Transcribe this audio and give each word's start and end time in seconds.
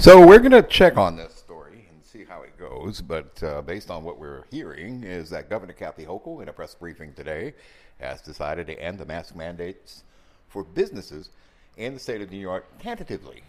So 0.00 0.26
we're 0.26 0.38
going 0.38 0.52
to 0.52 0.62
check 0.62 0.96
on 0.96 1.16
this 1.16 1.34
story 1.34 1.86
and 1.90 2.02
see 2.02 2.24
how 2.24 2.40
it 2.40 2.56
goes. 2.58 3.02
But 3.02 3.42
uh, 3.42 3.60
based 3.60 3.90
on 3.90 4.02
what 4.02 4.18
we're 4.18 4.44
hearing, 4.50 5.04
is 5.04 5.28
that 5.28 5.50
Governor 5.50 5.74
Kathy 5.74 6.06
Hochul, 6.06 6.40
in 6.40 6.48
a 6.48 6.54
press 6.54 6.74
briefing 6.74 7.12
today, 7.12 7.52
has 8.00 8.22
decided 8.22 8.66
to 8.68 8.82
end 8.82 8.98
the 8.98 9.04
mask 9.04 9.36
mandates 9.36 10.04
for 10.48 10.64
businesses 10.64 11.28
in 11.76 11.92
the 11.92 12.00
state 12.00 12.22
of 12.22 12.30
New 12.30 12.38
York 12.38 12.64
tentatively. 12.78 13.42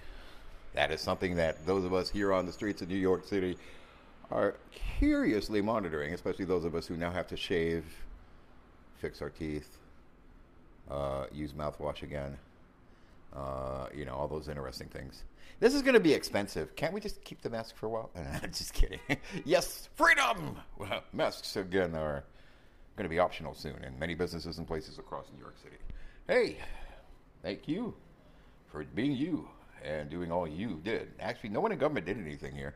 That 0.74 0.92
is 0.92 1.00
something 1.00 1.38
that 1.38 1.66
those 1.66 1.86
of 1.86 1.93
us 1.93 2.10
here 2.10 2.34
on 2.34 2.46
the 2.46 2.52
streets 2.52 2.82
of 2.82 2.89
New 2.89 2.97
York 2.97 3.25
City 3.25 3.57
are 4.29 4.56
curiously 5.00 5.61
monitoring, 5.61 6.14
especially 6.14 6.43
those 6.43 6.65
of 6.65 6.75
us 6.75 6.86
who 6.86 6.97
now 6.97 7.11
have 7.11 7.28
to 7.28 7.38
shave, 7.38 7.86
fix 9.00 9.21
our 9.21 9.29
teeth, 9.29 9.78
uh, 10.89 11.28
use 11.32 11.54
mouthwash 11.54 12.04
again. 12.04 12.38
Uh, 13.33 13.88
you 13.96 14.04
know, 14.04 14.15
all 14.15 14.28
those 14.28 14.50
interesting 14.50 14.89
things. 14.89 15.24
This 15.61 15.75
is 15.75 15.83
going 15.83 15.93
to 15.93 16.00
be 16.00 16.11
expensive. 16.11 16.75
Can't 16.75 16.92
we 16.92 17.00
just 17.00 17.24
keep 17.24 17.43
the 17.43 17.50
mask 17.50 17.75
for 17.75 17.86
a 17.86 17.89
while? 17.89 18.10
just 18.51 18.74
kidding. 18.74 19.00
yes, 19.46 19.89
freedom! 19.93 20.57
Well, 20.75 21.04
masks 21.14 21.56
again 21.56 21.93
are 21.93 22.24
going 22.96 23.06
to 23.06 23.10
be 23.10 23.20
optional 23.20 23.54
soon 23.54 23.75
in 23.84 23.97
many 24.00 24.15
businesses 24.15 24.57
and 24.57 24.65
places 24.65 24.97
across 24.97 25.28
New 25.32 25.39
York 25.39 25.54
City. 25.61 25.75
Hey, 26.28 26.57
thank 27.43 27.68
you 27.68 27.93
for 28.71 28.84
being 28.96 29.11
you 29.11 29.47
and 29.86 30.10
doing 30.10 30.32
all 30.32 30.47
you 30.47 30.82
did. 30.84 31.10
Actually, 31.20 31.51
no 31.51 31.60
one 31.60 31.71
in 31.71 31.78
government 31.78 32.08
did 32.08 32.17
anything 32.17 32.56
here. 32.56 32.73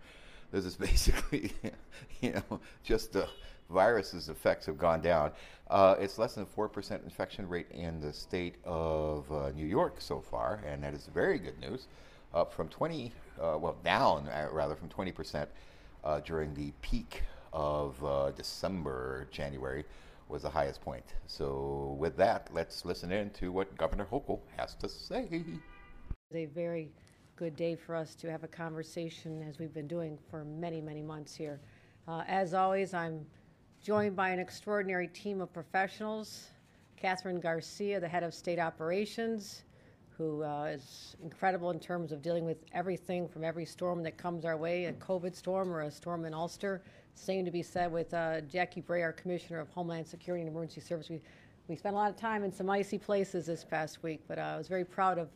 This 0.51 0.63
is 0.63 0.75
basically, 0.75 1.53
you 2.21 2.33
know, 2.33 2.59
just 2.83 3.13
the 3.13 3.27
virus's 3.67 4.29
effects 4.29 4.67
have 4.67 4.77
gone 4.77 5.01
down. 5.01 5.31
Uh, 5.71 5.95
it's 5.99 6.19
less 6.19 6.35
than 6.35 6.45
4% 6.45 7.03
infection 7.03 7.49
rate 7.49 7.71
in 7.71 7.99
the 7.99 8.13
state 8.13 8.57
of 8.63 9.31
uh, 9.31 9.49
New 9.55 9.65
York 9.65 9.95
so 9.97 10.21
far, 10.21 10.61
and 10.67 10.83
that 10.83 10.93
is 10.93 11.09
very 11.11 11.39
good 11.39 11.59
news. 11.59 11.87
Up 12.35 12.51
from 12.51 12.67
20, 12.67 13.13
uh, 13.39 13.57
well, 13.57 13.77
down 13.81 14.27
uh, 14.27 14.49
rather 14.51 14.75
from 14.75 14.89
20% 14.89 15.47
uh, 16.03 16.19
during 16.19 16.53
the 16.53 16.73
peak 16.81 17.23
of 17.53 18.03
uh, 18.03 18.31
December, 18.31 19.29
January 19.31 19.85
was 20.27 20.41
the 20.41 20.49
highest 20.49 20.81
point. 20.81 21.05
So, 21.27 21.95
with 21.97 22.17
that, 22.17 22.49
let's 22.51 22.83
listen 22.83 23.13
in 23.13 23.29
to 23.31 23.53
what 23.53 23.77
Governor 23.77 24.05
Hochul 24.11 24.41
has 24.57 24.75
to 24.75 24.89
say. 24.89 25.27
It's 25.31 26.35
a 26.35 26.45
very 26.47 26.91
good 27.37 27.55
day 27.55 27.75
for 27.75 27.95
us 27.95 28.15
to 28.15 28.29
have 28.29 28.43
a 28.43 28.49
conversation 28.49 29.41
as 29.47 29.59
we've 29.59 29.73
been 29.73 29.87
doing 29.87 30.17
for 30.29 30.43
many, 30.43 30.81
many 30.81 31.01
months 31.01 31.35
here. 31.35 31.61
Uh, 32.07 32.23
as 32.27 32.53
always, 32.53 32.93
I'm 32.93 33.25
joined 33.81 34.15
by 34.15 34.29
an 34.29 34.39
extraordinary 34.39 35.07
team 35.07 35.39
of 35.39 35.53
professionals. 35.53 36.49
Kathryn 37.01 37.41
Garcia, 37.41 37.99
the 37.99 38.07
head 38.07 38.23
of 38.23 38.33
state 38.33 38.57
operations, 38.57 39.64
who 40.17 40.43
uh, 40.43 40.65
is 40.65 41.15
incredible 41.23 41.71
in 41.71 41.79
terms 41.79 42.11
of 42.11 42.21
dealing 42.21 42.45
with 42.45 42.57
everything 42.73 43.27
from 43.27 43.43
every 43.43 43.65
storm 43.65 44.03
that 44.03 44.17
comes 44.17 44.45
our 44.45 44.57
way, 44.57 44.85
a 44.85 44.93
COVID 44.93 45.35
storm 45.35 45.71
or 45.71 45.81
a 45.81 45.91
storm 45.91 46.25
in 46.25 46.33
Ulster. 46.33 46.81
Same 47.15 47.45
to 47.45 47.51
be 47.51 47.61
said 47.61 47.91
with 47.91 48.13
uh, 48.13 48.41
Jackie 48.41 48.81
Bray, 48.81 49.01
our 49.01 49.13
Commissioner 49.13 49.59
of 49.59 49.69
Homeland 49.69 50.07
Security 50.07 50.41
and 50.41 50.49
Emergency 50.49 50.81
Service. 50.81 51.09
We, 51.09 51.21
we 51.67 51.75
spent 51.75 51.95
a 51.95 51.97
lot 51.97 52.09
of 52.09 52.17
time 52.17 52.43
in 52.43 52.51
some 52.51 52.69
icy 52.69 52.97
places 52.97 53.45
this 53.45 53.63
past 53.63 54.03
week, 54.03 54.21
but 54.27 54.37
uh, 54.37 54.41
I 54.41 54.57
was 54.57 54.67
very 54.67 54.85
proud 54.85 55.17
of 55.17 55.29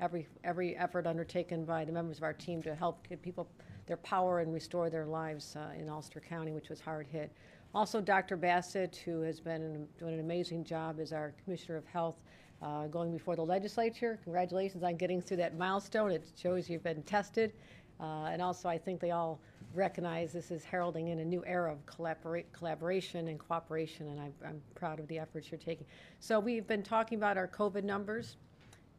every, 0.00 0.28
every 0.44 0.76
effort 0.76 1.06
undertaken 1.06 1.64
by 1.64 1.84
the 1.84 1.92
members 1.92 2.18
of 2.18 2.22
our 2.22 2.32
team 2.32 2.62
to 2.62 2.74
help 2.74 3.06
give 3.08 3.20
people 3.22 3.48
their 3.86 3.96
power 3.98 4.40
and 4.40 4.52
restore 4.52 4.90
their 4.90 5.06
lives 5.06 5.56
uh, 5.56 5.78
in 5.78 5.88
Ulster 5.88 6.20
County, 6.20 6.52
which 6.52 6.68
was 6.68 6.80
hard 6.80 7.06
hit. 7.06 7.32
Also, 7.74 8.00
Dr. 8.00 8.36
Bassett, 8.36 8.96
who 9.04 9.22
has 9.22 9.40
been 9.40 9.86
doing 9.98 10.14
an 10.14 10.20
amazing 10.20 10.64
job 10.64 11.00
as 11.00 11.12
our 11.12 11.34
Commissioner 11.44 11.78
of 11.78 11.86
Health, 11.86 12.16
uh, 12.62 12.86
going 12.86 13.12
before 13.12 13.36
the 13.36 13.44
legislature. 13.44 14.18
Congratulations 14.24 14.82
on 14.82 14.96
getting 14.96 15.20
through 15.20 15.38
that 15.38 15.56
milestone. 15.56 16.10
It 16.10 16.24
shows 16.36 16.70
you've 16.70 16.82
been 16.82 17.02
tested. 17.02 17.52
Uh, 18.00 18.26
and 18.26 18.40
also, 18.40 18.68
I 18.68 18.78
think 18.78 19.00
they 19.00 19.10
all 19.10 19.40
recognize 19.74 20.32
this 20.32 20.50
is 20.50 20.64
heralding 20.64 21.08
in 21.08 21.20
a 21.20 21.24
new 21.24 21.44
era 21.46 21.72
of 21.72 21.84
collabora- 21.86 22.44
collaboration 22.52 23.28
and 23.28 23.38
cooperation, 23.38 24.08
and 24.08 24.20
I'm, 24.20 24.34
I'm 24.44 24.62
proud 24.74 24.98
of 24.98 25.06
the 25.08 25.18
efforts 25.18 25.50
you're 25.50 25.58
taking. 25.58 25.86
So, 26.18 26.40
we've 26.40 26.66
been 26.66 26.82
talking 26.82 27.18
about 27.18 27.36
our 27.36 27.48
COVID 27.48 27.84
numbers. 27.84 28.36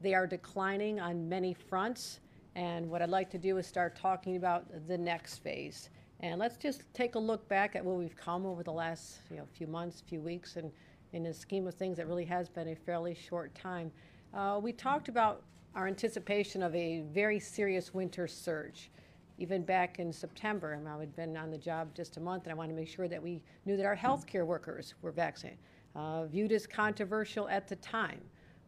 They 0.01 0.13
are 0.13 0.27
declining 0.27 0.99
on 0.99 1.27
many 1.27 1.53
fronts. 1.53 2.19
And 2.55 2.89
what 2.89 3.01
I'd 3.01 3.09
like 3.09 3.31
to 3.31 3.37
do 3.37 3.57
is 3.57 3.65
start 3.65 3.95
talking 3.95 4.35
about 4.35 4.65
the 4.87 4.97
next 4.97 5.39
phase. 5.39 5.89
And 6.19 6.39
let's 6.39 6.55
just 6.55 6.83
take 6.93 7.15
a 7.15 7.19
look 7.19 7.47
back 7.49 7.75
at 7.75 7.83
where 7.83 7.95
we've 7.95 8.15
come 8.15 8.45
over 8.45 8.63
the 8.63 8.71
last 8.71 9.19
you 9.29 9.37
know, 9.37 9.47
few 9.53 9.67
months, 9.67 10.03
few 10.07 10.21
weeks, 10.21 10.55
and 10.55 10.71
in 11.13 11.23
the 11.23 11.33
scheme 11.33 11.67
of 11.67 11.75
things, 11.75 11.99
it 11.99 12.07
really 12.07 12.25
has 12.25 12.49
been 12.49 12.69
a 12.69 12.75
fairly 12.75 13.15
short 13.15 13.53
time. 13.55 13.91
Uh, 14.33 14.59
we 14.61 14.73
talked 14.73 15.07
about 15.07 15.43
our 15.75 15.87
anticipation 15.87 16.61
of 16.61 16.73
a 16.75 17.01
very 17.13 17.39
serious 17.39 17.93
winter 17.93 18.27
surge. 18.27 18.89
Even 19.37 19.63
back 19.63 19.99
in 19.99 20.11
September, 20.11 20.79
I 20.87 20.99
had 20.99 21.15
been 21.15 21.37
on 21.37 21.49
the 21.49 21.57
job 21.57 21.93
just 21.95 22.17
a 22.17 22.19
month, 22.19 22.43
and 22.43 22.51
I 22.51 22.55
wanted 22.55 22.73
to 22.73 22.79
make 22.79 22.87
sure 22.87 23.07
that 23.07 23.21
we 23.21 23.41
knew 23.65 23.77
that 23.77 23.85
our 23.85 23.95
healthcare 23.95 24.45
workers 24.45 24.93
were 25.01 25.11
vaccinated. 25.11 25.59
Uh, 25.95 26.25
viewed 26.25 26.51
as 26.51 26.65
controversial 26.65 27.47
at 27.49 27.67
the 27.67 27.75
time, 27.77 28.19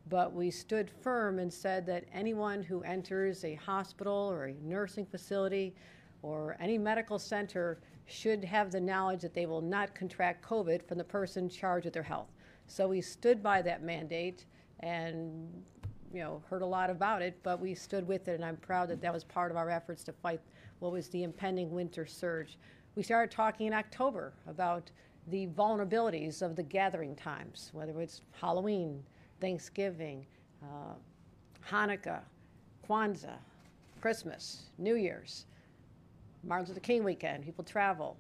but 0.09 0.31
we 0.33 0.51
stood 0.51 0.91
firm 1.01 1.39
and 1.39 1.51
said 1.51 1.85
that 1.87 2.05
anyone 2.13 2.61
who 2.61 2.81
enters 2.81 3.43
a 3.43 3.55
hospital 3.55 4.29
or 4.31 4.45
a 4.45 4.55
nursing 4.63 5.07
facility 5.07 5.73
or 6.21 6.55
any 6.59 6.77
medical 6.77 7.17
center 7.17 7.79
should 8.05 8.43
have 8.43 8.71
the 8.71 8.79
knowledge 8.79 9.21
that 9.21 9.33
they 9.33 9.47
will 9.47 9.61
not 9.61 9.95
contract 9.95 10.47
COVID 10.47 10.87
from 10.87 10.99
the 10.99 11.03
person 11.03 11.49
charged 11.49 11.85
with 11.85 11.93
their 11.93 12.03
health. 12.03 12.34
So 12.67 12.87
we 12.87 13.01
stood 13.01 13.41
by 13.41 13.61
that 13.61 13.83
mandate 13.83 14.45
and 14.81 15.47
you 16.13 16.19
know 16.21 16.41
heard 16.49 16.61
a 16.61 16.65
lot 16.65 16.89
about 16.89 17.21
it, 17.21 17.37
but 17.43 17.59
we 17.59 17.75
stood 17.75 18.07
with 18.07 18.27
it, 18.27 18.35
and 18.35 18.45
I'm 18.45 18.57
proud 18.57 18.89
that 18.89 19.01
that 19.01 19.13
was 19.13 19.23
part 19.23 19.51
of 19.51 19.57
our 19.57 19.69
efforts 19.69 20.03
to 20.05 20.13
fight 20.13 20.39
what 20.79 20.91
was 20.91 21.07
the 21.09 21.23
impending 21.23 21.71
winter 21.71 22.05
surge. 22.05 22.57
We 22.95 23.03
started 23.03 23.31
talking 23.31 23.67
in 23.67 23.73
October 23.73 24.33
about 24.47 24.91
the 25.27 25.47
vulnerabilities 25.47 26.41
of 26.41 26.55
the 26.55 26.63
gathering 26.63 27.15
times, 27.15 27.69
whether 27.73 27.99
it's 28.01 28.21
Halloween, 28.39 29.03
Thanksgiving, 29.41 30.25
uh, 30.63 30.93
Hanukkah, 31.69 32.21
Kwanzaa, 32.87 33.37
Christmas, 34.01 34.69
New 34.77 34.95
Year's, 34.95 35.45
Martin 36.43 36.67
Luther 36.67 36.79
King 36.79 37.03
weekend, 37.03 37.43
people 37.43 37.63
travel. 37.63 38.17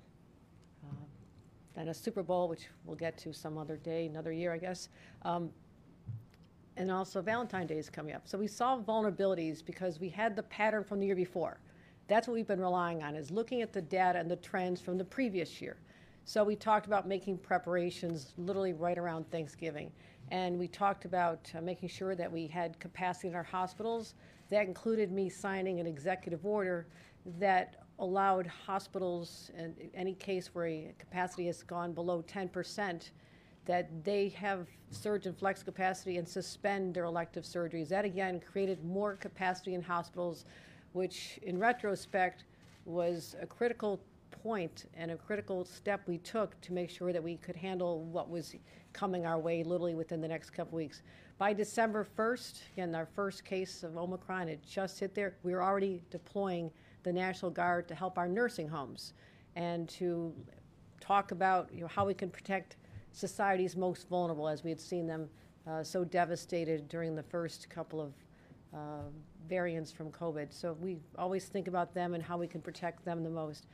Then 1.75 1.89
a 1.89 1.93
Super 1.93 2.23
Bowl, 2.23 2.47
which 2.47 2.67
we'll 2.85 2.95
get 2.95 3.17
to 3.19 3.33
some 3.33 3.57
other 3.57 3.77
day, 3.77 4.05
another 4.05 4.31
year, 4.31 4.53
I 4.53 4.57
guess. 4.57 4.89
Um, 5.23 5.49
and 6.77 6.91
also 6.91 7.21
Valentine's 7.21 7.69
Day 7.69 7.77
is 7.77 7.89
coming 7.89 8.15
up. 8.15 8.27
So 8.27 8.37
we 8.37 8.47
saw 8.47 8.79
vulnerabilities 8.79 9.65
because 9.65 9.99
we 9.99 10.09
had 10.09 10.35
the 10.35 10.43
pattern 10.43 10.83
from 10.83 10.99
the 10.99 11.05
year 11.05 11.15
before. 11.15 11.59
That's 12.07 12.27
what 12.27 12.33
we've 12.33 12.47
been 12.47 12.61
relying 12.61 13.01
on 13.01 13.15
is 13.15 13.31
looking 13.31 13.61
at 13.61 13.73
the 13.73 13.81
data 13.81 14.19
and 14.19 14.29
the 14.29 14.35
trends 14.35 14.79
from 14.79 14.97
the 14.97 15.05
previous 15.05 15.61
year. 15.61 15.77
So 16.25 16.43
we 16.43 16.55
talked 16.55 16.85
about 16.85 17.07
making 17.07 17.37
preparations 17.37 18.33
literally 18.37 18.73
right 18.73 18.97
around 18.97 19.29
Thanksgiving. 19.31 19.91
And 20.31 20.57
we 20.57 20.67
talked 20.67 21.05
about 21.05 21.51
uh, 21.55 21.61
making 21.61 21.89
sure 21.89 22.15
that 22.15 22.31
we 22.31 22.47
had 22.47 22.79
capacity 22.79 23.27
in 23.27 23.35
our 23.35 23.43
hospitals. 23.43 24.15
That 24.49 24.67
included 24.67 25.11
me 25.11 25.29
signing 25.29 25.79
an 25.79 25.85
executive 25.85 26.45
order 26.45 26.87
that 27.39 27.84
allowed 27.99 28.47
hospitals, 28.47 29.51
in 29.57 29.73
any 29.93 30.13
case 30.13 30.49
where 30.53 30.65
a 30.65 30.93
capacity 30.99 31.45
has 31.47 31.63
gone 31.63 31.93
below 31.93 32.23
10%, 32.23 33.09
that 33.65 34.03
they 34.03 34.29
have 34.29 34.67
surge 34.91 35.25
and 35.25 35.37
flex 35.37 35.63
capacity 35.63 36.17
and 36.17 36.27
suspend 36.27 36.93
their 36.93 37.05
elective 37.05 37.43
surgeries. 37.43 37.89
That 37.89 38.05
again 38.05 38.39
created 38.39 38.83
more 38.83 39.15
capacity 39.15 39.73
in 39.73 39.81
hospitals, 39.81 40.45
which 40.93 41.39
in 41.41 41.57
retrospect 41.57 42.43
was 42.85 43.35
a 43.41 43.45
critical 43.45 43.99
point 44.43 44.85
and 44.95 45.09
a 45.09 45.15
critical 45.15 45.65
step 45.65 46.01
we 46.07 46.19
took 46.19 46.59
to 46.61 46.73
make 46.73 46.89
sure 46.89 47.11
that 47.11 47.23
we 47.23 47.37
could 47.37 47.55
handle 47.55 48.03
what 48.03 48.29
was 48.29 48.55
coming 48.93 49.25
our 49.25 49.39
way 49.39 49.63
literally 49.63 49.95
within 49.95 50.21
the 50.21 50.27
next 50.27 50.51
couple 50.51 50.77
weeks. 50.77 51.01
By 51.37 51.51
December 51.53 52.05
1st, 52.17 52.61
again, 52.73 52.95
our 52.95 53.07
first 53.07 53.43
case 53.43 53.83
of 53.83 53.97
Omicron 53.97 54.47
had 54.47 54.63
just 54.63 54.99
hit 54.99 55.15
there, 55.15 55.35
we 55.43 55.53
were 55.53 55.63
already 55.63 56.01
deploying 56.11 56.69
the 57.05 57.13
National 57.13 57.49
Guard 57.49 57.87
to 57.87 57.95
help 57.95 58.17
our 58.17 58.27
nursing 58.27 58.67
homes 58.67 59.13
and 59.55 59.87
to 59.87 60.33
talk 60.99 61.31
about 61.31 61.69
you 61.73 61.81
know, 61.81 61.87
how 61.87 62.05
we 62.05 62.13
can 62.13 62.29
protect 62.29 62.75
society's 63.13 63.77
most 63.77 64.09
vulnerable 64.09 64.49
as 64.49 64.63
we 64.63 64.69
had 64.69 64.81
seen 64.81 65.07
them 65.07 65.29
uh, 65.67 65.83
so 65.83 66.03
devastated 66.03 66.89
during 66.89 67.15
the 67.15 67.23
first 67.23 67.69
couple 67.69 68.01
of 68.01 68.13
uh, 68.73 69.03
variants 69.47 69.91
from 69.91 70.11
COVID. 70.11 70.51
So 70.51 70.75
we 70.81 70.97
always 71.17 71.45
think 71.45 71.67
about 71.67 71.93
them 71.93 72.13
and 72.13 72.23
how 72.23 72.37
we 72.37 72.47
can 72.47 72.59
protect 72.59 73.05
them 73.05 73.23
the 73.23 73.29
most. 73.29 73.67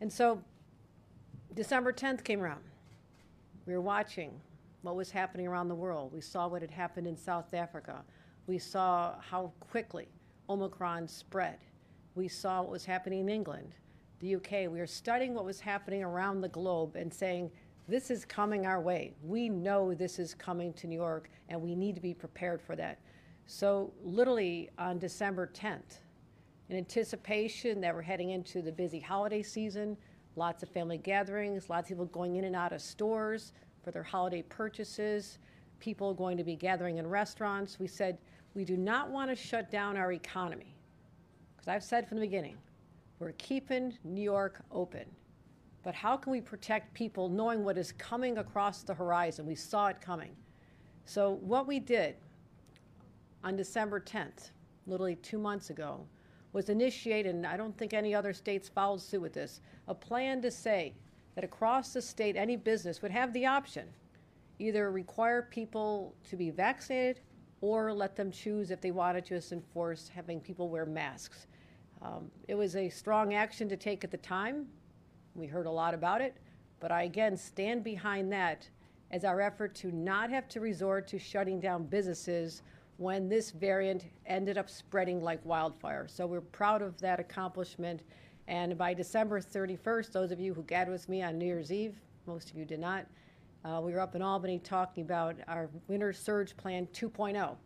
And 0.00 0.10
so 0.10 0.40
December 1.54 1.92
10th 1.92 2.24
came 2.24 2.40
around. 2.40 2.62
We 3.66 3.74
were 3.74 3.80
watching 3.80 4.40
what 4.82 4.94
was 4.94 5.10
happening 5.10 5.46
around 5.46 5.68
the 5.68 5.74
world. 5.74 6.12
We 6.12 6.20
saw 6.20 6.46
what 6.48 6.62
had 6.62 6.70
happened 6.70 7.06
in 7.06 7.16
South 7.16 7.52
Africa. 7.52 8.04
We 8.46 8.58
saw 8.58 9.16
how 9.20 9.52
quickly 9.60 10.08
Omicron 10.48 11.08
spread. 11.08 11.58
We 12.14 12.28
saw 12.28 12.62
what 12.62 12.70
was 12.70 12.84
happening 12.84 13.20
in 13.20 13.28
England, 13.28 13.74
the 14.20 14.36
UK. 14.36 14.50
We 14.70 14.78
were 14.80 14.86
studying 14.86 15.34
what 15.34 15.44
was 15.44 15.60
happening 15.60 16.02
around 16.02 16.40
the 16.40 16.48
globe 16.48 16.96
and 16.96 17.12
saying, 17.12 17.50
this 17.88 18.10
is 18.10 18.26
coming 18.26 18.66
our 18.66 18.80
way. 18.80 19.14
We 19.22 19.48
know 19.48 19.94
this 19.94 20.18
is 20.18 20.34
coming 20.34 20.74
to 20.74 20.86
New 20.86 20.96
York, 20.96 21.30
and 21.48 21.60
we 21.60 21.74
need 21.74 21.94
to 21.94 22.02
be 22.02 22.12
prepared 22.12 22.60
for 22.60 22.76
that. 22.76 22.98
So, 23.46 23.90
literally 24.04 24.68
on 24.78 24.98
December 24.98 25.50
10th, 25.54 26.00
in 26.68 26.76
anticipation 26.76 27.80
that 27.80 27.94
we're 27.94 28.02
heading 28.02 28.30
into 28.30 28.60
the 28.60 28.70
busy 28.70 29.00
holiday 29.00 29.42
season, 29.42 29.96
lots 30.36 30.62
of 30.62 30.68
family 30.68 30.98
gatherings, 30.98 31.70
lots 31.70 31.86
of 31.86 31.96
people 31.96 32.04
going 32.04 32.36
in 32.36 32.44
and 32.44 32.54
out 32.54 32.74
of 32.74 32.82
stores 32.82 33.54
for 33.82 33.90
their 33.90 34.02
holiday 34.02 34.42
purchases, 34.42 35.38
people 35.80 36.12
going 36.12 36.36
to 36.36 36.44
be 36.44 36.56
gathering 36.56 36.98
in 36.98 37.06
restaurants. 37.06 37.80
We 37.80 37.86
said 37.86 38.18
we 38.52 38.66
do 38.66 38.76
not 38.76 39.10
want 39.10 39.30
to 39.30 39.36
shut 39.36 39.70
down 39.70 39.96
our 39.96 40.12
economy. 40.12 40.74
Because 41.68 41.82
I've 41.82 41.86
said 41.86 42.08
from 42.08 42.16
the 42.16 42.24
beginning, 42.24 42.56
we're 43.18 43.32
keeping 43.32 43.92
New 44.02 44.22
York 44.22 44.62
open. 44.72 45.04
But 45.82 45.94
how 45.94 46.16
can 46.16 46.32
we 46.32 46.40
protect 46.40 46.94
people 46.94 47.28
knowing 47.28 47.62
what 47.62 47.76
is 47.76 47.92
coming 47.92 48.38
across 48.38 48.82
the 48.82 48.94
horizon? 48.94 49.44
We 49.44 49.54
saw 49.54 49.88
it 49.88 50.00
coming. 50.00 50.34
So, 51.04 51.32
what 51.42 51.66
we 51.66 51.78
did 51.78 52.14
on 53.44 53.54
December 53.54 54.00
10th, 54.00 54.52
literally 54.86 55.16
two 55.16 55.36
months 55.36 55.68
ago, 55.68 56.06
was 56.54 56.70
initiate, 56.70 57.26
and 57.26 57.46
I 57.46 57.58
don't 57.58 57.76
think 57.76 57.92
any 57.92 58.14
other 58.14 58.32
states 58.32 58.70
followed 58.70 59.02
suit 59.02 59.20
with 59.20 59.34
this, 59.34 59.60
a 59.88 59.94
plan 59.94 60.40
to 60.40 60.50
say 60.50 60.94
that 61.34 61.44
across 61.44 61.92
the 61.92 62.00
state, 62.00 62.34
any 62.34 62.56
business 62.56 63.02
would 63.02 63.12
have 63.12 63.30
the 63.34 63.44
option 63.44 63.88
either 64.58 64.90
require 64.90 65.42
people 65.42 66.14
to 66.30 66.36
be 66.36 66.48
vaccinated 66.48 67.20
or 67.60 67.92
let 67.92 68.16
them 68.16 68.30
choose 68.30 68.70
if 68.70 68.80
they 68.80 68.90
wanted 68.90 69.26
to 69.26 69.36
just 69.36 69.52
enforce 69.52 70.10
having 70.14 70.40
people 70.40 70.70
wear 70.70 70.86
masks. 70.86 71.46
Um, 72.02 72.30
it 72.46 72.54
was 72.54 72.76
a 72.76 72.88
strong 72.88 73.34
action 73.34 73.68
to 73.68 73.76
take 73.76 74.04
at 74.04 74.10
the 74.10 74.18
time. 74.18 74.66
We 75.34 75.46
heard 75.46 75.66
a 75.66 75.70
lot 75.70 75.94
about 75.94 76.20
it, 76.20 76.36
but 76.80 76.92
I 76.92 77.04
again 77.04 77.36
stand 77.36 77.84
behind 77.84 78.32
that 78.32 78.68
as 79.10 79.24
our 79.24 79.40
effort 79.40 79.74
to 79.76 79.90
not 79.90 80.30
have 80.30 80.48
to 80.48 80.60
resort 80.60 81.08
to 81.08 81.18
shutting 81.18 81.60
down 81.60 81.84
businesses 81.84 82.62
when 82.98 83.28
this 83.28 83.50
variant 83.50 84.06
ended 84.26 84.58
up 84.58 84.68
spreading 84.68 85.20
like 85.22 85.44
wildfire. 85.44 86.06
So 86.08 86.26
we're 86.26 86.40
proud 86.40 86.82
of 86.82 87.00
that 87.00 87.20
accomplishment. 87.20 88.02
And 88.48 88.76
by 88.76 88.94
December 88.94 89.40
31st, 89.40 90.12
those 90.12 90.30
of 90.30 90.40
you 90.40 90.52
who 90.52 90.62
gathered 90.62 90.92
with 90.92 91.08
me 91.08 91.22
on 91.22 91.38
New 91.38 91.46
Year's 91.46 91.72
Eve, 91.72 91.94
most 92.26 92.50
of 92.50 92.56
you 92.56 92.64
did 92.64 92.80
not, 92.80 93.06
uh, 93.64 93.80
we 93.82 93.92
were 93.92 94.00
up 94.00 94.14
in 94.14 94.22
Albany 94.22 94.58
talking 94.58 95.04
about 95.04 95.36
our 95.46 95.68
Winter 95.86 96.12
Surge 96.12 96.56
Plan 96.56 96.86
2.0 96.92 97.56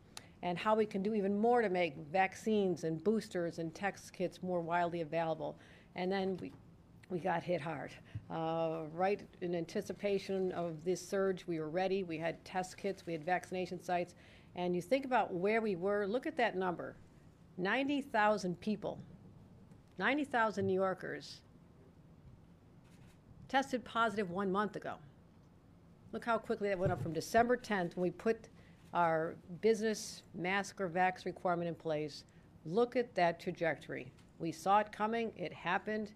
and 0.42 0.58
how 0.58 0.74
we 0.74 0.84
can 0.84 1.02
do 1.02 1.14
even 1.14 1.38
more 1.38 1.62
to 1.62 1.68
make 1.68 1.96
vaccines 2.10 2.84
and 2.84 3.02
boosters 3.02 3.58
and 3.58 3.74
test 3.74 4.12
kits 4.12 4.42
more 4.42 4.60
widely 4.60 5.00
available. 5.00 5.58
And 5.94 6.10
then 6.10 6.36
we, 6.40 6.52
we 7.10 7.20
got 7.20 7.42
hit 7.42 7.60
hard. 7.60 7.92
Uh, 8.30 8.84
right 8.92 9.20
in 9.40 9.54
anticipation 9.54 10.50
of 10.52 10.82
this 10.84 11.06
surge, 11.06 11.46
we 11.46 11.60
were 11.60 11.68
ready. 11.68 12.02
We 12.02 12.18
had 12.18 12.44
test 12.44 12.76
kits, 12.76 13.04
we 13.06 13.12
had 13.12 13.24
vaccination 13.24 13.82
sites, 13.82 14.14
and 14.56 14.74
you 14.74 14.82
think 14.82 15.04
about 15.04 15.32
where 15.32 15.60
we 15.60 15.76
were, 15.76 16.06
look 16.06 16.26
at 16.26 16.36
that 16.36 16.56
number 16.56 16.96
90,000 17.58 18.58
people, 18.60 18.98
90,000 19.98 20.66
New 20.66 20.72
Yorkers 20.72 21.42
tested 23.48 23.84
positive 23.84 24.30
one 24.30 24.50
month 24.50 24.76
ago. 24.76 24.94
Look 26.12 26.24
how 26.24 26.38
quickly 26.38 26.68
that 26.70 26.78
went 26.78 26.90
up 26.90 27.02
from 27.02 27.12
December 27.12 27.56
10th 27.56 27.96
when 27.96 28.02
we 28.02 28.10
put 28.10 28.48
our 28.92 29.36
business 29.60 30.22
mask 30.34 30.80
or 30.80 30.88
vax 30.88 31.24
requirement 31.24 31.68
in 31.68 31.74
place. 31.74 32.24
Look 32.64 32.96
at 32.96 33.14
that 33.14 33.40
trajectory. 33.40 34.12
We 34.38 34.52
saw 34.52 34.80
it 34.80 34.92
coming, 34.92 35.32
it 35.36 35.52
happened. 35.52 36.12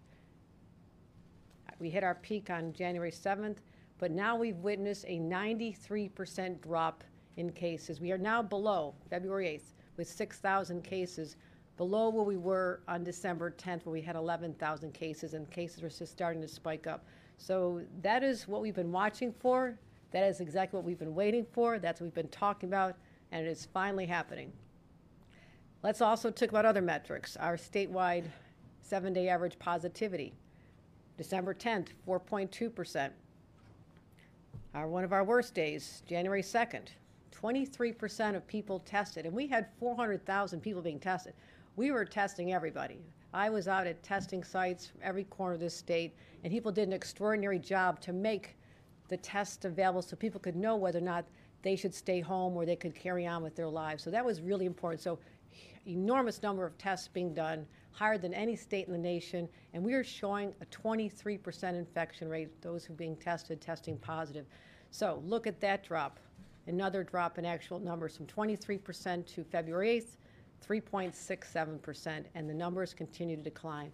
We 1.78 1.90
hit 1.90 2.04
our 2.04 2.14
peak 2.14 2.50
on 2.50 2.72
January 2.72 3.10
7th, 3.10 3.56
but 3.98 4.10
now 4.10 4.36
we've 4.36 4.56
witnessed 4.56 5.04
a 5.06 5.18
93% 5.18 6.60
drop 6.60 7.04
in 7.36 7.50
cases. 7.52 8.00
We 8.00 8.12
are 8.12 8.18
now 8.18 8.42
below 8.42 8.94
February 9.10 9.46
8th 9.46 9.74
with 9.96 10.08
6,000 10.08 10.82
cases, 10.82 11.36
below 11.76 12.08
where 12.08 12.24
we 12.24 12.36
were 12.36 12.80
on 12.88 13.04
December 13.04 13.50
10th, 13.50 13.84
where 13.84 13.92
we 13.92 14.00
had 14.00 14.16
11,000 14.16 14.92
cases, 14.94 15.34
and 15.34 15.50
cases 15.50 15.82
are 15.82 15.88
just 15.88 16.12
starting 16.12 16.40
to 16.40 16.48
spike 16.48 16.86
up. 16.86 17.04
So 17.38 17.82
that 18.02 18.22
is 18.22 18.48
what 18.48 18.62
we've 18.62 18.74
been 18.74 18.92
watching 18.92 19.32
for. 19.32 19.78
That 20.12 20.24
is 20.24 20.40
exactly 20.40 20.76
what 20.78 20.84
we've 20.84 20.98
been 20.98 21.14
waiting 21.14 21.46
for. 21.52 21.78
That's 21.78 22.00
what 22.00 22.06
we've 22.06 22.14
been 22.14 22.28
talking 22.28 22.68
about, 22.68 22.96
and 23.32 23.46
it 23.46 23.50
is 23.50 23.66
finally 23.72 24.06
happening. 24.06 24.52
Let's 25.82 26.00
also 26.00 26.30
talk 26.30 26.48
about 26.48 26.64
other 26.64 26.82
metrics. 26.82 27.36
Our 27.36 27.56
statewide 27.56 28.24
seven 28.82 29.12
day 29.12 29.28
average 29.28 29.58
positivity. 29.58 30.32
December 31.16 31.54
10th, 31.54 31.88
4.2%. 32.06 33.10
Our, 34.74 34.88
one 34.88 35.04
of 35.04 35.12
our 35.12 35.24
worst 35.24 35.54
days, 35.54 36.02
January 36.06 36.42
2nd, 36.42 36.88
23% 37.32 38.36
of 38.36 38.46
people 38.46 38.80
tested, 38.80 39.26
and 39.26 39.34
we 39.34 39.46
had 39.46 39.68
400,000 39.78 40.60
people 40.60 40.82
being 40.82 41.00
tested. 41.00 41.32
We 41.76 41.90
were 41.90 42.04
testing 42.04 42.52
everybody. 42.52 42.98
I 43.32 43.50
was 43.50 43.68
out 43.68 43.86
at 43.86 44.02
testing 44.02 44.44
sites 44.44 44.86
from 44.86 45.00
every 45.02 45.24
corner 45.24 45.54
of 45.54 45.60
this 45.60 45.76
state, 45.76 46.14
and 46.44 46.52
people 46.52 46.72
did 46.72 46.88
an 46.88 46.92
extraordinary 46.92 47.58
job 47.58 48.00
to 48.00 48.12
make 48.12 48.56
the 49.08 49.16
test 49.16 49.64
available 49.64 50.02
so 50.02 50.16
people 50.16 50.40
could 50.40 50.56
know 50.56 50.76
whether 50.76 50.98
or 50.98 51.02
not 51.02 51.24
they 51.62 51.76
should 51.76 51.94
stay 51.94 52.20
home 52.20 52.56
or 52.56 52.64
they 52.64 52.76
could 52.76 52.94
carry 52.94 53.26
on 53.26 53.42
with 53.42 53.56
their 53.56 53.68
lives. 53.68 54.02
So 54.02 54.10
that 54.10 54.24
was 54.24 54.40
really 54.40 54.66
important. 54.66 55.02
So 55.02 55.18
enormous 55.86 56.42
number 56.42 56.64
of 56.64 56.76
tests 56.78 57.08
being 57.08 57.34
done, 57.34 57.66
higher 57.92 58.18
than 58.18 58.34
any 58.34 58.56
state 58.56 58.86
in 58.86 58.92
the 58.92 58.98
nation, 58.98 59.48
and 59.72 59.82
we 59.82 59.94
are 59.94 60.04
showing 60.04 60.52
a 60.60 60.66
23% 60.66 61.74
infection 61.74 62.28
rate, 62.28 62.60
those 62.62 62.84
who 62.84 62.92
are 62.92 62.96
being 62.96 63.16
tested, 63.16 63.60
testing 63.60 63.96
positive. 63.98 64.46
So 64.90 65.22
look 65.24 65.46
at 65.46 65.60
that 65.60 65.84
drop 65.84 66.18
another 66.66 67.04
drop 67.04 67.38
in 67.38 67.44
actual 67.44 67.78
numbers 67.78 68.16
from 68.16 68.26
23% 68.26 69.26
to 69.34 69.44
February 69.44 70.00
8th, 70.00 70.16
3.67%, 70.66 72.24
and 72.34 72.48
the 72.48 72.54
numbers 72.54 72.94
continue 72.94 73.36
to 73.36 73.42
decline. 73.42 73.92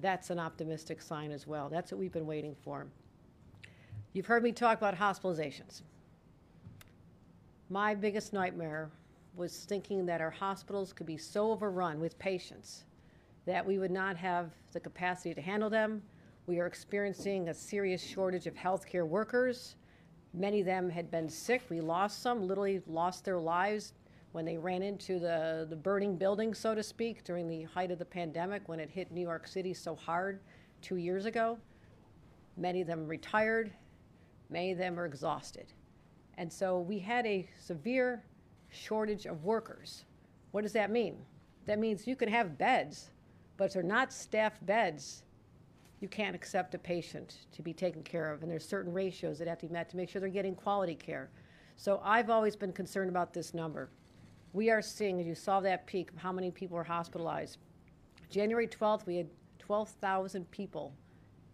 That's 0.00 0.30
an 0.30 0.38
optimistic 0.38 1.00
sign 1.02 1.32
as 1.32 1.46
well. 1.46 1.68
That's 1.68 1.90
what 1.92 1.98
we've 1.98 2.12
been 2.12 2.26
waiting 2.26 2.54
for. 2.62 2.86
You've 4.12 4.26
heard 4.26 4.42
me 4.42 4.50
talk 4.50 4.78
about 4.78 4.96
hospitalizations. 4.96 5.82
My 7.68 7.94
biggest 7.94 8.32
nightmare 8.32 8.90
was 9.36 9.64
thinking 9.66 10.04
that 10.06 10.20
our 10.20 10.30
hospitals 10.30 10.92
could 10.92 11.06
be 11.06 11.16
so 11.16 11.52
overrun 11.52 12.00
with 12.00 12.18
patients 12.18 12.86
that 13.46 13.64
we 13.64 13.78
would 13.78 13.92
not 13.92 14.16
have 14.16 14.50
the 14.72 14.80
capacity 14.80 15.32
to 15.32 15.40
handle 15.40 15.70
them. 15.70 16.02
We 16.46 16.58
are 16.58 16.66
experiencing 16.66 17.50
a 17.50 17.54
serious 17.54 18.02
shortage 18.02 18.48
of 18.48 18.54
healthcare 18.54 19.06
workers. 19.06 19.76
Many 20.34 20.58
of 20.58 20.66
them 20.66 20.90
had 20.90 21.08
been 21.08 21.28
sick. 21.28 21.62
We 21.70 21.80
lost 21.80 22.20
some, 22.20 22.48
literally 22.48 22.82
lost 22.88 23.24
their 23.24 23.38
lives 23.38 23.92
when 24.32 24.44
they 24.44 24.58
ran 24.58 24.82
into 24.82 25.20
the, 25.20 25.68
the 25.70 25.76
burning 25.76 26.16
building, 26.16 26.52
so 26.52 26.74
to 26.74 26.82
speak, 26.82 27.22
during 27.22 27.46
the 27.46 27.62
height 27.62 27.92
of 27.92 28.00
the 28.00 28.04
pandemic 28.04 28.68
when 28.68 28.80
it 28.80 28.90
hit 28.90 29.12
New 29.12 29.20
York 29.20 29.46
City 29.46 29.72
so 29.72 29.94
hard 29.94 30.40
two 30.82 30.96
years 30.96 31.26
ago. 31.26 31.58
Many 32.56 32.80
of 32.80 32.88
them 32.88 33.06
retired, 33.06 33.72
many 34.50 34.72
of 34.72 34.78
them 34.78 34.98
are 34.98 35.06
exhausted. 35.06 35.72
And 36.36 36.52
so 36.52 36.78
we 36.78 36.98
had 36.98 37.26
a 37.26 37.48
severe 37.60 38.24
shortage 38.70 39.26
of 39.26 39.44
workers. 39.44 40.04
What 40.52 40.62
does 40.62 40.72
that 40.72 40.90
mean? 40.90 41.18
That 41.66 41.78
means 41.78 42.06
you 42.06 42.16
can 42.16 42.28
have 42.28 42.58
beds, 42.58 43.10
but 43.56 43.64
if 43.64 43.72
they're 43.74 43.82
not 43.82 44.12
staffed 44.12 44.64
beds, 44.64 45.22
you 46.00 46.08
can't 46.08 46.34
accept 46.34 46.74
a 46.74 46.78
patient 46.78 47.46
to 47.52 47.62
be 47.62 47.74
taken 47.74 48.02
care 48.02 48.32
of, 48.32 48.42
and 48.42 48.50
there's 48.50 48.66
certain 48.66 48.92
ratios 48.92 49.38
that 49.38 49.46
have 49.46 49.58
to 49.58 49.66
be 49.66 49.72
met 49.72 49.90
to 49.90 49.96
make 49.96 50.08
sure 50.08 50.20
they're 50.20 50.30
getting 50.30 50.54
quality 50.54 50.94
care. 50.94 51.30
So 51.76 52.00
I've 52.02 52.30
always 52.30 52.56
been 52.56 52.72
concerned 52.72 53.10
about 53.10 53.32
this 53.32 53.52
number. 53.52 53.90
We 54.52 54.70
are 54.70 54.82
seeing, 54.82 55.20
as 55.20 55.26
you 55.26 55.34
saw 55.34 55.60
that 55.60 55.86
peak, 55.86 56.10
of 56.10 56.16
how 56.16 56.32
many 56.32 56.50
people 56.50 56.76
are 56.76 56.84
hospitalized. 56.84 57.58
January 58.30 58.66
12th, 58.66 59.06
we 59.06 59.16
had 59.16 59.28
12,000 59.58 60.50
people 60.50 60.94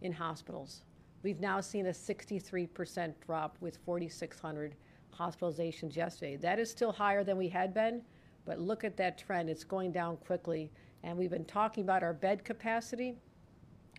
in 0.01 0.13
hospitals. 0.13 0.83
We've 1.27 1.41
now 1.41 1.61
seen 1.61 1.87
a 1.87 1.91
63% 1.91 3.13
drop 3.27 3.57
with 3.61 3.79
4,600 3.85 4.77
hospitalizations 5.13 5.97
yesterday. 5.97 6.37
That 6.37 6.61
is 6.61 6.71
still 6.71 6.93
higher 6.93 7.25
than 7.25 7.37
we 7.37 7.49
had 7.49 7.75
been, 7.75 8.03
but 8.45 8.61
look 8.61 8.85
at 8.85 8.97
that 8.99 9.19
trend. 9.19 9.51
It's 9.51 9.65
going 9.65 9.91
down 9.91 10.19
quickly. 10.19 10.71
And 11.03 11.19
we've 11.19 11.33
been 11.33 11.45
talking 11.45 11.83
about 11.83 12.05
our 12.05 12.13
bed 12.13 12.45
capacity. 12.45 13.17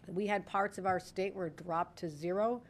We 0.08 0.26
had 0.26 0.46
parts 0.46 0.78
of 0.78 0.86
our 0.86 1.02
state 1.02 1.36
where 1.36 1.48
it 1.48 1.58
dropped 1.58 2.00
to 2.00 2.10
zero. 2.10 2.62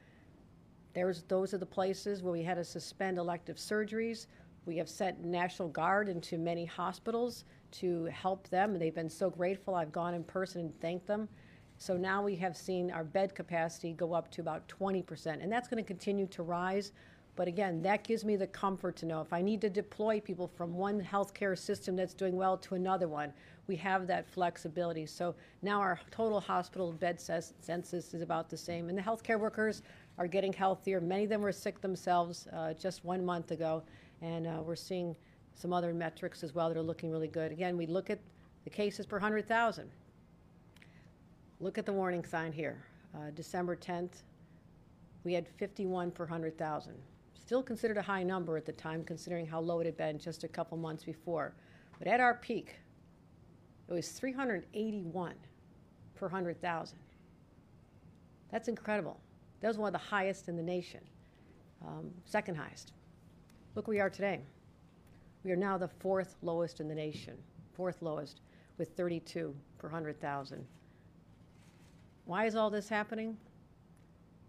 There's, 0.95 1.21
those 1.27 1.53
are 1.53 1.59
the 1.59 1.65
places 1.67 2.23
where 2.23 2.33
we 2.33 2.41
had 2.41 2.55
to 2.55 2.63
suspend 2.63 3.19
elective 3.19 3.57
surgeries. 3.57 4.25
We 4.65 4.75
have 4.77 4.89
sent 4.89 5.23
National 5.23 5.67
Guard 5.69 6.09
into 6.09 6.39
many 6.39 6.65
hospitals 6.65 7.45
to 7.73 8.05
help 8.05 8.49
them, 8.49 8.79
they've 8.79 8.95
been 8.95 9.07
so 9.07 9.29
grateful. 9.29 9.75
I've 9.75 9.91
gone 9.91 10.15
in 10.15 10.23
person 10.23 10.61
and 10.61 10.81
thanked 10.81 11.05
them. 11.05 11.29
So 11.79 11.95
now 11.95 12.23
we 12.23 12.35
have 12.37 12.57
seen 12.57 12.89
our 12.91 13.03
bed 13.03 13.35
capacity 13.35 13.93
go 13.93 14.13
up 14.13 14.31
to 14.31 14.41
about 14.41 14.67
20%, 14.67 15.43
and 15.43 15.51
that's 15.51 15.67
going 15.67 15.83
to 15.83 15.87
continue 15.87 16.25
to 16.27 16.43
rise. 16.43 16.91
But 17.35 17.47
again, 17.47 17.83
that 17.83 18.03
gives 18.03 18.25
me 18.25 18.35
the 18.35 18.47
comfort 18.47 18.95
to 18.97 19.05
know 19.05 19.21
if 19.21 19.31
I 19.31 19.43
need 19.43 19.61
to 19.61 19.69
deploy 19.69 20.19
people 20.19 20.47
from 20.47 20.73
one 20.73 20.99
healthcare 20.99 21.55
system 21.55 21.95
that's 21.95 22.15
doing 22.15 22.35
well 22.35 22.57
to 22.57 22.73
another 22.73 23.07
one, 23.07 23.31
we 23.67 23.75
have 23.75 24.07
that 24.07 24.27
flexibility. 24.27 25.05
So 25.05 25.35
now 25.61 25.79
our 25.79 25.99
total 26.09 26.39
hospital 26.39 26.91
bed 26.91 27.21
census 27.21 28.13
is 28.13 28.21
about 28.23 28.49
the 28.49 28.57
same, 28.57 28.89
and 28.89 28.97
the 28.97 29.03
healthcare 29.03 29.39
workers 29.39 29.83
are 30.17 30.27
getting 30.27 30.51
healthier. 30.51 30.99
Many 30.99 31.25
of 31.25 31.29
them 31.29 31.41
were 31.41 31.51
sick 31.51 31.79
themselves 31.79 32.47
uh, 32.53 32.73
just 32.73 33.05
one 33.05 33.23
month 33.23 33.51
ago, 33.51 33.83
and 34.23 34.47
uh, 34.47 34.61
we're 34.65 34.75
seeing 34.75 35.15
some 35.53 35.73
other 35.73 35.93
metrics 35.93 36.43
as 36.43 36.55
well 36.55 36.69
that 36.69 36.77
are 36.77 36.81
looking 36.81 37.11
really 37.11 37.27
good. 37.27 37.51
Again, 37.51 37.77
we 37.77 37.85
look 37.85 38.09
at 38.09 38.19
the 38.63 38.71
cases 38.71 39.05
per 39.05 39.17
100,000. 39.17 39.91
Look 41.59 41.79
at 41.79 41.87
the 41.87 41.93
warning 41.93 42.23
sign 42.23 42.51
here. 42.51 42.77
Uh, 43.15 43.31
December 43.33 43.75
10th, 43.75 44.21
we 45.23 45.33
had 45.33 45.47
51 45.47 46.11
per 46.11 46.25
100,000. 46.25 46.93
Still 47.33 47.63
considered 47.63 47.97
a 47.97 48.01
high 48.01 48.21
number 48.21 48.57
at 48.57 48.65
the 48.65 48.73
time, 48.73 49.03
considering 49.03 49.47
how 49.47 49.59
low 49.59 49.79
it 49.79 49.87
had 49.87 49.97
been 49.97 50.19
just 50.19 50.43
a 50.43 50.47
couple 50.47 50.77
months 50.77 51.03
before. 51.03 51.55
But 51.97 52.07
at 52.07 52.19
our 52.19 52.35
peak, 52.35 52.75
it 53.89 53.93
was 53.93 54.09
381 54.09 55.33
per 56.13 56.27
100,000. 56.27 56.97
That's 58.51 58.67
incredible. 58.67 59.19
That 59.61 59.69
was 59.69 59.79
one 59.79 59.87
of 59.87 59.99
the 59.99 60.07
highest 60.07 60.49
in 60.49 60.57
the 60.57 60.63
nation, 60.63 61.01
um, 61.83 62.11
second 62.25 62.55
highest. 62.55 62.93
Look 63.73 63.87
where 63.87 63.95
we 63.95 63.99
are 63.99 64.11
today. 64.11 64.41
We 65.43 65.51
are 65.51 65.55
now 65.55 65.77
the 65.79 65.87
fourth 65.87 66.35
lowest 66.43 66.81
in 66.81 66.87
the 66.87 66.95
nation, 66.95 67.35
fourth 67.73 68.03
lowest, 68.03 68.41
with 68.77 68.89
32 68.95 69.55
per 69.79 69.87
100,000. 69.87 70.63
Why 72.27 72.45
is 72.45 72.57
all 72.57 72.69
this 72.69 72.89
happening? 72.89 73.37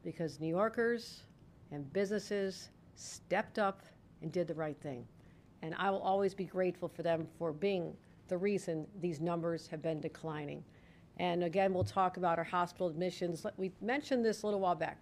Because 0.03 0.41
New 0.41 0.49
Yorkers 0.49 1.23
and 1.71 1.91
businesses 1.93 2.71
stepped 2.97 3.61
up 3.61 3.83
and 4.21 4.33
did 4.33 4.49
the 4.49 4.55
right 4.55 4.77
thing. 4.81 5.07
And 5.63 5.77
I 5.79 5.89
will 5.91 6.01
always 6.01 6.35
be 6.35 6.45
grateful 6.45 6.89
for 6.89 7.05
them 7.05 7.29
for 7.39 7.53
being 7.53 7.97
the 8.27 8.37
reason 8.37 8.85
these 9.01 9.21
numbers 9.21 9.69
have 9.69 9.81
been 9.81 10.01
declining. 10.01 10.65
And 11.19 11.45
again, 11.45 11.73
we'll 11.73 11.85
talk 11.85 12.17
about 12.17 12.37
our 12.37 12.45
hospital 12.45 12.89
admissions. 12.89 13.47
We 13.57 13.71
mentioned 13.81 14.25
this 14.25 14.43
a 14.43 14.47
little 14.47 14.61
while 14.61 14.75
back. 14.75 14.99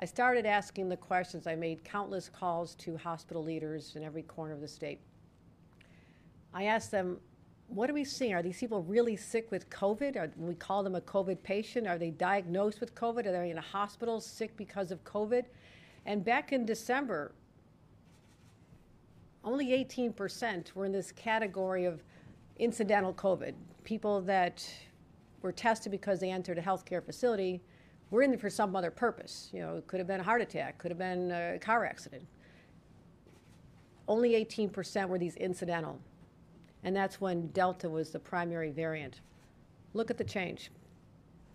I 0.00 0.04
started 0.04 0.46
asking 0.46 0.88
the 0.88 0.96
questions. 0.96 1.46
I 1.46 1.54
made 1.54 1.84
countless 1.84 2.28
calls 2.28 2.74
to 2.76 2.96
hospital 2.96 3.44
leaders 3.44 3.94
in 3.94 4.02
every 4.02 4.22
corner 4.22 4.52
of 4.52 4.60
the 4.60 4.66
state. 4.66 4.98
I 6.52 6.64
asked 6.64 6.90
them, 6.90 7.20
what 7.68 7.90
are 7.90 7.94
we 7.94 8.04
seeing? 8.04 8.34
Are 8.34 8.42
these 8.42 8.58
people 8.58 8.82
really 8.82 9.16
sick 9.16 9.50
with 9.50 9.68
COVID? 9.70 10.16
Are, 10.16 10.30
we 10.36 10.54
call 10.54 10.82
them 10.82 10.94
a 10.94 11.00
COVID 11.00 11.42
patient. 11.42 11.86
Are 11.86 11.98
they 11.98 12.10
diagnosed 12.10 12.80
with 12.80 12.94
COVID? 12.94 13.26
Are 13.26 13.32
they 13.32 13.50
in 13.50 13.58
a 13.58 13.62
hospital 13.62 14.20
sick 14.20 14.56
because 14.56 14.90
of 14.90 15.02
COVID? 15.04 15.44
And 16.06 16.24
back 16.24 16.52
in 16.52 16.66
December, 16.66 17.32
only 19.42 19.68
18% 19.84 20.72
were 20.74 20.86
in 20.86 20.92
this 20.92 21.12
category 21.12 21.84
of 21.84 22.02
incidental 22.58 23.12
COVID, 23.12 23.54
people 23.82 24.20
that 24.22 24.66
were 25.42 25.52
tested 25.52 25.92
because 25.92 26.20
they 26.20 26.30
entered 26.30 26.58
a 26.58 26.62
healthcare 26.62 27.04
facility 27.04 27.60
were 28.10 28.22
in 28.22 28.30
there 28.30 28.38
for 28.38 28.50
some 28.50 28.76
other 28.76 28.90
purpose. 28.90 29.50
You 29.52 29.60
know, 29.60 29.76
it 29.76 29.86
could 29.86 29.98
have 29.98 30.06
been 30.06 30.20
a 30.20 30.24
heart 30.24 30.40
attack, 30.40 30.78
could 30.78 30.90
have 30.90 30.98
been 30.98 31.30
a 31.30 31.58
car 31.58 31.84
accident. 31.84 32.26
Only 34.06 34.32
18% 34.44 35.08
were 35.08 35.18
these 35.18 35.36
incidental. 35.36 35.98
And 36.84 36.94
that's 36.94 37.20
when 37.20 37.48
Delta 37.48 37.88
was 37.88 38.10
the 38.10 38.18
primary 38.18 38.70
variant. 38.70 39.20
Look 39.94 40.10
at 40.10 40.18
the 40.18 40.24
change. 40.24 40.70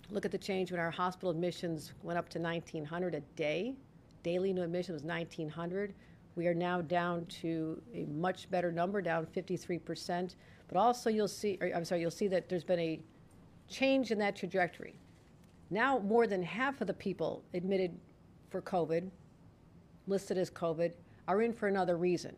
Look 0.09 0.25
at 0.25 0.31
the 0.31 0.37
change 0.37 0.71
when 0.71 0.79
our 0.81 0.89
hospital 0.89 1.29
admissions 1.29 1.93
went 2.01 2.17
up 2.17 2.29
to 2.29 2.39
1,900 2.39 3.15
a 3.15 3.19
day. 3.35 3.75
Daily 4.23 4.51
new 4.51 4.63
admission 4.63 4.93
was 4.93 5.03
1,900. 5.03 5.93
We 6.35 6.47
are 6.47 6.53
now 6.53 6.81
down 6.81 7.25
to 7.41 7.81
a 7.93 8.05
much 8.05 8.49
better 8.49 8.71
number, 8.71 9.01
down 9.01 9.27
53%. 9.27 10.35
But 10.67 10.77
also, 10.77 11.09
you'll 11.09 11.27
see, 11.27 11.59
I'm 11.61 11.85
sorry, 11.85 12.01
you'll 12.01 12.11
see 12.11 12.27
that 12.27 12.49
there's 12.49 12.63
been 12.63 12.79
a 12.79 12.99
change 13.67 14.11
in 14.11 14.17
that 14.19 14.35
trajectory. 14.35 14.99
Now, 15.69 15.99
more 15.99 16.25
than 16.25 16.41
half 16.41 16.81
of 16.81 16.87
the 16.87 16.93
people 16.93 17.43
admitted 17.53 17.95
for 18.49 18.61
COVID, 18.61 19.09
listed 20.07 20.37
as 20.39 20.49
COVID, 20.49 20.91
are 21.27 21.41
in 21.43 21.53
for 21.53 21.67
another 21.67 21.97
reason. 21.97 22.35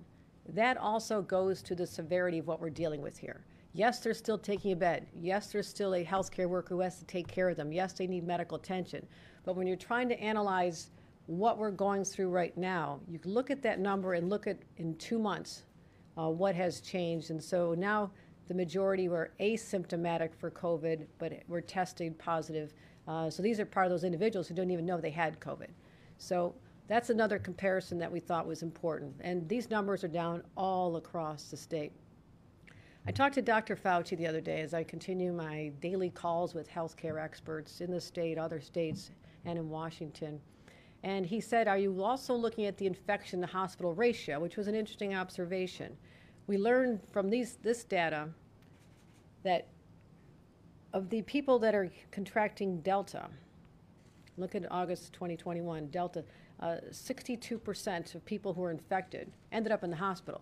That 0.50 0.77
also 0.77 1.21
goes 1.21 1.62
to 1.63 1.75
the 1.75 1.88
severity 1.88 2.39
of 2.39 2.48
what 2.48 2.60
we're 2.60 2.69
dealing 2.69 3.01
with 3.01 3.17
here. 3.17 3.41
Yes, 3.74 4.00
they're 4.00 4.13
still 4.13 4.38
taking 4.38 4.74
a 4.74 4.75
bed. 4.75 5.07
Yes, 5.19 5.51
there's 5.51 5.67
still 5.67 5.95
a 5.95 6.03
healthcare 6.03 6.48
worker 6.48 6.75
who 6.75 6.81
has 6.81 7.00
to 7.00 7.05
take 7.05 7.27
care 7.27 7.50
of 7.50 7.55
them. 7.55 7.71
Yes, 7.71 7.93
they 7.93 8.07
need 8.07 8.27
medical 8.27 8.57
attention. 8.57 9.05
But 9.45 9.55
when 9.55 9.65
you're 9.65 9.77
trying 9.77 10.10
to 10.10 10.19
analyze 10.19 10.89
what 11.27 11.57
we're 11.57 11.71
going 11.71 12.03
through 12.03 12.29
right 12.29 12.55
now, 12.57 13.00
you 13.07 13.19
look 13.24 13.50
at 13.50 13.62
that 13.62 13.79
number 13.79 14.15
and 14.15 14.29
look 14.29 14.48
at 14.48 14.57
in 14.77 14.95
two 14.98 15.17
months 15.17 15.63
uh, 16.17 16.29
what 16.29 16.53
has 16.55 16.81
changed. 16.81 17.29
And 17.29 17.41
so 17.41 17.74
now 17.74 18.12
the 18.48 18.53
majority 18.53 19.07
were 19.07 19.31
asymptomatic 19.39 20.36
for 20.36 20.51
COVID, 20.51 21.05
but 21.17 21.31
were 21.48 21.62
tested 21.62 22.17
positive. 22.19 22.74
Uh, 23.07 23.29
so 23.29 23.41
these 23.41 23.60
are 23.60 23.65
part 23.65 23.86
of 23.86 23.91
those 23.91 24.03
individuals 24.03 24.48
who 24.48 24.53
don't 24.53 24.71
even 24.71 24.86
know 24.86 25.00
they 25.00 25.10
had 25.10 25.39
COVID. 25.39 25.69
So 26.17 26.53
that's 26.91 27.10
another 27.10 27.39
comparison 27.39 27.98
that 28.00 28.12
we 28.12 28.19
thought 28.19 28.45
was 28.45 28.63
important. 28.63 29.15
And 29.21 29.48
these 29.48 29.69
numbers 29.69 30.03
are 30.03 30.10
down 30.10 30.43
all 30.57 30.98
across 30.98 31.45
the 31.45 31.55
state. 31.55 31.93
I 33.07 33.13
talked 33.13 33.36
to 33.36 33.41
Dr. 33.41 33.77
Fauci 33.77 34.17
the 34.17 34.27
other 34.27 34.41
day 34.41 34.60
as 34.60 34.74
I 34.74 34.83
continue 34.83 35.31
my 35.31 35.71
daily 35.79 36.10
calls 36.10 36.53
with 36.53 36.69
healthcare 36.69 37.17
experts 37.17 37.79
in 37.79 37.91
the 37.91 38.01
state, 38.01 38.38
other 38.38 38.60
states, 38.60 39.12
and 39.45 39.57
in 39.57 39.69
Washington. 39.69 40.41
And 41.03 41.25
he 41.25 41.39
said, 41.39 41.69
Are 41.69 41.77
you 41.77 42.03
also 42.03 42.36
looking 42.36 42.65
at 42.65 42.77
the 42.77 42.88
infection 42.88 43.39
to 43.39 43.48
hospital 43.48 43.93
ratio, 43.93 44.41
which 44.41 44.57
was 44.57 44.67
an 44.67 44.75
interesting 44.75 45.15
observation? 45.15 45.95
We 46.48 46.57
learned 46.57 47.00
from 47.10 47.29
these, 47.29 47.57
this 47.63 47.86
data 47.86 48.27
that 49.43 49.69
of 50.91 51.10
the 51.10 51.21
people 51.21 51.57
that 51.60 51.74
are 51.74 51.89
contracting 52.12 52.81
Delta, 52.81 53.29
look 54.36 54.55
at 54.55 54.69
August 54.69 55.13
2021, 55.13 55.88
Delta, 55.88 56.25
62% 56.62 58.15
of 58.15 58.25
people 58.25 58.53
who 58.53 58.62
were 58.62 58.72
infected 58.72 59.32
ended 59.51 59.72
up 59.72 59.84
in 59.84 59.89
the 59.89 59.96
hospital. 59.96 60.41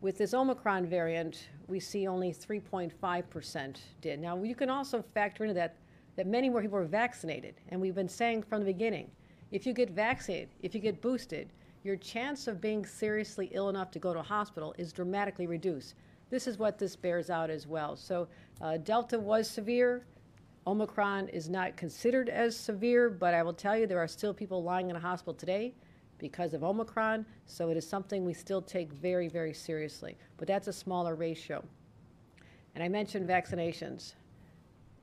With 0.00 0.18
this 0.18 0.34
Omicron 0.34 0.86
variant, 0.86 1.48
we 1.68 1.78
see 1.78 2.08
only 2.08 2.32
3.5% 2.32 3.76
did. 4.00 4.20
Now, 4.20 4.36
you 4.42 4.56
can 4.56 4.68
also 4.68 5.04
factor 5.14 5.44
into 5.44 5.54
that 5.54 5.76
that 6.16 6.26
many 6.26 6.50
more 6.50 6.60
people 6.60 6.78
are 6.78 6.84
vaccinated. 6.84 7.54
And 7.68 7.80
we've 7.80 7.94
been 7.94 8.08
saying 8.08 8.42
from 8.42 8.60
the 8.60 8.66
beginning 8.66 9.10
if 9.50 9.66
you 9.66 9.72
get 9.72 9.90
vaccinated, 9.90 10.48
if 10.62 10.74
you 10.74 10.80
get 10.80 11.00
boosted, 11.02 11.48
your 11.84 11.96
chance 11.96 12.46
of 12.46 12.60
being 12.60 12.86
seriously 12.86 13.50
ill 13.52 13.68
enough 13.68 13.90
to 13.90 13.98
go 13.98 14.14
to 14.14 14.20
a 14.20 14.22
hospital 14.22 14.74
is 14.78 14.92
dramatically 14.92 15.46
reduced. 15.46 15.94
This 16.30 16.46
is 16.46 16.58
what 16.58 16.78
this 16.78 16.96
bears 16.96 17.28
out 17.28 17.50
as 17.50 17.66
well. 17.66 17.96
So 17.96 18.28
uh, 18.60 18.78
Delta 18.78 19.18
was 19.18 19.48
severe. 19.50 20.04
Omicron 20.66 21.28
is 21.28 21.48
not 21.48 21.76
considered 21.76 22.28
as 22.28 22.56
severe, 22.56 23.10
but 23.10 23.34
I 23.34 23.42
will 23.42 23.52
tell 23.52 23.76
you 23.76 23.86
there 23.86 23.98
are 23.98 24.08
still 24.08 24.32
people 24.32 24.62
lying 24.62 24.90
in 24.90 24.96
a 24.96 25.00
hospital 25.00 25.34
today 25.34 25.74
because 26.18 26.54
of 26.54 26.62
Omicron. 26.62 27.26
So 27.46 27.70
it 27.70 27.76
is 27.76 27.88
something 27.88 28.24
we 28.24 28.32
still 28.32 28.62
take 28.62 28.92
very, 28.92 29.28
very 29.28 29.52
seriously. 29.52 30.16
But 30.36 30.46
that's 30.46 30.68
a 30.68 30.72
smaller 30.72 31.16
ratio. 31.16 31.64
And 32.74 32.84
I 32.84 32.88
mentioned 32.88 33.28
vaccinations. 33.28 34.14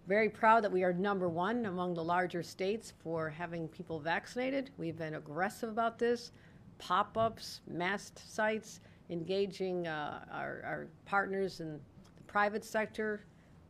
Very 0.07 0.29
proud 0.29 0.63
that 0.63 0.71
we 0.71 0.83
are 0.83 0.93
number 0.93 1.27
one 1.27 1.65
among 1.65 1.93
the 1.93 2.03
larger 2.03 2.41
states 2.41 2.93
for 3.03 3.29
having 3.29 3.67
people 3.67 3.99
vaccinated. 3.99 4.71
We've 4.77 4.97
been 4.97 5.15
aggressive 5.15 5.69
about 5.69 5.99
this. 5.99 6.31
Pop 6.77 7.17
ups, 7.17 7.59
masked 7.67 8.23
sites, 8.31 8.79
engaging 9.09 9.87
uh, 9.87 10.23
our, 10.31 10.61
our 10.65 10.87
partners 11.05 11.59
in 11.59 11.73
the 11.73 11.79
private 12.27 12.63
sector, 12.63 13.21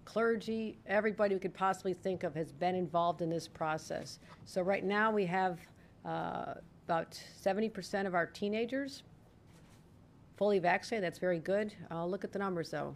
clergy, 0.10 0.76
everybody 0.88 1.36
we 1.36 1.40
could 1.40 1.54
possibly 1.54 1.94
think 1.94 2.24
of 2.24 2.34
has 2.34 2.52
been 2.52 2.74
involved 2.74 3.22
in 3.22 3.30
this 3.30 3.48
process. 3.48 4.18
So 4.44 4.64
right 4.64 4.84
now 4.84 5.12
we 5.12 5.24
have 5.28 5.60
uh, 6.04 6.56
about 6.88 7.12
70% 7.40 8.08
of 8.08 8.16
our 8.16 8.26
teenagers 8.26 9.04
fully 10.36 10.58
vaccinated. 10.58 11.06
That's 11.06 11.20
very 11.20 11.38
good. 11.38 11.76
Uh, 11.92 12.08
look 12.08 12.24
at 12.24 12.32
the 12.32 12.40
numbers 12.40 12.72
though. 12.72 12.96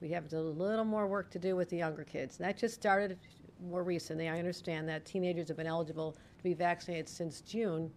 We 0.00 0.08
have 0.12 0.32
a 0.32 0.40
little 0.40 0.86
more 0.86 1.06
work 1.06 1.30
to 1.32 1.38
do 1.38 1.54
with 1.54 1.68
the 1.68 1.76
younger 1.76 2.02
kids. 2.02 2.38
That 2.38 2.56
just 2.56 2.76
started 2.76 3.18
more 3.68 3.82
recently. 3.82 4.30
I 4.30 4.38
understand 4.38 4.88
that 4.88 5.04
teenagers 5.04 5.48
have 5.48 5.58
been 5.58 5.66
eligible 5.66 6.12
to 6.12 6.42
be 6.42 6.54
vaccinated 6.54 7.10
since 7.10 7.42
June, 7.42 7.90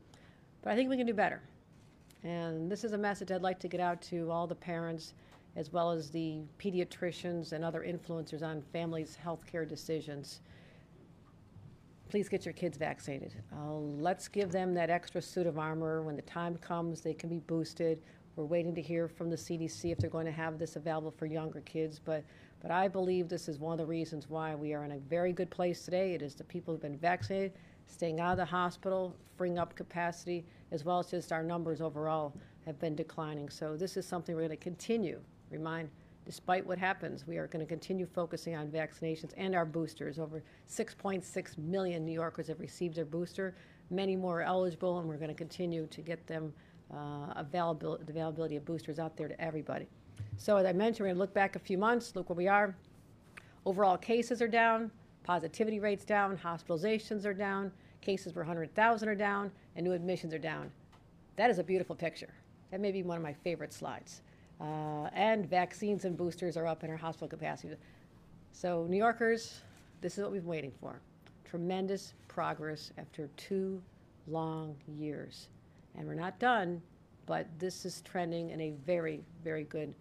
but 0.61 0.73
I 0.73 0.75
think 0.75 0.89
we 0.89 0.97
can 0.97 1.07
do 1.07 1.13
better. 1.13 1.41
And 2.25 2.69
this 2.69 2.83
is 2.83 2.91
a 2.91 2.97
message 2.97 3.31
I'd 3.31 3.41
like 3.41 3.59
to 3.61 3.69
get 3.69 3.79
out 3.79 4.01
to 4.03 4.29
all 4.29 4.45
the 4.45 4.55
parents 4.55 5.13
as 5.55 5.71
well 5.71 5.91
as 5.91 6.09
the 6.09 6.41
pediatricians 6.59 7.51
and 7.53 7.63
other 7.63 7.85
influencers 7.87 8.43
on 8.43 8.61
families' 8.73 9.15
health 9.15 9.45
care 9.49 9.65
decisions. 9.65 10.41
Please 12.09 12.29
get 12.29 12.45
your 12.45 12.53
kids 12.53 12.77
vaccinated. 12.77 13.33
Uh, 13.55 13.73
let's 13.73 14.27
give 14.27 14.51
them 14.51 14.73
that 14.73 14.89
extra 14.89 15.21
suit 15.21 15.47
of 15.47 15.57
armor. 15.57 16.01
When 16.03 16.15
the 16.15 16.21
time 16.23 16.57
comes, 16.57 17.01
they 17.01 17.13
can 17.13 17.29
be 17.29 17.39
boosted. 17.39 18.01
We're 18.35 18.45
waiting 18.45 18.75
to 18.75 18.81
hear 18.81 19.07
from 19.07 19.29
the 19.29 19.35
CDC 19.35 19.91
if 19.91 19.97
they're 19.97 20.09
going 20.09 20.25
to 20.25 20.31
have 20.31 20.59
this 20.59 20.75
available 20.75 21.11
for 21.11 21.25
younger 21.25 21.61
kids. 21.61 21.99
But, 22.03 22.23
but 22.61 22.69
I 22.69 22.89
believe 22.89 23.29
this 23.29 23.47
is 23.47 23.59
one 23.59 23.71
of 23.71 23.77
the 23.79 23.85
reasons 23.85 24.29
why 24.29 24.53
we 24.55 24.73
are 24.73 24.83
in 24.83 24.91
a 24.91 24.99
very 24.99 25.31
good 25.31 25.49
place 25.49 25.83
today. 25.85 26.13
It 26.13 26.21
is 26.21 26.35
the 26.35 26.43
people 26.43 26.73
who've 26.73 26.81
been 26.81 26.97
vaccinated, 26.97 27.53
staying 27.87 28.19
out 28.19 28.33
of 28.33 28.37
the 28.37 28.45
hospital, 28.45 29.15
freeing 29.37 29.57
up 29.57 29.75
capacity, 29.75 30.45
as 30.71 30.83
well 30.83 30.99
as 30.99 31.09
just 31.09 31.31
our 31.31 31.43
numbers 31.43 31.79
overall 31.79 32.33
have 32.65 32.77
been 32.79 32.95
declining. 32.95 33.49
So 33.49 33.77
this 33.77 33.95
is 33.95 34.05
something 34.05 34.35
we're 34.35 34.41
going 34.41 34.51
to 34.51 34.57
continue. 34.57 35.21
Remind, 35.49 35.89
despite 36.25 36.65
what 36.65 36.77
happens, 36.77 37.27
we 37.27 37.37
are 37.37 37.47
going 37.47 37.65
to 37.65 37.69
continue 37.69 38.05
focusing 38.05 38.55
on 38.55 38.67
vaccinations 38.67 39.31
and 39.37 39.55
our 39.55 39.65
boosters. 39.65 40.19
Over 40.19 40.43
6.6 40.69 41.57
million 41.57 42.05
New 42.05 42.13
Yorkers 42.13 42.47
have 42.47 42.59
received 42.59 42.95
their 42.95 43.05
booster. 43.05 43.55
Many 43.89 44.15
more 44.15 44.41
are 44.41 44.43
eligible, 44.43 44.99
and 44.99 45.07
we're 45.07 45.17
going 45.17 45.29
to 45.29 45.35
continue 45.35 45.87
to 45.87 46.01
get 46.01 46.25
them 46.27 46.53
uh, 46.93 47.33
availability, 47.35 48.03
the 48.05 48.11
availability 48.11 48.55
of 48.55 48.65
boosters 48.65 48.99
out 48.99 49.15
there 49.17 49.27
to 49.27 49.39
everybody. 49.39 49.87
So 50.37 50.57
as 50.57 50.65
I 50.65 50.73
mentioned, 50.73 51.01
we're 51.01 51.07
going 51.07 51.15
to 51.15 51.21
look 51.21 51.33
back 51.33 51.55
a 51.55 51.59
few 51.59 51.77
months, 51.77 52.15
look 52.15 52.29
where 52.29 52.35
we 52.35 52.47
are. 52.47 52.75
Overall 53.65 53.97
cases 53.97 54.41
are 54.41 54.47
down, 54.47 54.91
positivity 55.23 55.79
rates 55.79 56.05
down, 56.05 56.37
hospitalizations 56.37 57.25
are 57.25 57.33
down, 57.33 57.71
cases 58.01 58.33
per 58.33 58.41
100,000 58.41 59.09
are 59.09 59.15
down, 59.15 59.51
and 59.75 59.83
new 59.83 59.93
admissions 59.93 60.33
are 60.33 60.39
down. 60.39 60.69
That 61.35 61.49
is 61.49 61.57
a 61.59 61.63
beautiful 61.63 61.95
picture. 61.95 62.33
That 62.71 62.79
may 62.79 62.91
be 62.91 63.03
one 63.03 63.17
of 63.17 63.23
my 63.23 63.33
favorite 63.33 63.73
slides. 63.73 64.21
Uh, 64.59 65.09
and 65.13 65.49
vaccines 65.49 66.05
and 66.05 66.15
boosters 66.15 66.55
are 66.55 66.67
up 66.67 66.83
in 66.83 66.89
our 66.89 66.97
hospital 66.97 67.27
capacity. 67.27 67.75
So, 68.51 68.85
New 68.89 68.97
Yorkers, 68.97 69.61
this 70.01 70.17
is 70.17 70.23
what 70.23 70.31
we've 70.31 70.41
been 70.41 70.49
waiting 70.49 70.71
for. 70.79 71.01
Tremendous 71.43 72.13
progress 72.27 72.91
after 72.97 73.27
two 73.37 73.81
long 74.27 74.75
years. 74.87 75.49
And 75.97 76.07
we're 76.07 76.15
not 76.15 76.39
done, 76.39 76.81
but 77.25 77.47
this 77.59 77.85
is 77.85 78.01
trending 78.01 78.49
in 78.49 78.61
a 78.61 78.71
very, 78.85 79.21
very 79.43 79.63
good 79.65 79.93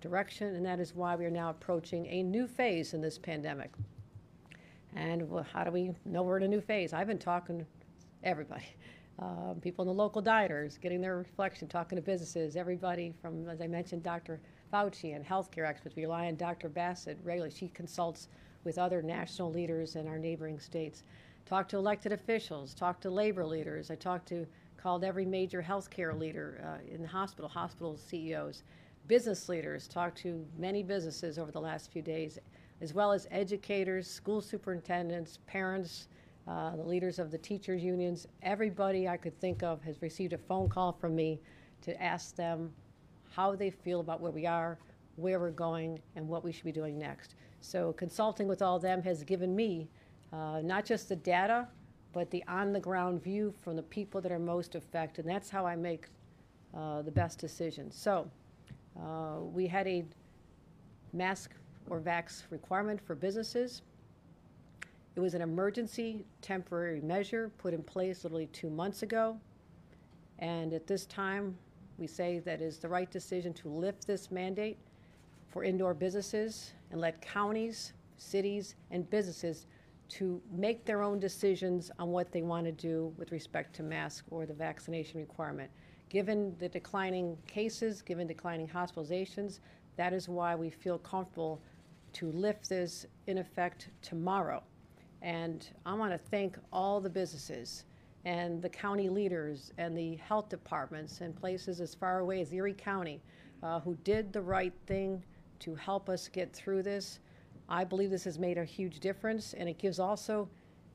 direction, 0.00 0.54
and 0.54 0.64
that 0.66 0.80
is 0.80 0.94
why 0.94 1.16
we 1.16 1.24
are 1.24 1.30
now 1.30 1.50
approaching 1.50 2.06
a 2.06 2.22
new 2.22 2.46
phase 2.46 2.94
in 2.94 3.00
this 3.00 3.18
pandemic. 3.18 3.72
And 4.94 5.28
well, 5.28 5.46
how 5.52 5.64
do 5.64 5.70
we 5.70 5.92
know 6.04 6.22
we're 6.22 6.36
in 6.36 6.42
a 6.44 6.48
new 6.48 6.60
phase? 6.60 6.92
I've 6.92 7.06
been 7.06 7.18
talking 7.18 7.60
to 7.60 7.66
everybody, 8.22 8.66
uh, 9.18 9.54
people 9.60 9.82
in 9.82 9.86
the 9.88 9.94
local 9.94 10.22
dieters, 10.22 10.80
getting 10.80 11.00
their 11.00 11.16
reflection, 11.16 11.68
talking 11.68 11.96
to 11.96 12.02
businesses, 12.02 12.56
everybody 12.56 13.14
from, 13.20 13.48
as 13.48 13.60
I 13.60 13.66
mentioned, 13.66 14.02
Dr. 14.02 14.40
Fauci 14.72 15.14
and 15.14 15.24
healthcare 15.24 15.66
experts. 15.66 15.94
We 15.94 16.02
rely 16.02 16.26
on 16.26 16.36
Dr. 16.36 16.68
Bassett 16.68 17.18
regularly. 17.22 17.54
She 17.54 17.68
consults 17.68 18.28
with 18.64 18.78
other 18.78 19.02
national 19.02 19.52
leaders 19.52 19.96
in 19.96 20.08
our 20.08 20.18
neighboring 20.18 20.58
states. 20.58 21.04
Talk 21.46 21.68
to 21.68 21.76
elected 21.76 22.12
officials, 22.12 22.74
talk 22.74 23.00
to 23.00 23.10
labor 23.10 23.44
leaders. 23.44 23.90
I 23.90 23.94
talked 23.94 24.26
to, 24.28 24.46
called 24.76 25.04
every 25.04 25.24
major 25.24 25.62
healthcare 25.62 26.18
leader 26.18 26.62
uh, 26.64 26.94
in 26.94 27.02
the 27.02 27.08
hospital, 27.08 27.48
hospital 27.48 27.96
CEOs 27.96 28.62
business 29.06 29.48
leaders, 29.48 29.86
talked 29.86 30.16
to 30.18 30.46
many 30.58 30.82
businesses 30.82 31.38
over 31.38 31.52
the 31.52 31.60
last 31.60 31.92
few 31.92 32.02
days, 32.02 32.38
as 32.80 32.94
well 32.94 33.12
as 33.12 33.26
educators, 33.30 34.08
school 34.08 34.40
superintendents, 34.40 35.38
parents, 35.46 36.08
uh, 36.46 36.76
the 36.76 36.82
leaders 36.82 37.18
of 37.18 37.30
the 37.30 37.38
teachers' 37.38 37.82
unions. 37.82 38.26
Everybody 38.42 39.08
I 39.08 39.16
could 39.16 39.38
think 39.40 39.62
of 39.62 39.82
has 39.82 40.02
received 40.02 40.32
a 40.32 40.38
phone 40.38 40.68
call 40.68 40.92
from 40.92 41.14
me 41.14 41.40
to 41.82 42.02
ask 42.02 42.36
them 42.36 42.72
how 43.30 43.54
they 43.54 43.70
feel 43.70 44.00
about 44.00 44.20
where 44.20 44.30
we 44.30 44.46
are, 44.46 44.78
where 45.16 45.40
we're 45.40 45.50
going, 45.50 46.00
and 46.16 46.28
what 46.28 46.44
we 46.44 46.52
should 46.52 46.64
be 46.64 46.72
doing 46.72 46.98
next. 46.98 47.34
So, 47.60 47.92
consulting 47.94 48.46
with 48.46 48.62
all 48.62 48.76
of 48.76 48.82
them 48.82 49.02
has 49.02 49.24
given 49.24 49.56
me 49.56 49.88
uh, 50.32 50.60
not 50.62 50.84
just 50.84 51.08
the 51.08 51.16
data, 51.16 51.68
but 52.12 52.30
the 52.30 52.44
on 52.46 52.72
the 52.72 52.80
ground 52.80 53.22
view 53.22 53.52
from 53.62 53.76
the 53.76 53.82
people 53.82 54.20
that 54.20 54.30
are 54.30 54.38
most 54.38 54.74
affected. 54.74 55.24
And 55.24 55.34
that's 55.34 55.50
how 55.50 55.66
I 55.66 55.76
make 55.76 56.08
uh, 56.76 57.02
the 57.02 57.10
best 57.10 57.38
decisions. 57.38 57.96
So, 57.96 58.30
uh, 59.00 59.40
we 59.40 59.66
had 59.66 59.86
a 59.86 60.04
mask 61.12 61.52
or 61.88 62.00
vax 62.00 62.42
requirement 62.50 63.00
for 63.00 63.14
businesses. 63.14 63.82
It 65.16 65.20
was 65.20 65.34
an 65.34 65.42
emergency 65.42 66.24
temporary 66.42 67.00
measure 67.00 67.50
put 67.58 67.72
in 67.72 67.82
place 67.82 68.24
literally 68.24 68.46
two 68.46 68.68
months 68.68 69.02
ago. 69.02 69.38
And 70.40 70.72
at 70.72 70.86
this 70.86 71.06
time, 71.06 71.56
we 71.98 72.08
say 72.08 72.40
that 72.40 72.60
is 72.60 72.78
the 72.78 72.88
right 72.88 73.10
decision 73.10 73.52
to 73.54 73.68
lift 73.68 74.06
this 74.06 74.32
mandate 74.32 74.76
for 75.50 75.62
indoor 75.62 75.94
businesses 75.94 76.72
and 76.90 77.00
let 77.00 77.20
counties, 77.20 77.92
cities, 78.16 78.74
and 78.90 79.08
businesses 79.08 79.66
to 80.08 80.42
make 80.50 80.84
their 80.84 81.02
own 81.02 81.20
decisions 81.20 81.92
on 82.00 82.08
what 82.10 82.32
they 82.32 82.42
want 82.42 82.66
to 82.66 82.72
do 82.72 83.12
with 83.16 83.30
respect 83.30 83.74
to 83.76 83.82
mask 83.84 84.24
or 84.30 84.46
the 84.46 84.52
vaccination 84.52 85.20
requirement. 85.20 85.70
Given 86.08 86.56
the 86.58 86.68
declining 86.68 87.38
cases, 87.46 88.02
given 88.02 88.26
declining 88.26 88.68
hospitalizations, 88.68 89.60
that 89.96 90.12
is 90.12 90.28
why 90.28 90.56
we 90.56 90.70
feel 90.70 90.98
comfortable 90.98 91.62
to 92.14 92.32
lift 92.32 92.68
this 92.68 93.06
in 93.28 93.38
effect 93.38 93.88
tomorrow. 94.02 94.62
And 95.24 95.66
I 95.86 95.94
want 95.94 96.12
to 96.12 96.18
thank 96.18 96.58
all 96.70 97.00
the 97.00 97.08
businesses 97.08 97.86
and 98.26 98.60
the 98.60 98.68
county 98.68 99.08
leaders 99.08 99.72
and 99.78 99.96
the 99.96 100.16
health 100.16 100.50
departments 100.50 101.22
and 101.22 101.34
places 101.34 101.80
as 101.80 101.94
far 101.94 102.18
away 102.18 102.42
as 102.42 102.52
Erie 102.52 102.74
County 102.74 103.22
uh, 103.62 103.80
who 103.80 103.96
did 104.04 104.34
the 104.34 104.42
right 104.42 104.74
thing 104.86 105.24
to 105.60 105.74
help 105.74 106.10
us 106.10 106.28
get 106.28 106.52
through 106.52 106.82
this. 106.82 107.20
I 107.70 107.84
believe 107.84 108.10
this 108.10 108.24
has 108.24 108.38
made 108.38 108.58
a 108.58 108.64
huge 108.64 109.00
difference, 109.00 109.54
and 109.54 109.66
it 109.66 109.78
gives 109.78 109.98
also 109.98 110.46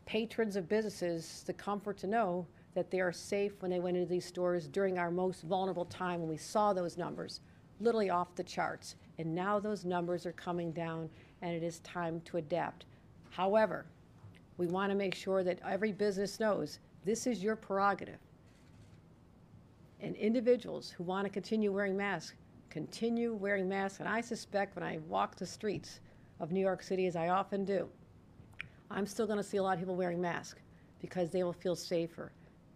patrons 0.06 0.56
of 0.56 0.70
businesses 0.70 1.44
the 1.48 1.54
comfort 1.54 1.98
to 1.98 2.08
know 2.08 2.46
that 2.76 2.92
they 2.92 3.02
are 3.02 3.12
safe 3.12 3.54
when 3.62 3.72
they 3.72 3.80
went 3.80 3.98
into 3.98 4.10
these 4.10 4.26
stores 4.26 4.68
during 4.68 5.00
our 5.00 5.10
most 5.10 5.42
vulnerable 5.42 5.86
time 5.86 6.20
when 6.20 6.30
we 6.30 6.38
saw 6.38 6.72
those 6.72 6.98
numbers 6.98 7.42
literally 7.80 8.12
off 8.12 8.36
the 8.36 8.44
charts. 8.44 8.96
And 9.18 9.34
now 9.34 9.60
those 9.60 9.86
numbers 9.86 10.28
are 10.28 10.34
coming 10.34 10.72
down 10.72 11.10
and 11.42 11.56
it 11.56 11.64
is 11.64 11.80
time 11.80 12.22
to 12.26 12.38
adapt. 12.38 12.86
However, 13.32 13.86
we 14.60 14.68
want 14.68 14.92
to 14.92 14.96
make 14.96 15.16
sure 15.16 15.44
that 15.44 15.60
every 15.68 15.92
business 15.92 16.40
knows 16.40 16.78
this 17.04 17.26
is 17.26 17.42
your 17.42 17.56
prerogative. 17.56 18.20
And 20.02 20.16
individuals 20.16 20.92
who 20.92 21.04
want 21.04 21.26
to 21.26 21.30
continue 21.32 21.72
wearing 21.72 21.98
masks, 21.98 22.36
continue 22.70 23.34
wearing 23.34 23.68
masks. 23.68 24.00
And 24.00 24.08
I 24.08 24.22
suspect 24.22 24.76
when 24.76 24.84
I 24.84 25.00
walk 25.08 25.36
the 25.36 25.46
streets 25.46 26.02
of 26.40 26.52
New 26.52 26.62
York 26.62 26.84
City, 26.84 27.08
as 27.08 27.16
I 27.16 27.30
often 27.30 27.66
do, 27.66 27.90
I'm 28.92 29.08
still 29.08 29.26
going 29.26 29.38
to 29.38 29.44
see 29.44 29.58
a 29.58 29.64
lot 29.64 29.74
of 29.74 29.80
people 29.80 29.96
wearing 29.96 30.22
masks 30.22 30.62
because 31.00 31.32
they 31.32 31.44
will 31.44 31.54
feel 31.54 31.76
safer 31.76 32.32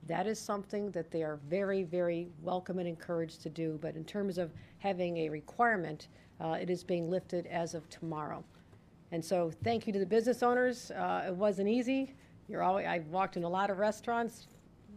that 0.08 0.28
is 0.28 0.39
something 0.39 0.91
that 0.91 1.12
they 1.12 1.24
are 1.24 1.39
very, 1.50 1.84
very 1.84 2.28
welcome 2.41 2.80
and 2.80 2.88
encouraged 2.88 3.41
to 3.43 3.50
do. 3.50 3.80
But 3.82 3.96
in 3.96 4.04
terms 4.04 4.38
of 4.38 4.52
having 4.80 5.17
a 5.17 5.30
requirement, 5.30 6.10
uh, 6.41 6.58
it 6.60 6.69
is 6.69 6.84
being 6.84 7.10
lifted 7.10 7.48
as 7.48 7.74
of 7.74 7.89
tomorrow. 7.89 8.43
And 9.13 9.23
so, 9.23 9.52
thank 9.63 9.86
you 9.86 9.93
to 9.93 9.99
the 9.99 10.06
business 10.06 10.41
owners. 10.41 10.91
Uh, 10.91 11.26
it 11.28 11.36
wasn't 11.36 11.69
easy. 11.69 12.15
You're 12.49 12.63
always, 12.63 12.88
I've 12.88 13.08
walked 13.08 13.38
in 13.38 13.43
a 13.43 13.49
lot 13.49 13.69
of 13.69 13.78
restaurants, 13.78 14.47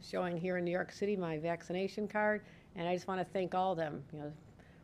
showing 0.02 0.36
here 0.38 0.56
in 0.56 0.64
New 0.64 0.70
York 0.70 0.90
City 0.90 1.16
my 1.16 1.38
vaccination 1.38 2.08
card, 2.08 2.40
and 2.76 2.88
I 2.88 2.94
just 2.94 3.06
want 3.06 3.20
to 3.20 3.26
thank 3.26 3.54
all 3.54 3.72
of 3.72 3.78
them. 3.78 4.02
You 4.14 4.20
know, 4.20 4.32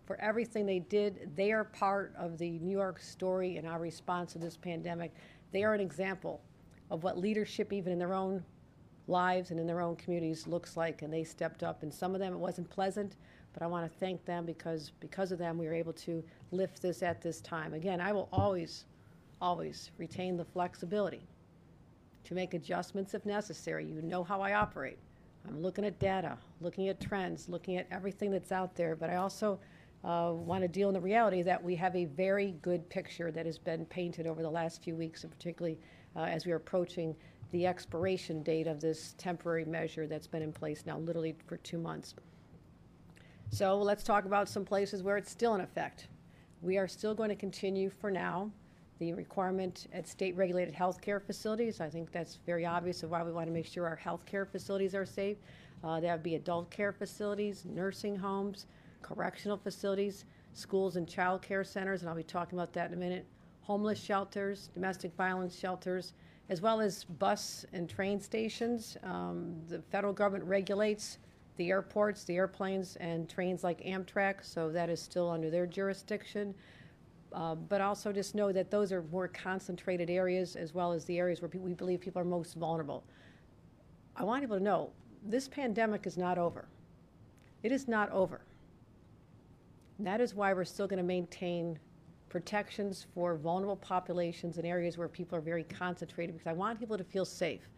for 0.06 0.20
everything 0.20 0.66
they 0.66 0.80
did. 0.80 1.30
They 1.34 1.52
are 1.52 1.64
part 1.64 2.12
of 2.18 2.36
the 2.36 2.58
New 2.58 2.76
York 2.76 3.00
story 3.00 3.56
and 3.56 3.66
our 3.66 3.78
response 3.78 4.32
to 4.32 4.38
this 4.38 4.56
pandemic. 4.56 5.14
They 5.52 5.64
are 5.64 5.72
an 5.72 5.80
example 5.80 6.42
of 6.90 7.02
what 7.02 7.16
leadership, 7.16 7.72
even 7.72 7.92
in 7.92 7.98
their 7.98 8.12
own 8.12 8.44
lives 9.08 9.50
and 9.50 9.58
in 9.58 9.66
their 9.66 9.80
own 9.80 9.96
communities 9.96 10.46
looks 10.46 10.76
like, 10.76 11.00
and 11.00 11.12
they 11.12 11.24
stepped 11.24 11.62
up. 11.62 11.82
And 11.82 11.92
some 11.92 12.14
of 12.14 12.20
them 12.20 12.34
it 12.34 12.38
wasn't 12.38 12.68
pleasant, 12.68 13.16
but 13.54 13.62
I 13.62 13.66
want 13.66 13.90
to 13.90 13.98
thank 13.98 14.24
them 14.24 14.44
because 14.44 14.92
because 15.00 15.32
of 15.32 15.38
them 15.38 15.56
we 15.56 15.66
were 15.66 15.74
able 15.74 15.94
to 15.94 16.22
lift 16.50 16.82
this 16.82 17.02
at 17.02 17.22
this 17.22 17.40
time. 17.40 17.74
Again, 17.74 18.00
I 18.00 18.12
will 18.12 18.28
always, 18.32 18.84
always 19.42 19.90
retain 19.98 20.36
the 20.36 20.44
flexibility 20.44 21.26
to 22.24 22.34
make 22.34 22.54
adjustments 22.54 23.12
if 23.12 23.26
necessary. 23.26 23.84
You 23.84 24.00
know 24.00 24.22
how 24.22 24.40
I 24.40 24.54
operate. 24.54 24.98
I'm 25.48 25.60
looking 25.60 25.84
at 25.84 25.98
data, 25.98 26.38
looking 26.60 26.88
at 26.88 27.00
trends, 27.00 27.48
looking 27.48 27.76
at 27.76 27.88
everything 27.90 28.30
that's 28.30 28.52
out 28.52 28.76
there, 28.76 28.94
but 28.94 29.10
I 29.10 29.16
also 29.16 29.58
uh, 30.04 30.30
want 30.32 30.62
to 30.62 30.68
deal 30.68 30.88
in 30.88 30.94
the 30.94 31.00
reality 31.00 31.42
that 31.42 31.62
we 31.62 31.74
have 31.74 31.94
a 31.96 32.04
very 32.04 32.52
good 32.62 32.88
picture 32.88 33.32
that 33.32 33.44
has 33.44 33.58
been 33.58 33.84
painted 33.86 34.26
over 34.28 34.40
the 34.40 34.50
last 34.50 34.82
few 34.82 34.94
weeks, 34.94 35.24
and 35.24 35.32
particularly 35.32 35.78
uh, 36.14 36.20
as 36.20 36.46
we 36.46 36.52
are 36.52 36.56
approaching 36.56 37.14
the 37.50 37.66
expiration 37.66 38.42
date 38.44 38.68
of 38.68 38.80
this 38.80 39.14
temporary 39.18 39.64
measure 39.64 40.06
that's 40.06 40.28
been 40.28 40.42
in 40.42 40.52
place 40.52 40.84
now 40.86 40.98
literally 40.98 41.34
for 41.46 41.56
two 41.58 41.78
months. 41.78 42.14
So 43.50 43.78
let's 43.78 44.04
talk 44.04 44.24
about 44.24 44.48
some 44.48 44.64
places 44.64 45.02
where 45.02 45.16
it's 45.16 45.30
still 45.30 45.54
in 45.56 45.60
effect. 45.60 46.06
We 46.62 46.78
are 46.78 46.88
still 46.88 47.14
going 47.14 47.28
to 47.28 47.36
continue 47.36 47.90
for 47.90 48.10
now 48.10 48.52
the 49.02 49.12
requirement 49.14 49.88
at 49.92 50.06
state 50.06 50.36
regulated 50.36 50.72
healthcare 50.72 51.20
facilities. 51.20 51.80
I 51.80 51.90
think 51.90 52.12
that's 52.12 52.38
very 52.46 52.64
obvious 52.64 53.02
of 53.02 53.10
why 53.10 53.24
we 53.24 53.32
want 53.32 53.48
to 53.48 53.52
make 53.52 53.66
sure 53.66 53.84
our 53.84 53.96
healthcare 53.98 54.48
facilities 54.48 54.94
are 54.94 55.04
safe. 55.04 55.38
Uh, 55.82 55.98
that 55.98 56.12
would 56.12 56.22
be 56.22 56.36
adult 56.36 56.70
care 56.70 56.92
facilities, 56.92 57.64
nursing 57.64 58.14
homes, 58.14 58.66
correctional 59.02 59.56
facilities, 59.56 60.24
schools 60.52 60.94
and 60.94 61.08
child 61.08 61.42
care 61.42 61.64
centers, 61.64 62.02
and 62.02 62.08
I'll 62.08 62.14
be 62.14 62.22
talking 62.22 62.56
about 62.56 62.72
that 62.74 62.88
in 62.88 62.94
a 62.94 62.96
minute, 62.96 63.26
homeless 63.62 64.00
shelters, 64.00 64.70
domestic 64.72 65.12
violence 65.16 65.58
shelters, 65.58 66.12
as 66.48 66.60
well 66.60 66.80
as 66.80 67.02
bus 67.02 67.66
and 67.72 67.88
train 67.88 68.20
stations. 68.20 68.96
Um, 69.02 69.56
the 69.68 69.82
federal 69.90 70.12
government 70.12 70.44
regulates 70.44 71.18
the 71.56 71.70
airports, 71.70 72.22
the 72.22 72.36
airplanes, 72.36 72.94
and 72.96 73.28
trains 73.28 73.64
like 73.64 73.80
Amtrak, 73.82 74.44
so 74.44 74.70
that 74.70 74.88
is 74.88 75.02
still 75.02 75.28
under 75.28 75.50
their 75.50 75.66
jurisdiction. 75.66 76.54
Uh, 77.34 77.54
but 77.54 77.80
also 77.80 78.12
just 78.12 78.34
know 78.34 78.52
that 78.52 78.70
those 78.70 78.92
are 78.92 79.02
more 79.10 79.28
concentrated 79.28 80.10
areas 80.10 80.56
as 80.56 80.74
well 80.74 80.92
as 80.92 81.04
the 81.04 81.18
areas 81.18 81.40
where 81.40 81.50
we 81.54 81.72
believe 81.72 82.00
people 82.00 82.20
are 82.20 82.26
most 82.26 82.54
vulnerable. 82.54 83.04
I 84.16 84.24
want 84.24 84.42
people 84.42 84.58
to 84.58 84.62
know 84.62 84.90
this 85.24 85.48
pandemic 85.48 86.06
is 86.06 86.18
not 86.18 86.36
over. 86.36 86.68
It 87.62 87.72
is 87.72 87.88
not 87.88 88.10
over. 88.10 88.42
And 89.98 90.06
that 90.06 90.20
is 90.20 90.34
why 90.34 90.52
we're 90.52 90.64
still 90.64 90.86
going 90.86 90.98
to 90.98 91.04
maintain 91.04 91.78
protections 92.28 93.06
for 93.14 93.36
vulnerable 93.36 93.76
populations 93.76 94.58
in 94.58 94.64
areas 94.64 94.98
where 94.98 95.08
people 95.08 95.36
are 95.36 95.42
very 95.42 95.64
concentrated 95.64 96.34
because 96.34 96.48
I 96.48 96.54
want 96.54 96.80
people 96.80 96.98
to 96.98 97.04
feel 97.04 97.24
safe. 97.24 97.68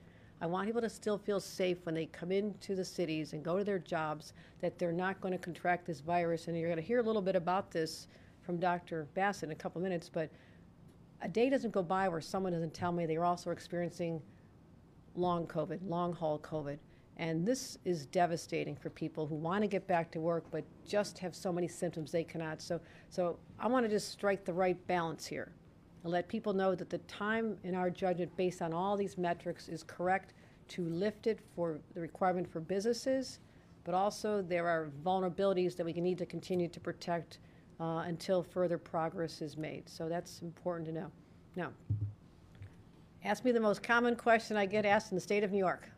I 0.41 0.47
want 0.47 0.67
people 0.67 0.81
to 0.81 0.89
still 0.89 1.19
feel 1.19 1.41
safe 1.41 1.79
when 1.85 1.95
they 1.95 2.07
come 2.07 2.33
into 2.33 2.75
the 2.75 2.85
cities 2.85 3.33
and 3.33 3.43
go 3.43 3.59
to 3.59 3.65
their 3.65 3.79
jobs 3.79 4.33
that 4.61 4.79
they're 4.79 4.93
not 4.93 5.21
going 5.21 5.33
to 5.33 5.39
contract 5.39 5.87
this 5.87 6.01
virus. 6.01 6.49
And 6.49 6.57
you're 6.57 6.69
going 6.69 6.81
to 6.81 6.87
hear 6.87 6.99
a 6.99 7.03
little 7.03 7.23
bit 7.23 7.37
about 7.37 7.71
this 7.71 8.09
from 8.45 8.59
Dr. 8.59 9.09
Bassett 9.15 9.49
in 9.49 9.53
a 9.53 9.55
couple 9.57 9.81
minutes, 9.81 10.09
but 10.09 10.31
a 11.23 11.29
day 11.29 11.49
doesn't 11.49 11.71
go 11.71 11.83
by 11.83 12.09
where 12.09 12.21
someone 12.21 12.53
doesn't 12.53 12.75
tell 12.75 12.93
me 12.93 13.07
they're 13.07 13.25
also 13.25 13.51
experiencing 13.51 14.21
long 15.15 15.47
COVID, 15.47 15.79
long 15.87 16.13
haul 16.13 16.39
COVID. 16.39 16.79
And 17.17 17.47
this 17.47 17.79
is 17.85 18.07
devastating 18.07 18.75
for 18.75 18.91
people 18.91 19.27
who 19.27 19.37
want 19.37 19.63
to 19.63 19.69
get 19.69 19.87
back 19.87 20.11
to 20.13 20.21
work 20.21 20.45
but 20.51 20.65
just 20.87 21.19
have 21.19 21.35
so 21.35 21.53
many 21.53 21.69
symptoms 21.69 22.11
they 22.11 22.25
cannot. 22.25 22.61
So, 22.61 22.81
so 23.09 23.39
I 23.59 23.69
want 23.69 23.87
to 23.87 23.91
just 23.91 24.11
strike 24.11 24.45
the 24.45 24.53
right 24.53 24.85
balance 24.87 25.25
here 25.25 25.53
and 26.03 26.13
let 26.13 26.29
people 26.29 26.53
know 26.53 26.75
that 26.75 26.91
the 26.91 26.99
time 26.99 27.57
in 27.63 27.75
our 27.75 27.89
judgment, 27.89 28.37
based 28.37 28.61
on 28.61 28.75
all 28.75 28.97
these 28.97 29.17
metrics, 29.17 29.69
is 29.69 29.83
correct 29.83 30.35
to 30.69 30.85
lift 30.87 31.27
it 31.27 31.39
for 31.55 31.79
the 31.95 32.01
requirement 32.01 32.51
for 32.51 32.61
businesses, 32.61 33.39
but 33.85 33.95
also 33.95 34.43
there 34.43 34.67
are 34.67 34.91
vulnerabilities 35.05 35.77
that 35.77 35.87
we 35.87 35.93
need 35.93 36.19
to 36.19 36.27
continue 36.27 36.69
to 36.69 36.81
protect 36.81 37.39
uh, 37.81 38.05
until 38.07 38.43
further 38.43 38.79
progress 38.79 39.43
is 39.43 39.57
made. 39.57 39.89
So 39.89 40.09
that's 40.09 40.43
important 40.43 40.87
to 40.89 40.93
know. 40.93 41.11
Now, 41.57 41.71
ask 43.25 43.45
me 43.45 43.53
the 43.53 43.61
most 43.61 43.83
common 43.83 44.17
question 44.17 44.57
I 44.57 44.67
get 44.67 44.85
asked 44.85 45.13
in 45.13 45.17
the 45.17 45.21
state 45.21 45.45
of 45.45 45.53
New 45.53 45.59
York. 45.59 45.89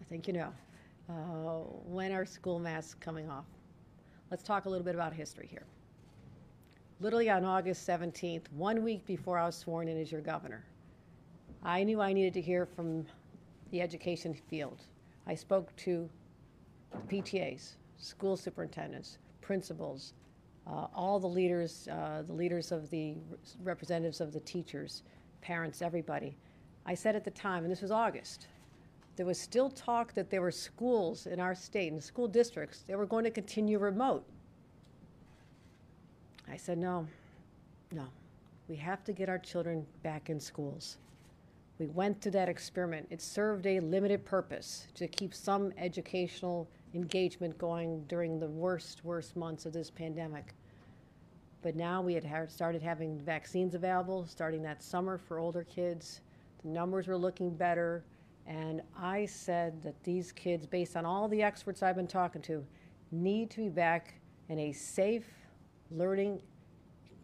I 0.00 0.04
think 0.04 0.26
you 0.26 0.34
know. 0.34 0.52
Uh, 1.08 1.64
when 1.86 2.12
are 2.12 2.26
school 2.26 2.58
masks 2.58 2.94
coming 3.00 3.30
off? 3.30 3.46
Let's 4.30 4.42
talk 4.42 4.66
a 4.66 4.68
little 4.68 4.84
bit 4.84 4.94
about 4.94 5.14
history 5.14 5.48
here. 5.50 5.64
Literally 7.00 7.30
on 7.30 7.44
August 7.44 7.88
17th, 7.88 8.42
one 8.52 8.82
week 8.82 9.06
before 9.06 9.38
I 9.38 9.46
was 9.46 9.56
sworn 9.56 9.88
in 9.88 9.98
as 9.98 10.12
your 10.12 10.20
governor, 10.20 10.64
I 11.62 11.82
knew 11.82 12.00
I 12.00 12.12
needed 12.12 12.34
to 12.34 12.40
hear 12.40 12.66
from 12.66 13.06
the 13.70 13.80
education 13.80 14.34
field. 14.34 14.82
I 15.26 15.34
spoke 15.34 15.74
to 15.76 16.08
PTAs, 17.08 17.76
school 17.96 18.36
superintendents, 18.36 19.18
principals, 19.40 20.12
all 20.94 21.18
the 21.18 21.28
leaders, 21.28 21.88
uh, 21.88 22.22
the 22.26 22.32
leaders 22.32 22.72
of 22.72 22.90
the 22.90 23.14
representatives 23.62 24.20
of 24.20 24.32
the 24.32 24.40
teachers, 24.40 25.02
parents, 25.40 25.82
everybody. 25.82 26.36
I 26.84 26.94
said 26.94 27.16
at 27.16 27.24
the 27.24 27.30
time, 27.30 27.64
and 27.64 27.72
this 27.72 27.82
was 27.82 27.90
August, 27.90 28.46
there 29.16 29.26
was 29.26 29.38
still 29.40 29.70
talk 29.70 30.14
that 30.14 30.30
there 30.30 30.42
were 30.42 30.52
schools 30.52 31.26
in 31.26 31.40
our 31.40 31.54
state 31.54 31.92
and 31.92 32.02
school 32.02 32.28
districts 32.28 32.82
that 32.86 32.96
were 32.96 33.06
going 33.06 33.24
to 33.24 33.30
continue 33.30 33.78
remote. 33.78 34.24
I 36.50 36.56
said, 36.56 36.78
no, 36.78 37.06
no, 37.92 38.06
we 38.68 38.76
have 38.76 39.04
to 39.04 39.12
get 39.12 39.28
our 39.28 39.38
children 39.38 39.84
back 40.02 40.30
in 40.30 40.38
schools. 40.38 40.98
We 41.78 41.86
went 41.86 42.20
to 42.22 42.30
that 42.32 42.48
experiment. 42.48 43.06
It 43.10 43.22
served 43.22 43.66
a 43.66 43.80
limited 43.80 44.24
purpose 44.24 44.86
to 44.94 45.06
keep 45.06 45.34
some 45.34 45.72
educational 45.78 46.68
engagement 46.94 47.56
going 47.58 48.04
during 48.08 48.40
the 48.40 48.48
worst, 48.48 49.04
worst 49.04 49.36
months 49.36 49.66
of 49.66 49.72
this 49.72 49.90
pandemic. 49.90 50.54
But 51.62 51.74
now 51.74 52.00
we 52.02 52.14
had 52.14 52.50
started 52.50 52.82
having 52.82 53.18
vaccines 53.18 53.74
available 53.74 54.26
starting 54.26 54.62
that 54.62 54.82
summer 54.82 55.18
for 55.18 55.38
older 55.38 55.64
kids. 55.64 56.20
The 56.62 56.68
numbers 56.68 57.08
were 57.08 57.16
looking 57.16 57.50
better. 57.50 58.04
And 58.46 58.80
I 58.96 59.26
said 59.26 59.82
that 59.82 60.02
these 60.04 60.32
kids, 60.32 60.66
based 60.66 60.96
on 60.96 61.04
all 61.04 61.28
the 61.28 61.42
experts 61.42 61.82
I've 61.82 61.96
been 61.96 62.06
talking 62.06 62.42
to, 62.42 62.64
need 63.10 63.50
to 63.50 63.62
be 63.62 63.68
back 63.68 64.14
in 64.48 64.58
a 64.58 64.72
safe 64.72 65.26
learning 65.90 66.40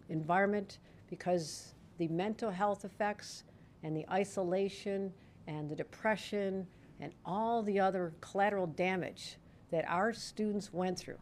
environment 0.09 0.79
because 1.09 1.75
the 1.99 2.09
mental 2.09 2.51
health 2.51 2.85
effects 2.85 3.45
and 3.83 3.97
the 3.97 4.05
isolation 4.11 5.13
and 5.47 5.71
the 5.71 5.77
depression 5.77 6.67
and 7.01 7.13
all 7.25 7.63
the 7.63 7.79
other 7.79 8.13
collateral 8.21 8.67
damage 8.67 9.37
that 9.71 9.89
our 9.89 10.13
students 10.13 10.73
went 10.73 10.99
through. 10.99 11.19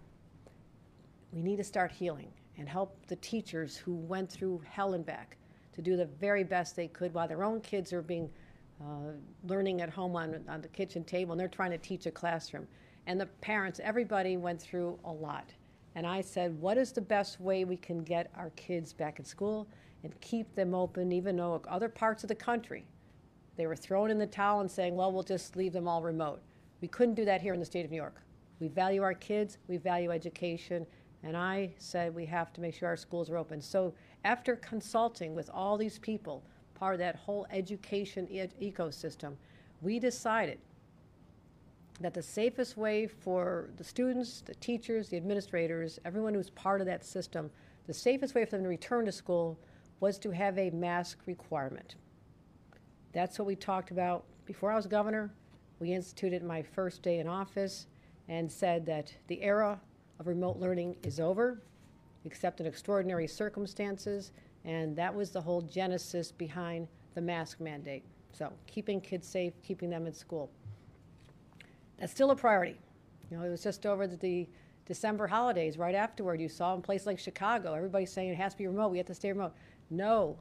We 1.33 1.43
need 1.43 1.57
to 1.57 1.65
start 1.65 1.93
healing 1.93 2.33
and 2.63 2.69
help 2.69 2.97
the 3.09 3.17
teachers 3.17 3.77
who 3.77 3.93
went 3.93 4.31
through 4.31 4.63
hell 4.71 4.95
and 4.95 5.05
back 5.05 5.37
to 5.73 5.83
do 5.83 5.97
the 5.97 6.05
very 6.05 6.45
best 6.45 6.77
they 6.77 6.87
could 6.87 7.13
while 7.13 7.27
their 7.27 7.43
own 7.43 7.61
kids 7.61 7.93
are 7.93 8.03
being 8.03 8.31
uh, 8.81 9.11
learning 9.49 9.81
at 9.81 9.91
home 9.91 10.15
on, 10.15 10.45
on 10.49 10.61
the 10.63 10.69
kitchen 10.69 11.03
table 11.03 11.33
and 11.33 11.41
they're 11.41 11.49
trying 11.49 11.73
to 11.73 11.79
teach 11.79 12.07
a 12.07 12.11
classroom. 12.13 12.69
And 13.09 13.21
the 13.21 13.27
parents, 13.27 13.81
everybody 13.83 14.37
went 14.37 14.63
through 14.63 14.97
a 15.05 15.11
lot. 15.11 15.53
And 15.97 16.07
I 16.07 16.21
said, 16.21 16.57
what 16.61 16.79
is 16.79 16.93
the 16.93 17.01
best 17.01 17.41
way 17.41 17.65
we 17.65 17.77
can 17.77 18.05
get 18.05 18.31
our 18.37 18.51
kids 18.51 18.93
back 18.93 19.19
in 19.19 19.25
school 19.25 19.67
and 20.05 20.21
keep 20.21 20.55
them 20.55 20.73
open, 20.73 21.11
even 21.11 21.35
though 21.35 21.61
other 21.67 21.89
parts 21.89 22.23
of 22.23 22.29
the 22.29 22.37
country, 22.37 22.85
they 23.57 23.67
were 23.67 23.75
throwing 23.75 24.13
in 24.13 24.19
the 24.19 24.27
towel 24.29 24.61
and 24.61 24.71
saying, 24.71 24.95
well, 24.95 25.11
we'll 25.11 25.25
just 25.25 25.57
leave 25.57 25.73
them 25.73 25.89
all 25.89 26.01
remote. 26.01 26.41
We 26.81 26.87
couldn't 26.87 27.17
do 27.17 27.25
that 27.25 27.43
here 27.43 27.55
in 27.55 27.59
the 27.59 27.67
state 27.67 27.85
of 27.85 27.91
New 27.91 27.97
York. 27.97 28.23
We 28.61 28.69
value 28.69 29.03
our 29.03 29.15
kids, 29.15 29.59
we 29.67 29.79
value 29.79 30.13
education, 30.13 30.87
and 31.23 31.37
I 31.37 31.73
said 31.79 32.15
we 32.15 32.27
have 32.27 32.53
to 32.55 32.61
make 32.61 32.75
sure 32.75 32.89
our 32.89 32.97
schools 32.97 33.31
are 33.31 33.37
open. 33.37 33.61
So 33.61 33.95
after 34.25 34.57
consulting 34.57 35.35
with 35.35 35.51
all 35.53 35.77
these 35.77 35.99
people, 35.99 36.43
part 36.75 36.95
of 36.95 36.99
that 36.99 37.17
whole 37.17 37.47
education 37.51 38.27
e- 38.31 38.73
ecosystem, 38.73 39.37
we 39.81 39.99
decided 39.99 40.59
that 42.01 42.15
the 42.15 42.23
safest 42.23 42.77
way 42.77 43.07
for 43.07 43.71
the 43.77 43.85
students, 43.85 44.41
the 44.41 44.55
teachers, 44.57 45.09
the 45.09 45.17
administrators, 45.17 46.01
everyone 46.05 46.35
who's 46.35 46.51
part 46.51 46.81
of 46.81 46.87
that 46.87 47.05
system, 47.05 47.51
the 47.87 47.95
safest 47.95 48.35
way 48.35 48.45
for 48.45 48.53
them 48.53 48.63
to 48.65 48.69
return 48.69 49.05
to 49.05 49.13
school 49.13 49.59
was 50.01 50.19
to 50.19 50.31
have 50.31 50.59
a 50.59 50.71
mask 50.71 51.19
requirement. 51.27 51.95
That's 53.13 53.39
what 53.39 53.47
we 53.47 53.55
talked 53.55 53.91
about 53.91 54.25
before 54.47 54.73
I 54.73 54.77
was 54.77 54.87
governor. 54.87 55.31
We 55.79 55.93
instituted 55.93 56.43
my 56.43 56.63
first 56.63 57.03
day 57.03 57.19
in 57.19 57.29
office 57.29 57.87
and 58.29 58.51
said 58.51 58.87
that 58.87 59.15
the 59.29 59.43
era 59.43 59.81
of 60.19 60.27
remote 60.27 60.59
learning 60.59 60.97
is 61.03 61.21
over, 61.21 61.61
except 62.25 62.61
in 62.61 62.67
extraordinary 62.67 63.27
circumstances, 63.27 64.33
and 64.65 64.97
that 64.97 65.15
was 65.15 65.31
the 65.31 65.41
whole 65.41 65.63
genesis 65.63 66.31
behind 66.33 66.89
the 67.15 67.21
mask 67.21 67.61
mandate. 67.61 68.05
So, 68.33 68.53
keeping 68.67 69.01
kids 69.01 69.27
safe, 69.27 69.53
keeping 69.63 69.91
them 69.91 70.07
in 70.07 70.15
school. 70.15 70.51
That's 71.99 72.13
still 72.13 72.31
a 72.31 72.37
priority. 72.37 72.77
You 73.31 73.37
know, 73.37 73.45
it 73.45 73.51
was 73.51 73.63
just 73.63 73.85
over 73.87 74.07
the 74.07 74.49
December 74.87 75.27
holidays, 75.27 75.79
right 75.79 75.95
afterward, 75.95 76.41
you 76.41 76.49
saw 76.49 76.75
in 76.75 76.83
places 76.83 77.07
like 77.07 77.19
Chicago, 77.19 77.75
everybody 77.75 78.05
saying 78.05 78.31
it 78.31 78.37
has 78.37 78.53
to 78.53 78.59
be 78.59 78.67
remote, 78.67 78.89
we 78.89 78.99
have 78.99 79.07
to 79.07 79.15
stay 79.15 79.31
remote. 79.31 79.53
No, 79.91 80.37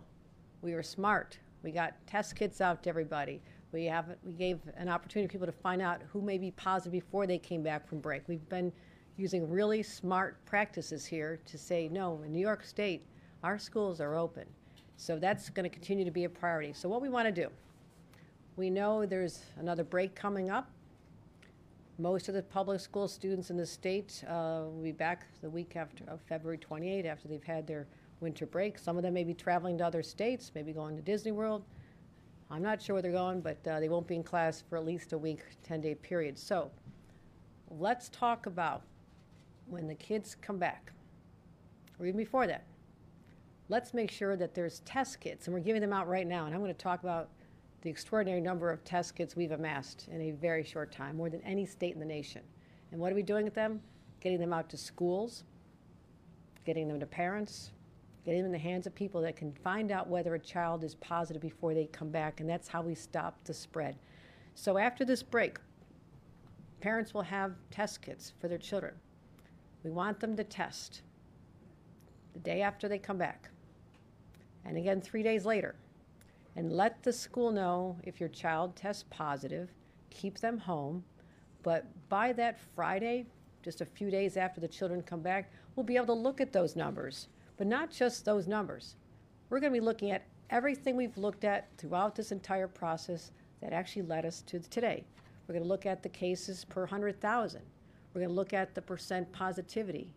we 0.61 0.73
were 0.73 0.83
smart. 0.83 1.37
We 1.63 1.71
got 1.71 1.93
test 2.07 2.35
kits 2.35 2.59
out 2.59 2.83
to 2.83 2.89
everybody. 2.89 3.41
We 3.71 3.85
have 3.85 4.15
we 4.23 4.33
gave 4.33 4.59
an 4.75 4.89
opportunity 4.89 5.27
for 5.27 5.31
people 5.33 5.47
to 5.47 5.53
find 5.53 5.81
out 5.81 6.01
who 6.11 6.21
may 6.21 6.37
be 6.37 6.51
positive 6.51 6.91
before 6.91 7.27
they 7.27 7.37
came 7.37 7.63
back 7.63 7.87
from 7.87 7.99
break. 7.99 8.23
We've 8.27 8.47
been 8.49 8.73
using 9.21 9.47
really 9.47 9.83
smart 9.83 10.43
practices 10.45 11.05
here 11.05 11.39
to 11.45 11.57
say 11.57 11.87
no. 11.87 12.23
In 12.25 12.31
New 12.31 12.39
York 12.39 12.63
State, 12.63 13.05
our 13.43 13.59
schools 13.59 14.01
are 14.01 14.15
open, 14.15 14.45
so 14.97 15.19
that's 15.19 15.49
going 15.49 15.63
to 15.63 15.69
continue 15.69 16.03
to 16.03 16.11
be 16.11 16.23
a 16.23 16.29
priority. 16.29 16.73
So 16.73 16.89
what 16.89 17.03
we 17.03 17.09
want 17.09 17.27
to 17.27 17.31
do, 17.31 17.49
we 18.55 18.71
know 18.71 19.05
there's 19.05 19.43
another 19.57 19.83
break 19.83 20.15
coming 20.15 20.49
up. 20.49 20.71
Most 21.99 22.29
of 22.29 22.33
the 22.33 22.41
public 22.41 22.79
school 22.79 23.07
students 23.07 23.51
in 23.51 23.57
the 23.57 23.65
state 23.65 24.23
uh, 24.27 24.63
will 24.65 24.83
be 24.83 24.91
back 24.91 25.27
the 25.41 25.49
week 25.49 25.75
after 25.75 26.03
of 26.07 26.19
February 26.21 26.57
28 26.57 27.05
after 27.05 27.27
they've 27.27 27.43
had 27.43 27.67
their 27.67 27.85
winter 28.21 28.47
break. 28.47 28.79
Some 28.79 28.97
of 28.97 29.03
them 29.03 29.13
may 29.13 29.23
be 29.23 29.35
traveling 29.35 29.77
to 29.77 29.85
other 29.85 30.01
states, 30.01 30.51
maybe 30.55 30.73
going 30.73 30.95
to 30.95 31.03
Disney 31.03 31.31
World. 31.31 31.63
I'm 32.49 32.63
not 32.63 32.81
sure 32.81 32.95
where 32.95 33.03
they're 33.03 33.11
going, 33.11 33.41
but 33.41 33.65
uh, 33.67 33.79
they 33.79 33.87
won't 33.87 34.07
be 34.07 34.15
in 34.15 34.23
class 34.23 34.63
for 34.67 34.77
at 34.77 34.85
least 34.85 35.13
a 35.13 35.17
week, 35.17 35.41
10 35.63 35.81
day 35.81 35.93
period. 35.93 36.39
So 36.39 36.71
let's 37.69 38.09
talk 38.09 38.47
about 38.47 38.81
when 39.71 39.87
the 39.87 39.95
kids 39.95 40.35
come 40.41 40.57
back, 40.57 40.91
or 41.99 42.05
even 42.05 42.17
before 42.17 42.45
that. 42.47 42.65
Let's 43.69 43.93
make 43.93 44.11
sure 44.11 44.35
that 44.35 44.53
there's 44.53 44.81
test 44.81 45.21
kits, 45.21 45.47
and 45.47 45.53
we're 45.53 45.61
giving 45.61 45.81
them 45.81 45.93
out 45.93 46.07
right 46.07 46.27
now. 46.27 46.45
And 46.45 46.53
I'm 46.53 46.61
going 46.61 46.73
to 46.73 46.77
talk 46.77 47.03
about 47.03 47.29
the 47.81 47.89
extraordinary 47.89 48.41
number 48.41 48.69
of 48.69 48.83
test 48.83 49.15
kits 49.15 49.35
we've 49.35 49.51
amassed 49.51 50.07
in 50.11 50.21
a 50.21 50.31
very 50.31 50.63
short 50.63 50.91
time, 50.91 51.15
more 51.15 51.29
than 51.29 51.41
any 51.41 51.65
state 51.65 51.93
in 51.93 51.99
the 51.99 52.05
nation. 52.05 52.41
And 52.91 52.99
what 52.99 53.11
are 53.11 53.15
we 53.15 53.23
doing 53.23 53.45
with 53.45 53.55
them? 53.55 53.81
Getting 54.19 54.39
them 54.39 54.51
out 54.53 54.69
to 54.69 54.77
schools, 54.77 55.45
getting 56.65 56.87
them 56.87 56.99
to 56.99 57.05
parents, 57.05 57.71
getting 58.25 58.41
them 58.41 58.47
in 58.47 58.51
the 58.51 58.59
hands 58.59 58.85
of 58.85 58.93
people 58.93 59.21
that 59.21 59.35
can 59.35 59.51
find 59.63 59.91
out 59.91 60.07
whether 60.07 60.35
a 60.35 60.39
child 60.39 60.83
is 60.83 60.95
positive 60.95 61.41
before 61.41 61.73
they 61.73 61.85
come 61.85 62.09
back, 62.09 62.39
and 62.39 62.49
that's 62.49 62.67
how 62.67 62.81
we 62.81 62.93
stop 62.93 63.37
the 63.45 63.53
spread. 63.53 63.95
So 64.53 64.77
after 64.77 65.05
this 65.05 65.23
break, 65.23 65.57
parents 66.81 67.13
will 67.13 67.23
have 67.23 67.53
test 67.71 68.01
kits 68.01 68.33
for 68.39 68.47
their 68.47 68.57
children. 68.57 68.93
We 69.83 69.91
want 69.91 70.19
them 70.19 70.35
to 70.37 70.43
test 70.43 71.01
the 72.33 72.39
day 72.39 72.61
after 72.61 72.87
they 72.87 72.99
come 72.99 73.17
back, 73.17 73.49
and 74.65 74.77
again 74.77 75.01
three 75.01 75.23
days 75.23 75.45
later, 75.45 75.75
and 76.55 76.71
let 76.71 77.03
the 77.03 77.13
school 77.13 77.51
know 77.51 77.97
if 78.03 78.19
your 78.19 78.29
child 78.29 78.75
tests 78.75 79.05
positive, 79.09 79.69
keep 80.09 80.39
them 80.39 80.57
home. 80.57 81.03
But 81.63 81.85
by 82.09 82.33
that 82.33 82.59
Friday, 82.75 83.25
just 83.63 83.81
a 83.81 83.85
few 83.85 84.09
days 84.09 84.37
after 84.37 84.59
the 84.61 84.67
children 84.67 85.01
come 85.01 85.21
back, 85.21 85.51
we'll 85.75 85.83
be 85.83 85.95
able 85.95 86.07
to 86.07 86.13
look 86.13 86.41
at 86.41 86.53
those 86.53 86.75
numbers 86.75 87.27
but 87.61 87.67
not 87.67 87.91
just 87.91 88.25
those 88.25 88.47
numbers. 88.47 88.95
We're 89.51 89.59
going 89.59 89.71
to 89.71 89.79
be 89.79 89.85
looking 89.85 90.09
at 90.09 90.25
everything 90.49 90.95
we've 90.95 91.15
looked 91.15 91.43
at 91.43 91.67
throughout 91.77 92.15
this 92.15 92.31
entire 92.31 92.67
process 92.67 93.29
that 93.61 93.71
actually 93.71 94.01
led 94.01 94.25
us 94.25 94.41
to 94.47 94.57
today. 94.57 95.03
We're 95.47 95.53
going 95.53 95.61
to 95.61 95.69
look 95.69 95.85
at 95.85 96.01
the 96.01 96.09
cases 96.09 96.65
per 96.65 96.81
100,000. 96.81 97.61
We're 98.13 98.21
going 98.21 98.29
to 98.29 98.35
look 98.35 98.53
at 98.53 98.75
the 98.75 98.81
percent 98.81 99.31
positivity. 99.31 100.13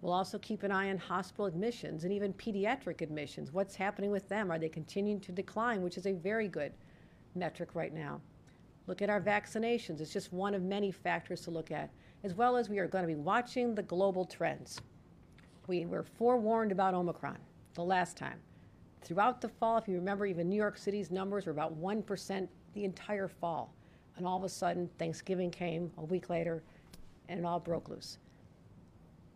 We'll 0.00 0.12
also 0.12 0.38
keep 0.38 0.62
an 0.62 0.70
eye 0.70 0.90
on 0.90 0.98
hospital 0.98 1.46
admissions 1.46 2.04
and 2.04 2.12
even 2.12 2.32
pediatric 2.34 3.00
admissions. 3.00 3.52
What's 3.52 3.74
happening 3.74 4.10
with 4.10 4.28
them? 4.28 4.50
Are 4.50 4.58
they 4.58 4.68
continuing 4.68 5.20
to 5.20 5.32
decline, 5.32 5.82
which 5.82 5.96
is 5.96 6.06
a 6.06 6.12
very 6.12 6.48
good 6.48 6.72
metric 7.34 7.74
right 7.74 7.92
now? 7.92 8.20
Look 8.86 9.02
at 9.02 9.10
our 9.10 9.20
vaccinations. 9.20 10.00
It's 10.00 10.12
just 10.12 10.32
one 10.32 10.54
of 10.54 10.62
many 10.62 10.90
factors 10.90 11.40
to 11.42 11.50
look 11.50 11.70
at, 11.70 11.90
as 12.24 12.34
well 12.34 12.56
as 12.56 12.68
we 12.68 12.78
are 12.78 12.86
going 12.86 13.02
to 13.02 13.08
be 13.08 13.14
watching 13.14 13.74
the 13.74 13.82
global 13.82 14.24
trends. 14.24 14.80
We 15.66 15.84
were 15.84 16.04
forewarned 16.04 16.72
about 16.72 16.94
Omicron 16.94 17.38
the 17.74 17.84
last 17.84 18.16
time. 18.16 18.38
Throughout 19.02 19.40
the 19.40 19.48
fall, 19.48 19.78
if 19.78 19.88
you 19.88 19.94
remember, 19.94 20.26
even 20.26 20.48
New 20.48 20.56
York 20.56 20.78
City's 20.78 21.10
numbers 21.10 21.46
were 21.46 21.52
about 21.52 21.78
1% 21.78 22.48
the 22.74 22.84
entire 22.84 23.28
fall. 23.28 23.74
And 24.16 24.26
all 24.26 24.36
of 24.36 24.44
a 24.44 24.48
sudden, 24.48 24.88
Thanksgiving 24.98 25.50
came 25.50 25.92
a 25.98 26.04
week 26.04 26.30
later, 26.30 26.62
and 27.28 27.38
it 27.40 27.44
all 27.44 27.60
broke 27.60 27.88
loose. 27.88 28.18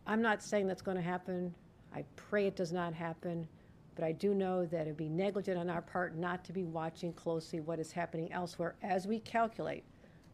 I'm 0.06 0.22
not 0.22 0.42
saying 0.42 0.66
that's 0.66 0.82
going 0.82 0.96
to 0.96 1.02
happen. 1.02 1.54
I 1.94 2.04
pray 2.16 2.46
it 2.46 2.56
does 2.56 2.72
not 2.72 2.94
happen. 2.94 3.46
But 3.94 4.04
I 4.04 4.12
do 4.12 4.34
know 4.34 4.64
that 4.66 4.86
it 4.86 4.90
would 4.90 4.96
be 4.96 5.08
negligent 5.08 5.58
on 5.58 5.68
our 5.68 5.82
part 5.82 6.16
not 6.16 6.44
to 6.46 6.52
be 6.52 6.64
watching 6.64 7.12
closely 7.12 7.60
what 7.60 7.78
is 7.78 7.92
happening 7.92 8.32
elsewhere 8.32 8.74
as 8.82 9.06
we 9.06 9.18
calculate 9.18 9.84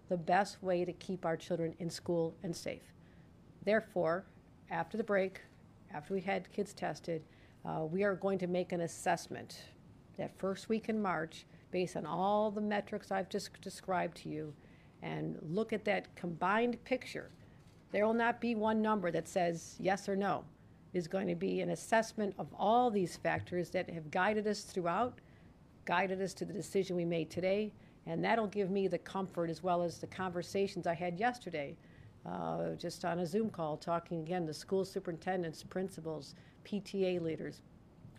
the 0.08 0.16
best 0.16 0.62
way 0.62 0.84
to 0.84 0.92
keep 0.92 1.26
our 1.26 1.36
children 1.36 1.74
in 1.78 1.90
school 1.90 2.34
and 2.42 2.54
safe. 2.54 2.92
Therefore, 3.64 4.24
after 4.70 4.96
the 4.96 5.04
break, 5.04 5.40
after 5.92 6.14
we 6.14 6.20
had 6.20 6.50
kids 6.52 6.72
tested, 6.72 7.22
uh, 7.64 7.84
we 7.84 8.04
are 8.04 8.14
going 8.14 8.38
to 8.38 8.46
make 8.46 8.72
an 8.72 8.82
assessment 8.82 9.62
that 10.16 10.38
first 10.38 10.68
week 10.68 10.88
in 10.88 11.02
March 11.02 11.44
based 11.70 11.96
on 11.96 12.06
all 12.06 12.50
the 12.50 12.60
metrics 12.60 13.10
I've 13.10 13.28
just 13.28 13.60
described 13.60 14.16
to 14.18 14.28
you 14.28 14.54
and 15.02 15.36
look 15.42 15.72
at 15.72 15.84
that 15.84 16.14
combined 16.16 16.82
picture. 16.84 17.30
There 17.90 18.06
will 18.06 18.14
not 18.14 18.40
be 18.40 18.54
one 18.54 18.82
number 18.82 19.10
that 19.10 19.28
says 19.28 19.76
yes 19.78 20.08
or 20.08 20.16
no. 20.16 20.44
Is 20.94 21.06
going 21.06 21.26
to 21.28 21.34
be 21.34 21.60
an 21.60 21.70
assessment 21.70 22.34
of 22.38 22.48
all 22.58 22.90
these 22.90 23.16
factors 23.16 23.70
that 23.70 23.90
have 23.90 24.10
guided 24.10 24.46
us 24.46 24.62
throughout, 24.62 25.18
guided 25.84 26.20
us 26.22 26.32
to 26.34 26.44
the 26.44 26.52
decision 26.52 26.96
we 26.96 27.04
made 27.04 27.30
today, 27.30 27.72
and 28.06 28.24
that'll 28.24 28.46
give 28.46 28.70
me 28.70 28.88
the 28.88 28.98
comfort 28.98 29.50
as 29.50 29.62
well 29.62 29.82
as 29.82 29.98
the 29.98 30.06
conversations 30.06 30.86
I 30.86 30.94
had 30.94 31.20
yesterday, 31.20 31.76
uh, 32.24 32.70
just 32.78 33.04
on 33.04 33.18
a 33.18 33.26
Zoom 33.26 33.50
call, 33.50 33.76
talking 33.76 34.20
again 34.20 34.46
to 34.46 34.54
school 34.54 34.84
superintendents, 34.84 35.62
principals, 35.62 36.34
PTA 36.64 37.20
leaders, 37.20 37.60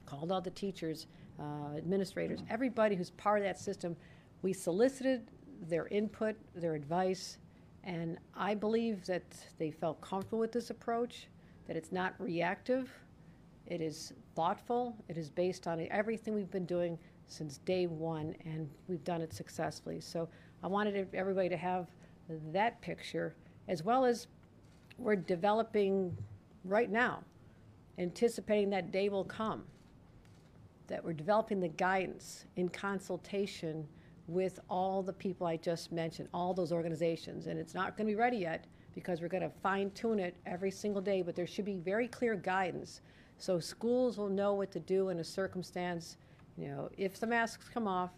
called 0.06 0.32
all 0.32 0.42
the 0.42 0.52
teachers, 0.52 1.08
uh, 1.40 1.76
administrators, 1.76 2.42
everybody 2.50 2.96
who's 2.96 3.10
part 3.12 3.40
of 3.40 3.46
that 3.46 3.60
system. 3.60 3.96
We 4.44 4.54
solicited 4.54 5.32
their 5.68 5.88
input, 5.88 6.36
their 6.56 6.76
advice, 6.76 7.40
and 7.84 8.18
I 8.36 8.56
believe 8.56 9.06
that 9.06 9.24
they 9.58 9.72
felt 9.72 10.02
comfortable 10.02 10.40
with 10.40 10.52
this 10.52 10.70
approach, 10.70 11.28
that 11.68 11.76
it's 11.76 11.92
not 11.92 12.14
reactive, 12.20 12.92
it 13.68 13.82
is 13.82 14.14
thoughtful, 14.36 14.96
it 15.08 15.18
is 15.18 15.30
based 15.30 15.68
on 15.68 15.88
everything 15.92 16.34
we've 16.34 16.52
been 16.52 16.66
doing 16.66 16.98
since 17.28 17.60
day 17.60 17.86
one, 17.88 18.36
and 18.46 18.70
we've 18.88 19.04
done 19.04 19.22
it 19.22 19.34
successfully. 19.34 20.02
So 20.02 20.28
I 20.64 20.68
wanted 20.68 21.08
everybody 21.14 21.50
to 21.50 21.58
have 21.58 21.88
that 22.52 22.82
picture, 22.82 23.36
as 23.68 23.84
well 23.84 24.06
as 24.06 24.28
we're 24.98 25.16
developing 25.16 26.18
right 26.66 26.90
now 26.90 27.24
anticipating 28.00 28.70
that 28.72 28.92
day 28.92 29.10
will 29.10 29.26
come, 29.26 29.64
that 30.88 31.04
we're 31.04 31.14
developing 31.14 31.60
the 31.60 31.68
guidance 31.68 32.46
in 32.56 32.70
consultation 32.70 33.88
with 34.30 34.60
all 34.70 35.02
the 35.02 35.14
people 35.14 35.48
I 35.48 35.58
just 35.58 35.92
mentioned, 35.92 36.30
all 36.34 36.54
those 36.54 36.72
organizations. 36.72 37.48
And 37.48 37.60
it's 37.60 37.74
not 37.74 37.98
going 37.98 38.08
to 38.08 38.12
be 38.12 38.20
ready 38.20 38.38
yet 38.38 38.66
because 38.96 39.22
we're 39.22 39.28
going 39.28 39.44
to 39.44 39.52
fine 39.62 39.92
tune 39.92 40.20
it 40.20 40.36
every 40.46 40.72
single 40.72 41.02
day, 41.02 41.22
but 41.22 41.36
there 41.36 41.48
should 41.48 41.66
be 41.66 41.76
very 41.76 42.08
clear 42.08 42.36
guidance 42.36 43.02
so 43.40 43.58
schools 43.58 44.18
will 44.18 44.30
know 44.30 44.54
what 44.54 44.70
to 44.74 44.80
do 44.82 45.10
in 45.10 45.20
a 45.20 45.24
circumstance. 45.24 46.18
You 46.58 46.68
know, 46.68 46.90
if 46.98 47.20
the 47.20 47.26
masks 47.26 47.70
come 47.70 47.88
off, 47.88 48.12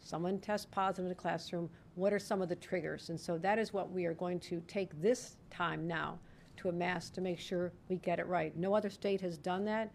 someone 0.00 0.40
tests 0.40 0.66
positive 0.68 1.04
in 1.04 1.08
the 1.08 1.14
classroom, 1.14 1.70
what 1.94 2.12
are 2.12 2.18
some 2.18 2.42
of 2.42 2.48
the 2.48 2.56
triggers? 2.56 3.08
And 3.08 3.18
so 3.18 3.38
that 3.38 3.58
is 3.58 3.72
what 3.72 3.92
we 3.92 4.04
are 4.04 4.14
going 4.14 4.40
to 4.40 4.60
take 4.66 5.00
this 5.00 5.36
time 5.48 5.86
now 5.86 6.18
to 6.56 6.68
amass 6.68 7.08
to 7.10 7.20
make 7.20 7.38
sure 7.38 7.72
we 7.88 7.96
get 7.96 8.18
it 8.18 8.26
right. 8.26 8.54
No 8.56 8.74
other 8.74 8.90
state 8.90 9.20
has 9.20 9.38
done 9.38 9.64
that. 9.66 9.92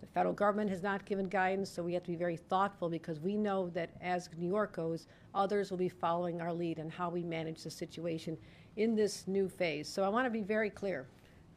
The 0.00 0.06
federal 0.06 0.34
government 0.34 0.70
has 0.70 0.82
not 0.82 1.04
given 1.04 1.28
guidance, 1.28 1.70
so 1.70 1.82
we 1.82 1.94
have 1.94 2.04
to 2.04 2.10
be 2.10 2.16
very 2.16 2.36
thoughtful 2.36 2.88
because 2.88 3.20
we 3.20 3.36
know 3.36 3.68
that 3.70 3.90
as 4.00 4.28
New 4.36 4.48
York 4.48 4.76
goes, 4.76 5.06
others 5.34 5.70
will 5.70 5.78
be 5.78 5.88
following 5.88 6.40
our 6.40 6.52
lead 6.52 6.78
on 6.78 6.88
how 6.88 7.10
we 7.10 7.22
manage 7.22 7.62
the 7.62 7.70
situation 7.70 8.36
in 8.76 8.94
this 8.94 9.26
new 9.26 9.48
phase. 9.48 9.88
So 9.88 10.04
I 10.04 10.08
want 10.08 10.26
to 10.26 10.30
be 10.30 10.42
very 10.42 10.70
clear. 10.70 11.06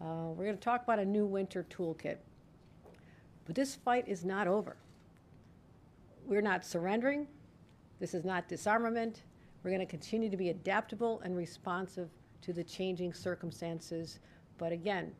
Uh, 0.01 0.29
we're 0.35 0.45
going 0.45 0.57
to 0.57 0.63
talk 0.63 0.83
about 0.83 0.99
a 0.99 1.05
new 1.05 1.25
winter 1.25 1.65
toolkit. 1.69 2.17
But 3.45 3.55
this 3.55 3.75
fight 3.75 4.07
is 4.07 4.25
not 4.25 4.47
over. 4.47 4.75
We're 6.25 6.41
not 6.41 6.65
surrendering. 6.65 7.27
This 7.99 8.13
is 8.13 8.25
not 8.25 8.47
disarmament. 8.47 9.23
We're 9.63 9.71
going 9.71 9.81
to 9.81 9.85
continue 9.85 10.29
to 10.29 10.37
be 10.37 10.49
adaptable 10.49 11.21
and 11.23 11.37
responsive 11.37 12.09
to 12.41 12.53
the 12.53 12.63
changing 12.63 13.13
circumstances 13.13 14.19
but 14.61 14.71
again, 14.71 15.11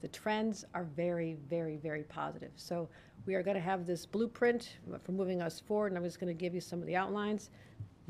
the 0.00 0.08
trends 0.08 0.64
are 0.74 0.84
very, 0.84 1.36
very, 1.48 1.76
very 1.76 2.02
positive. 2.02 2.50
So 2.56 2.88
we 3.24 3.34
are 3.34 3.42
going 3.42 3.56
to 3.56 3.62
have 3.62 3.86
this 3.86 4.06
blueprint 4.06 4.76
for 5.02 5.12
moving 5.12 5.40
us 5.40 5.60
forward, 5.60 5.88
and 5.88 5.98
I'm 5.98 6.04
just 6.04 6.20
going 6.20 6.34
to 6.34 6.38
give 6.38 6.54
you 6.54 6.60
some 6.60 6.80
of 6.80 6.86
the 6.86 6.96
outlines. 6.96 7.50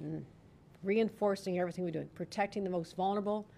Mm. 0.00 0.22
Reinforcing 0.82 1.58
everything 1.58 1.84
we're 1.84 1.90
doing, 1.90 2.08
protecting 2.14 2.64
the 2.64 2.70
most 2.70 2.96
vulnerable, 2.96 3.48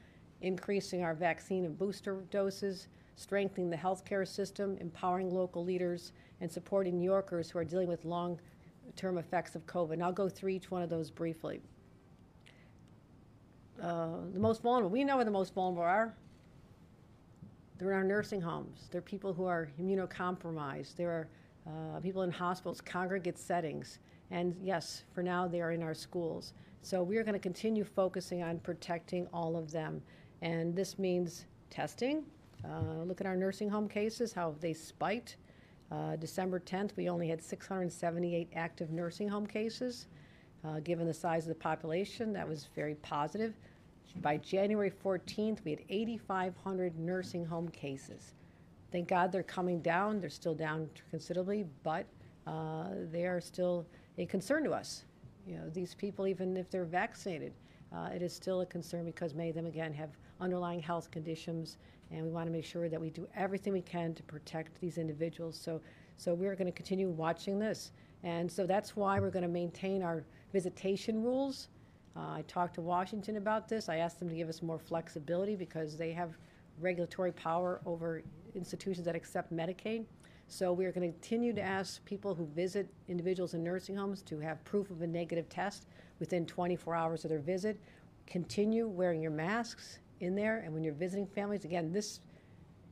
increasing 0.41 1.03
our 1.03 1.14
vaccine 1.14 1.64
and 1.64 1.77
booster 1.77 2.23
doses, 2.31 2.88
strengthening 3.17 3.71
the 3.71 3.77
healthcare 3.77 4.27
system, 4.27 4.77
empowering 4.81 5.35
local 5.35 5.64
leaders, 5.64 6.12
and 6.41 6.51
supporting 6.51 6.99
New 6.99 7.05
Yorkers 7.05 7.51
who 7.51 7.59
are 7.59 7.64
dealing 7.64 7.88
with 7.88 8.05
long 8.05 8.38
term 8.95 9.19
effects 9.19 9.55
of 9.55 9.67
COVID. 9.67 9.95
And 9.95 10.03
I'll 10.03 10.12
go 10.12 10.29
through 10.29 10.51
each 10.51 10.71
one 10.71 10.83
of 10.83 10.91
those 10.91 11.11
briefly. 11.11 11.61
Uh, 13.83 14.19
the 14.33 14.41
most 14.41 14.62
vulnerable, 14.62 14.91
we 14.91 15.05
know 15.05 15.17
where 15.17 15.25
the 15.25 15.31
most 15.31 15.55
vulnerable 15.55 15.83
are 15.83 16.14
they're 17.79 17.91
in 17.91 17.97
our 17.97 18.05
nursing 18.05 18.41
homes. 18.41 18.88
They're 18.91 19.01
people 19.01 19.33
who 19.33 19.45
are 19.45 19.71
immunocompromised. 19.81 20.97
There 20.97 21.11
are 21.11 21.29
uh, 21.67 22.01
people 22.01 22.23
in 22.23 22.31
hospitals, 22.31 22.81
congregate 22.81 23.38
settings. 23.38 24.01
And 24.31 24.57
yes, 24.61 25.05
for 25.14 25.23
now, 25.23 25.47
they 25.47 25.61
are 25.61 25.73
in 25.73 25.83
our 25.83 25.95
schools. 25.95 26.55
So 26.83 27.03
we 27.03 27.17
are 27.19 27.23
going 27.23 27.35
to 27.35 27.41
continue 27.41 27.85
focusing 27.85 28.43
on 28.43 28.59
protecting 28.59 29.27
all 29.33 29.57
of 29.57 29.71
them. 29.71 30.03
And 30.43 30.75
this 30.75 30.99
means 30.99 31.45
testing. 31.71 32.25
Uh, 32.64 33.05
look 33.05 33.21
at 33.21 33.27
our 33.27 33.37
nursing 33.37 33.69
home 33.69 33.88
cases, 33.88 34.33
how 34.33 34.55
they 34.61 34.73
spiked. 34.73 35.37
Uh, 35.91 36.17
December 36.17 36.61
10th, 36.61 36.97
we 36.97 37.09
only 37.09 37.29
had 37.29 37.43
678 37.43 38.49
active 38.55 38.91
nursing 38.91 39.29
home 39.29 39.47
cases. 39.47 40.07
Uh, 40.64 40.81
given 40.81 41.07
the 41.07 41.14
size 41.14 41.45
of 41.45 41.51
the 41.51 41.55
population, 41.55 42.33
that 42.33 42.47
was 42.47 42.69
very 42.75 42.97
positive. 42.97 43.55
By 44.16 44.38
January 44.38 44.90
14th, 44.90 45.64
we 45.64 45.71
had 45.73 45.81
8,500 45.88 46.99
nursing 46.99 47.44
home 47.44 47.68
cases. 47.68 48.35
Thank 48.90 49.09
God 49.09 49.31
they're 49.31 49.42
coming 49.42 49.81
down. 49.81 50.21
They're 50.21 50.31
still 50.31 50.55
down 50.55 50.88
considerably, 51.11 51.66
but 51.83 52.07
uh, 52.47 52.88
they 53.12 53.27
are 53.27 53.40
still 53.40 53.87
a 54.16 54.27
concern 54.27 54.64
to 54.64 54.73
us. 54.73 55.05
You 55.47 55.57
know, 55.57 55.68
these 55.71 55.94
people, 55.94 56.27
even 56.27 56.57
if 56.57 56.71
they're 56.71 56.85
vaccinated, 56.85 57.53
uh, 57.94 58.09
it 58.14 58.23
is 58.23 58.35
still 58.35 58.62
a 58.62 58.66
concern 58.66 59.05
because 59.05 59.35
many 59.35 59.51
of 59.51 59.55
them, 59.55 59.66
again, 59.66 59.92
have 59.92 60.11
underlying 60.40 60.81
health 60.81 61.11
conditions, 61.11 61.77
and 62.11 62.25
we 62.25 62.31
want 62.31 62.47
to 62.47 62.53
make 62.53 62.64
sure 62.64 62.88
that 62.88 63.01
we 63.01 63.11
do 63.11 63.27
everything 63.37 63.73
we 63.73 63.83
can 63.83 64.14
to 64.14 64.23
protect 64.25 64.81
these 64.81 64.99
individuals. 64.99 65.59
So, 65.59 65.81
so 66.16 66.35
we're 66.35 66.55
going 66.55 66.66
to 66.66 66.73
continue 66.73 67.09
watching 67.09 67.59
this. 67.59 67.92
And 68.25 68.51
so 68.51 68.66
that's 68.66 68.97
why 68.97 69.21
we're 69.21 69.31
going 69.31 69.44
to 69.44 69.49
maintain 69.49 70.03
our 70.03 70.25
visitation 70.53 71.23
rules 71.23 71.68
uh, 72.16 72.21
I 72.21 72.44
talked 72.49 72.75
to 72.75 72.81
Washington 72.81 73.37
about 73.37 73.68
this. 73.68 73.88
I 73.88 73.97
asked 73.97 74.18
them 74.18 74.29
to 74.29 74.35
give 74.35 74.49
us 74.49 74.62
more 74.62 74.79
flexibility 74.79 75.57
because 75.57 75.97
they 75.97 76.12
have 76.12 76.37
regulatory 76.81 77.33
power 77.33 77.81
over 77.87 78.23
institutions 78.55 79.05
that 79.05 79.14
accept 79.14 79.53
Medicaid. 79.53 80.05
So 80.49 80.73
we 80.73 80.87
are 80.87 80.92
going 80.92 81.07
to 81.07 81.12
continue 81.12 81.53
to 81.53 81.61
ask 81.61 82.05
people 82.07 82.35
who 82.35 82.47
visit 82.47 82.88
individuals 83.07 83.55
in 83.55 83.62
nursing 83.62 83.97
homes 83.97 84.23
to 84.23 84.38
have 84.40 84.64
proof 84.64 84.90
of 84.90 85.03
a 85.03 85.07
negative 85.07 85.49
test 85.49 85.87
within 86.21 86.47
24 86.47 86.94
hours 86.94 87.25
of 87.25 87.31
their 87.31 87.38
visit. 87.38 87.79
Continue 88.27 88.88
wearing 88.88 89.21
your 89.21 89.31
masks 89.31 89.99
in 90.21 90.35
there, 90.35 90.61
and 90.64 90.73
when 90.73 90.83
you're 90.83 90.94
visiting 90.94 91.27
families, 91.27 91.64
again, 91.64 91.92
this 91.92 92.21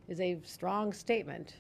is 0.07 0.20
a 0.20 0.38
strong 0.44 0.92
statement 0.92 1.57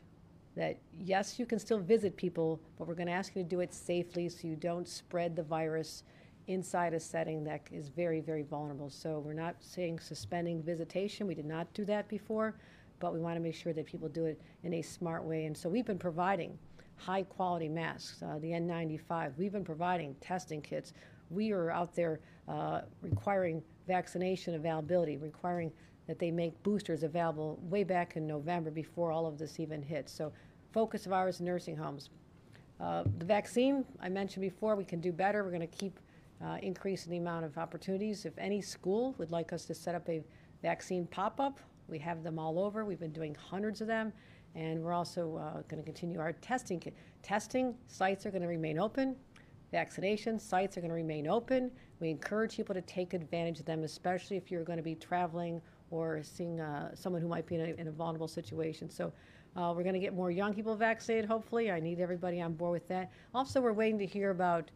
that 0.54 0.78
yes, 0.98 1.38
you 1.38 1.46
can 1.46 1.58
still 1.58 1.78
visit 1.78 2.16
people, 2.16 2.60
but 2.78 2.86
we're 2.86 2.94
going 2.94 3.08
to 3.08 3.12
ask 3.12 3.34
you 3.34 3.42
to 3.42 3.48
do 3.48 3.60
it 3.60 3.72
safely 3.72 4.28
so 4.28 4.46
you 4.46 4.56
don't 4.56 4.88
spread 4.88 5.34
the 5.34 5.42
virus 5.42 6.02
inside 6.46 6.94
a 6.94 7.00
setting 7.00 7.44
that 7.44 7.62
is 7.72 7.88
very, 7.88 8.20
very 8.20 8.42
vulnerable. 8.42 8.90
So 8.90 9.18
we're 9.18 9.32
not 9.32 9.56
saying 9.60 10.00
suspending 10.00 10.62
visitation. 10.62 11.26
We 11.26 11.34
did 11.34 11.46
not 11.46 11.72
do 11.74 11.84
that 11.86 12.08
before, 12.08 12.54
but 13.00 13.12
we 13.12 13.20
want 13.20 13.36
to 13.36 13.40
make 13.40 13.54
sure 13.54 13.72
that 13.72 13.86
people 13.86 14.08
do 14.08 14.26
it 14.26 14.40
in 14.62 14.74
a 14.74 14.82
smart 14.82 15.24
way. 15.24 15.46
And 15.46 15.56
so 15.56 15.68
we've 15.68 15.84
been 15.84 15.98
providing 15.98 16.58
high 16.96 17.24
quality 17.24 17.68
masks, 17.68 18.22
uh, 18.22 18.38
the 18.38 18.48
N95. 18.48 19.36
We've 19.36 19.52
been 19.52 19.64
providing 19.64 20.14
testing 20.20 20.62
kits. 20.62 20.92
We 21.30 21.52
are 21.52 21.70
out 21.70 21.94
there 21.94 22.20
uh, 22.48 22.82
requiring 23.02 23.62
vaccination 23.86 24.54
availability, 24.54 25.16
requiring 25.16 25.72
that 26.06 26.18
they 26.18 26.30
make 26.30 26.60
boosters 26.62 27.02
available 27.02 27.58
way 27.62 27.82
back 27.82 28.16
in 28.16 28.26
November 28.26 28.70
before 28.70 29.10
all 29.10 29.26
of 29.26 29.38
this 29.38 29.58
even 29.58 29.82
hit. 29.82 30.08
So, 30.08 30.32
focus 30.72 31.06
of 31.06 31.12
ours, 31.12 31.40
nursing 31.40 31.76
homes. 31.76 32.10
Uh, 32.78 33.04
the 33.18 33.24
vaccine, 33.24 33.84
I 34.00 34.08
mentioned 34.08 34.42
before, 34.42 34.76
we 34.76 34.84
can 34.84 35.00
do 35.00 35.10
better. 35.10 35.42
We're 35.42 35.50
going 35.50 35.60
to 35.62 35.66
keep 35.66 35.98
uh, 36.44 36.58
increasing 36.62 37.10
the 37.10 37.18
amount 37.18 37.44
of 37.44 37.58
opportunities. 37.58 38.24
If 38.24 38.36
any 38.38 38.60
school 38.60 39.14
would 39.18 39.30
like 39.30 39.52
us 39.52 39.64
to 39.66 39.74
set 39.74 39.94
up 39.94 40.08
a 40.08 40.22
vaccine 40.62 41.06
pop 41.06 41.40
up, 41.40 41.60
we 41.88 41.98
have 42.00 42.22
them 42.22 42.38
all 42.38 42.58
over. 42.58 42.84
We've 42.84 43.00
been 43.00 43.12
doing 43.12 43.34
hundreds 43.34 43.80
of 43.80 43.86
them. 43.86 44.12
And 44.54 44.82
we're 44.82 44.94
also 44.94 45.36
uh, 45.36 45.62
going 45.68 45.82
to 45.82 45.82
continue 45.82 46.18
our 46.18 46.32
testing. 46.32 46.82
Testing 47.22 47.74
sites 47.88 48.24
are 48.24 48.30
going 48.30 48.42
to 48.42 48.48
remain 48.48 48.78
open. 48.78 49.14
Vaccination 49.70 50.38
sites 50.38 50.78
are 50.78 50.80
going 50.80 50.90
to 50.90 50.96
remain 50.96 51.26
open. 51.26 51.70
We 52.00 52.08
encourage 52.08 52.56
people 52.56 52.74
to 52.74 52.80
take 52.82 53.12
advantage 53.12 53.60
of 53.60 53.66
them, 53.66 53.84
especially 53.84 54.36
if 54.36 54.50
you're 54.50 54.64
going 54.64 54.78
to 54.78 54.82
be 54.82 54.94
traveling 54.94 55.60
or 55.90 56.22
seeing 56.22 56.60
uh, 56.60 56.94
someone 56.94 57.20
who 57.20 57.28
might 57.28 57.46
be 57.46 57.56
in 57.56 57.60
a, 57.60 57.80
in 57.80 57.88
a 57.88 57.90
vulnerable 57.92 58.28
situation. 58.28 58.88
So 58.88 59.12
uh, 59.56 59.74
we're 59.76 59.82
going 59.82 59.94
to 59.94 60.00
get 60.00 60.14
more 60.14 60.30
young 60.30 60.54
people 60.54 60.74
vaccinated, 60.74 61.28
hopefully. 61.28 61.70
I 61.70 61.80
need 61.80 62.00
everybody 62.00 62.40
on 62.40 62.54
board 62.54 62.72
with 62.72 62.88
that. 62.88 63.12
Also, 63.34 63.60
we're 63.60 63.72
waiting 63.72 63.98
to 63.98 64.06
hear 64.06 64.30
about 64.30 64.70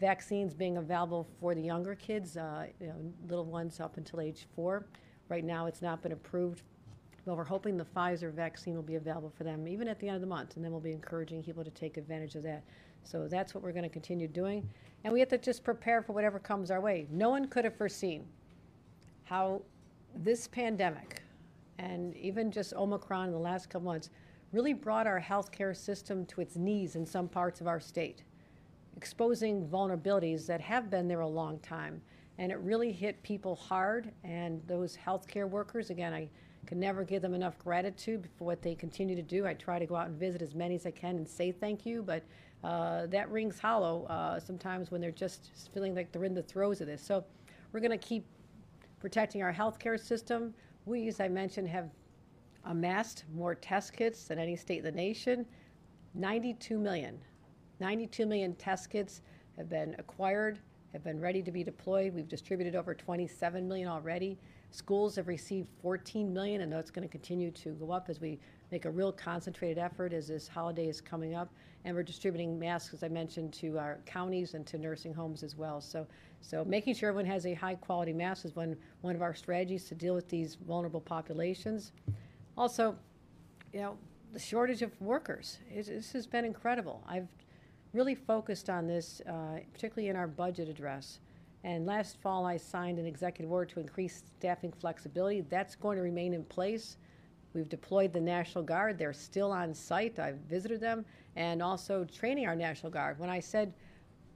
vaccines 0.00 0.54
being 0.54 0.76
available 0.76 1.26
for 1.40 1.54
the 1.54 1.60
younger 1.62 1.94
kids, 1.94 2.36
uh, 2.36 2.66
you 2.80 2.88
know, 2.88 3.12
little 3.28 3.44
ones 3.44 3.80
up 3.80 3.96
until 3.96 4.20
age 4.20 4.46
four. 4.54 4.86
Right 5.28 5.44
now, 5.44 5.66
it's 5.66 5.82
not 5.82 6.02
been 6.02 6.12
approved. 6.12 6.62
But 7.24 7.36
we're 7.36 7.44
hoping 7.44 7.76
the 7.76 7.84
Pfizer 7.84 8.32
vaccine 8.32 8.76
will 8.76 8.82
be 8.82 8.94
available 8.94 9.32
for 9.36 9.42
them 9.42 9.66
even 9.66 9.88
at 9.88 9.98
the 9.98 10.06
end 10.06 10.14
of 10.14 10.20
the 10.20 10.28
month, 10.28 10.54
and 10.54 10.64
then 10.64 10.70
we'll 10.70 10.80
be 10.80 10.92
encouraging 10.92 11.42
people 11.42 11.64
to 11.64 11.70
take 11.70 11.96
advantage 11.96 12.36
of 12.36 12.44
that. 12.44 12.62
So 13.02 13.26
that's 13.26 13.54
what 13.54 13.64
we're 13.64 13.72
going 13.72 13.82
to 13.82 13.88
continue 13.88 14.28
doing. 14.28 14.68
And 15.02 15.12
we 15.12 15.20
have 15.20 15.28
to 15.30 15.38
just 15.38 15.64
prepare 15.64 16.02
for 16.02 16.12
whatever 16.12 16.38
comes 16.38 16.70
our 16.70 16.80
way. 16.80 17.06
No 17.10 17.30
one 17.30 17.46
could 17.48 17.64
have 17.64 17.76
foreseen 17.76 18.26
how 19.24 19.62
this 20.14 20.46
pandemic 20.46 21.22
and 21.78 22.16
even 22.16 22.50
just 22.50 22.72
Omicron 22.74 23.26
in 23.26 23.32
the 23.32 23.38
last 23.38 23.68
couple 23.68 23.86
months 23.86 24.10
really 24.52 24.72
brought 24.72 25.06
our 25.06 25.20
healthcare 25.20 25.76
system 25.76 26.24
to 26.26 26.40
its 26.40 26.56
knees 26.56 26.96
in 26.96 27.04
some 27.04 27.28
parts 27.28 27.60
of 27.60 27.66
our 27.66 27.80
state, 27.80 28.22
exposing 28.96 29.66
vulnerabilities 29.68 30.46
that 30.46 30.60
have 30.60 30.90
been 30.90 31.06
there 31.08 31.20
a 31.20 31.28
long 31.28 31.58
time. 31.60 32.00
And 32.38 32.52
it 32.52 32.58
really 32.58 32.92
hit 32.92 33.22
people 33.22 33.56
hard, 33.56 34.12
and 34.22 34.60
those 34.66 34.96
healthcare 34.96 35.48
workers, 35.48 35.90
again, 35.90 36.12
I 36.12 36.28
can 36.66 36.80
never 36.80 37.04
give 37.04 37.22
them 37.22 37.32
enough 37.32 37.58
gratitude 37.58 38.28
for 38.36 38.44
what 38.44 38.60
they 38.60 38.74
continue 38.74 39.14
to 39.16 39.22
do. 39.22 39.46
I 39.46 39.54
try 39.54 39.78
to 39.78 39.86
go 39.86 39.96
out 39.96 40.08
and 40.08 40.18
visit 40.18 40.42
as 40.42 40.54
many 40.54 40.74
as 40.74 40.84
I 40.84 40.90
can 40.90 41.16
and 41.16 41.26
say 41.26 41.52
thank 41.52 41.86
you, 41.86 42.02
but 42.02 42.24
uh, 42.64 43.06
that 43.06 43.30
rings 43.30 43.58
hollow 43.58 44.04
uh, 44.06 44.40
sometimes 44.40 44.90
when 44.90 45.00
they're 45.00 45.10
just 45.10 45.50
feeling 45.72 45.94
like 45.94 46.10
they're 46.12 46.24
in 46.24 46.34
the 46.34 46.42
throes 46.42 46.80
of 46.80 46.86
this. 46.86 47.00
So 47.00 47.24
we're 47.72 47.80
going 47.80 47.92
to 47.92 47.98
keep 47.98 48.26
protecting 49.00 49.42
our 49.42 49.52
healthcare 49.52 49.98
system. 49.98 50.52
We, 50.84 51.08
as 51.08 51.20
I 51.20 51.28
mentioned, 51.28 51.68
have 51.68 51.90
amassed 52.64 53.24
more 53.34 53.54
test 53.54 53.92
kits 53.92 54.24
than 54.24 54.38
any 54.38 54.56
state 54.56 54.78
in 54.78 54.84
the 54.84 54.92
nation 54.92 55.46
92 56.14 56.78
million. 56.78 57.18
92 57.80 58.26
million 58.26 58.54
test 58.54 58.90
kits 58.90 59.22
have 59.56 59.68
been 59.68 59.94
acquired, 59.98 60.58
have 60.92 61.04
been 61.04 61.20
ready 61.20 61.42
to 61.42 61.50
be 61.50 61.62
deployed. 61.62 62.14
We've 62.14 62.28
distributed 62.28 62.74
over 62.74 62.94
27 62.94 63.68
million 63.68 63.88
already. 63.88 64.38
Schools 64.70 65.16
have 65.16 65.28
received 65.28 65.68
14 65.82 66.32
million, 66.32 66.62
and 66.62 66.72
that's 66.72 66.90
going 66.90 67.06
to 67.06 67.10
continue 67.10 67.50
to 67.52 67.70
go 67.70 67.90
up 67.92 68.08
as 68.08 68.20
we 68.20 68.38
make 68.70 68.84
a 68.84 68.90
real 68.90 69.12
concentrated 69.12 69.78
effort 69.78 70.12
as 70.12 70.28
this 70.28 70.48
holiday 70.48 70.88
is 70.88 71.00
coming 71.00 71.34
up. 71.34 71.48
And 71.84 71.94
we're 71.94 72.02
distributing 72.02 72.58
masks, 72.58 72.92
as 72.92 73.02
I 73.04 73.08
mentioned, 73.08 73.52
to 73.54 73.78
our 73.78 74.00
counties 74.06 74.54
and 74.54 74.66
to 74.66 74.78
nursing 74.78 75.14
homes 75.14 75.42
as 75.42 75.56
well. 75.56 75.80
So, 75.80 76.06
so 76.40 76.64
making 76.64 76.94
sure 76.94 77.10
everyone 77.10 77.30
has 77.30 77.46
a 77.46 77.54
high 77.54 77.76
quality 77.76 78.12
mask 78.12 78.44
is 78.44 78.56
one, 78.56 78.76
one 79.02 79.14
of 79.14 79.22
our 79.22 79.34
strategies 79.34 79.84
to 79.84 79.94
deal 79.94 80.14
with 80.14 80.28
these 80.28 80.56
vulnerable 80.56 81.00
populations. 81.00 81.92
Also, 82.58 82.96
you 83.72 83.80
know, 83.80 83.96
the 84.32 84.38
shortage 84.40 84.82
of 84.82 85.00
workers. 85.00 85.58
It, 85.70 85.86
this 85.86 86.12
has 86.12 86.26
been 86.26 86.44
incredible. 86.44 87.04
I've 87.06 87.28
really 87.96 88.14
focused 88.14 88.68
on 88.68 88.86
this, 88.86 89.22
uh, 89.26 89.58
particularly 89.72 90.10
in 90.10 90.16
our 90.16 90.26
budget 90.26 90.68
address. 90.68 91.20
And 91.64 91.86
last 91.86 92.20
fall, 92.20 92.44
I 92.44 92.58
signed 92.58 92.98
an 92.98 93.06
executive 93.06 93.50
order 93.50 93.64
to 93.72 93.80
increase 93.80 94.22
staffing 94.38 94.70
flexibility. 94.70 95.40
That's 95.40 95.74
going 95.74 95.96
to 95.96 96.02
remain 96.02 96.34
in 96.34 96.44
place. 96.44 96.98
We've 97.54 97.68
deployed 97.68 98.12
the 98.12 98.20
National 98.20 98.62
Guard. 98.62 98.98
They're 98.98 99.14
still 99.14 99.50
on 99.50 99.72
site. 99.72 100.18
I've 100.18 100.36
visited 100.48 100.78
them 100.78 101.06
and 101.36 101.62
also 101.62 102.04
training 102.04 102.46
our 102.46 102.54
National 102.54 102.92
Guard. 102.92 103.18
When 103.18 103.30
I 103.30 103.40
said, 103.40 103.72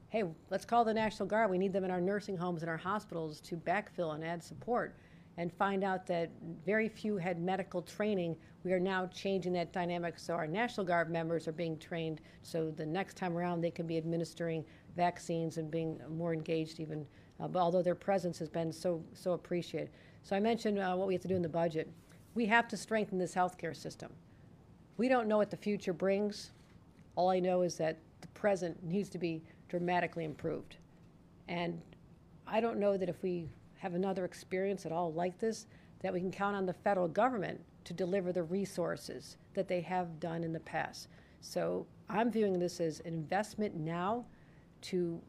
hey, 0.08 0.24
let's 0.48 0.64
call 0.64 0.84
the 0.84 0.94
National 0.94 1.28
Guard, 1.28 1.50
we 1.50 1.58
need 1.58 1.72
them 1.72 1.84
in 1.84 1.90
our 1.90 2.00
nursing 2.00 2.36
homes 2.36 2.62
and 2.62 2.70
our 2.70 2.78
hospitals 2.78 3.40
to 3.42 3.56
backfill 3.56 4.14
and 4.14 4.24
add 4.24 4.42
support 4.42 4.96
and 5.36 5.52
find 5.52 5.84
out 5.84 6.06
that 6.06 6.30
very 6.64 6.88
few 6.88 7.18
had 7.18 7.40
medical 7.40 7.82
training. 7.82 8.36
We 8.62 8.72
are 8.72 8.80
now 8.80 9.06
changing 9.06 9.54
that 9.54 9.72
dynamic 9.72 10.18
so 10.18 10.34
our 10.34 10.46
National 10.46 10.84
Guard 10.84 11.10
members 11.10 11.48
are 11.48 11.52
being 11.52 11.78
trained 11.78 12.20
so 12.42 12.70
the 12.70 12.84
next 12.84 13.16
time 13.16 13.36
around 13.36 13.60
they 13.60 13.70
can 13.70 13.86
be 13.86 13.96
administering 13.96 14.64
vaccines 14.96 15.56
and 15.56 15.70
being 15.70 16.00
more 16.10 16.34
engaged 16.34 16.78
even, 16.78 17.06
uh, 17.40 17.48
although 17.54 17.82
their 17.82 17.94
presence 17.94 18.38
has 18.38 18.48
been 18.48 18.70
so, 18.72 19.02
so 19.14 19.32
appreciated. 19.32 19.90
So 20.22 20.36
I 20.36 20.40
mentioned 20.40 20.78
uh, 20.78 20.94
what 20.94 21.08
we 21.08 21.14
have 21.14 21.22
to 21.22 21.28
do 21.28 21.36
in 21.36 21.42
the 21.42 21.48
budget. 21.48 21.90
We 22.34 22.46
have 22.46 22.68
to 22.68 22.76
strengthen 22.76 23.18
this 23.18 23.34
healthcare 23.34 23.74
system. 23.74 24.12
We 24.98 25.08
don't 25.08 25.26
know 25.26 25.38
what 25.38 25.50
the 25.50 25.56
future 25.56 25.94
brings. 25.94 26.50
All 27.16 27.30
I 27.30 27.40
know 27.40 27.62
is 27.62 27.76
that 27.76 27.98
the 28.20 28.28
present 28.28 28.82
needs 28.84 29.08
to 29.10 29.18
be 29.18 29.42
dramatically 29.70 30.24
improved. 30.24 30.76
And 31.48 31.80
I 32.46 32.60
don't 32.60 32.78
know 32.78 32.98
that 32.98 33.08
if 33.08 33.22
we 33.22 33.48
have 33.78 33.94
another 33.94 34.26
experience 34.26 34.84
at 34.84 34.92
all 34.92 35.12
like 35.12 35.38
this, 35.38 35.66
that 36.02 36.12
we 36.12 36.20
can 36.20 36.30
count 36.30 36.54
on 36.54 36.66
the 36.66 36.74
federal 36.74 37.08
government 37.08 37.60
to 37.84 37.92
deliver 37.92 38.32
the 38.32 38.42
resources 38.42 39.36
that 39.54 39.68
they 39.68 39.80
have 39.80 40.20
done 40.20 40.44
in 40.44 40.52
the 40.52 40.60
past. 40.60 41.08
So 41.40 41.86
I'm 42.08 42.30
viewing 42.30 42.58
this 42.58 42.80
as 42.80 43.00
an 43.00 43.14
investment 43.14 43.74
now 43.74 44.24
to 44.82 45.20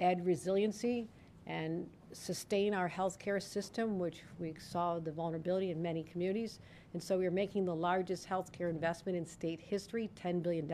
add 0.00 0.24
resiliency 0.24 1.08
and 1.46 1.88
sustain 2.12 2.74
our 2.74 2.88
healthcare 2.88 3.42
system, 3.42 3.98
which 3.98 4.22
we 4.38 4.54
saw 4.58 4.98
the 4.98 5.12
vulnerability 5.12 5.70
in 5.70 5.80
many 5.82 6.02
communities. 6.02 6.60
And 6.92 7.02
so 7.02 7.18
we 7.18 7.26
are 7.26 7.30
making 7.30 7.64
the 7.64 7.74
largest 7.74 8.28
healthcare 8.28 8.70
investment 8.70 9.16
in 9.16 9.26
state 9.26 9.60
history, 9.60 10.10
$10 10.22 10.42
billion. 10.42 10.68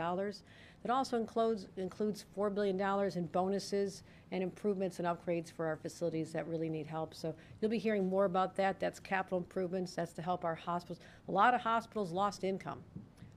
That 0.84 0.92
also 0.92 1.16
includes, 1.16 1.66
includes 1.78 2.26
$4 2.36 2.54
billion 2.54 2.78
in 3.16 3.26
bonuses 3.28 4.02
and 4.32 4.42
improvements 4.42 4.98
and 4.98 5.08
upgrades 5.08 5.50
for 5.50 5.64
our 5.64 5.76
facilities 5.76 6.30
that 6.32 6.46
really 6.46 6.68
need 6.68 6.86
help. 6.86 7.14
So 7.14 7.34
you'll 7.60 7.70
be 7.70 7.78
hearing 7.78 8.06
more 8.06 8.26
about 8.26 8.54
that. 8.56 8.80
That's 8.80 9.00
capital 9.00 9.38
improvements. 9.38 9.94
That's 9.94 10.12
to 10.12 10.22
help 10.22 10.44
our 10.44 10.54
hospitals. 10.54 11.00
A 11.28 11.32
lot 11.32 11.54
of 11.54 11.62
hospitals 11.62 12.12
lost 12.12 12.44
income. 12.44 12.80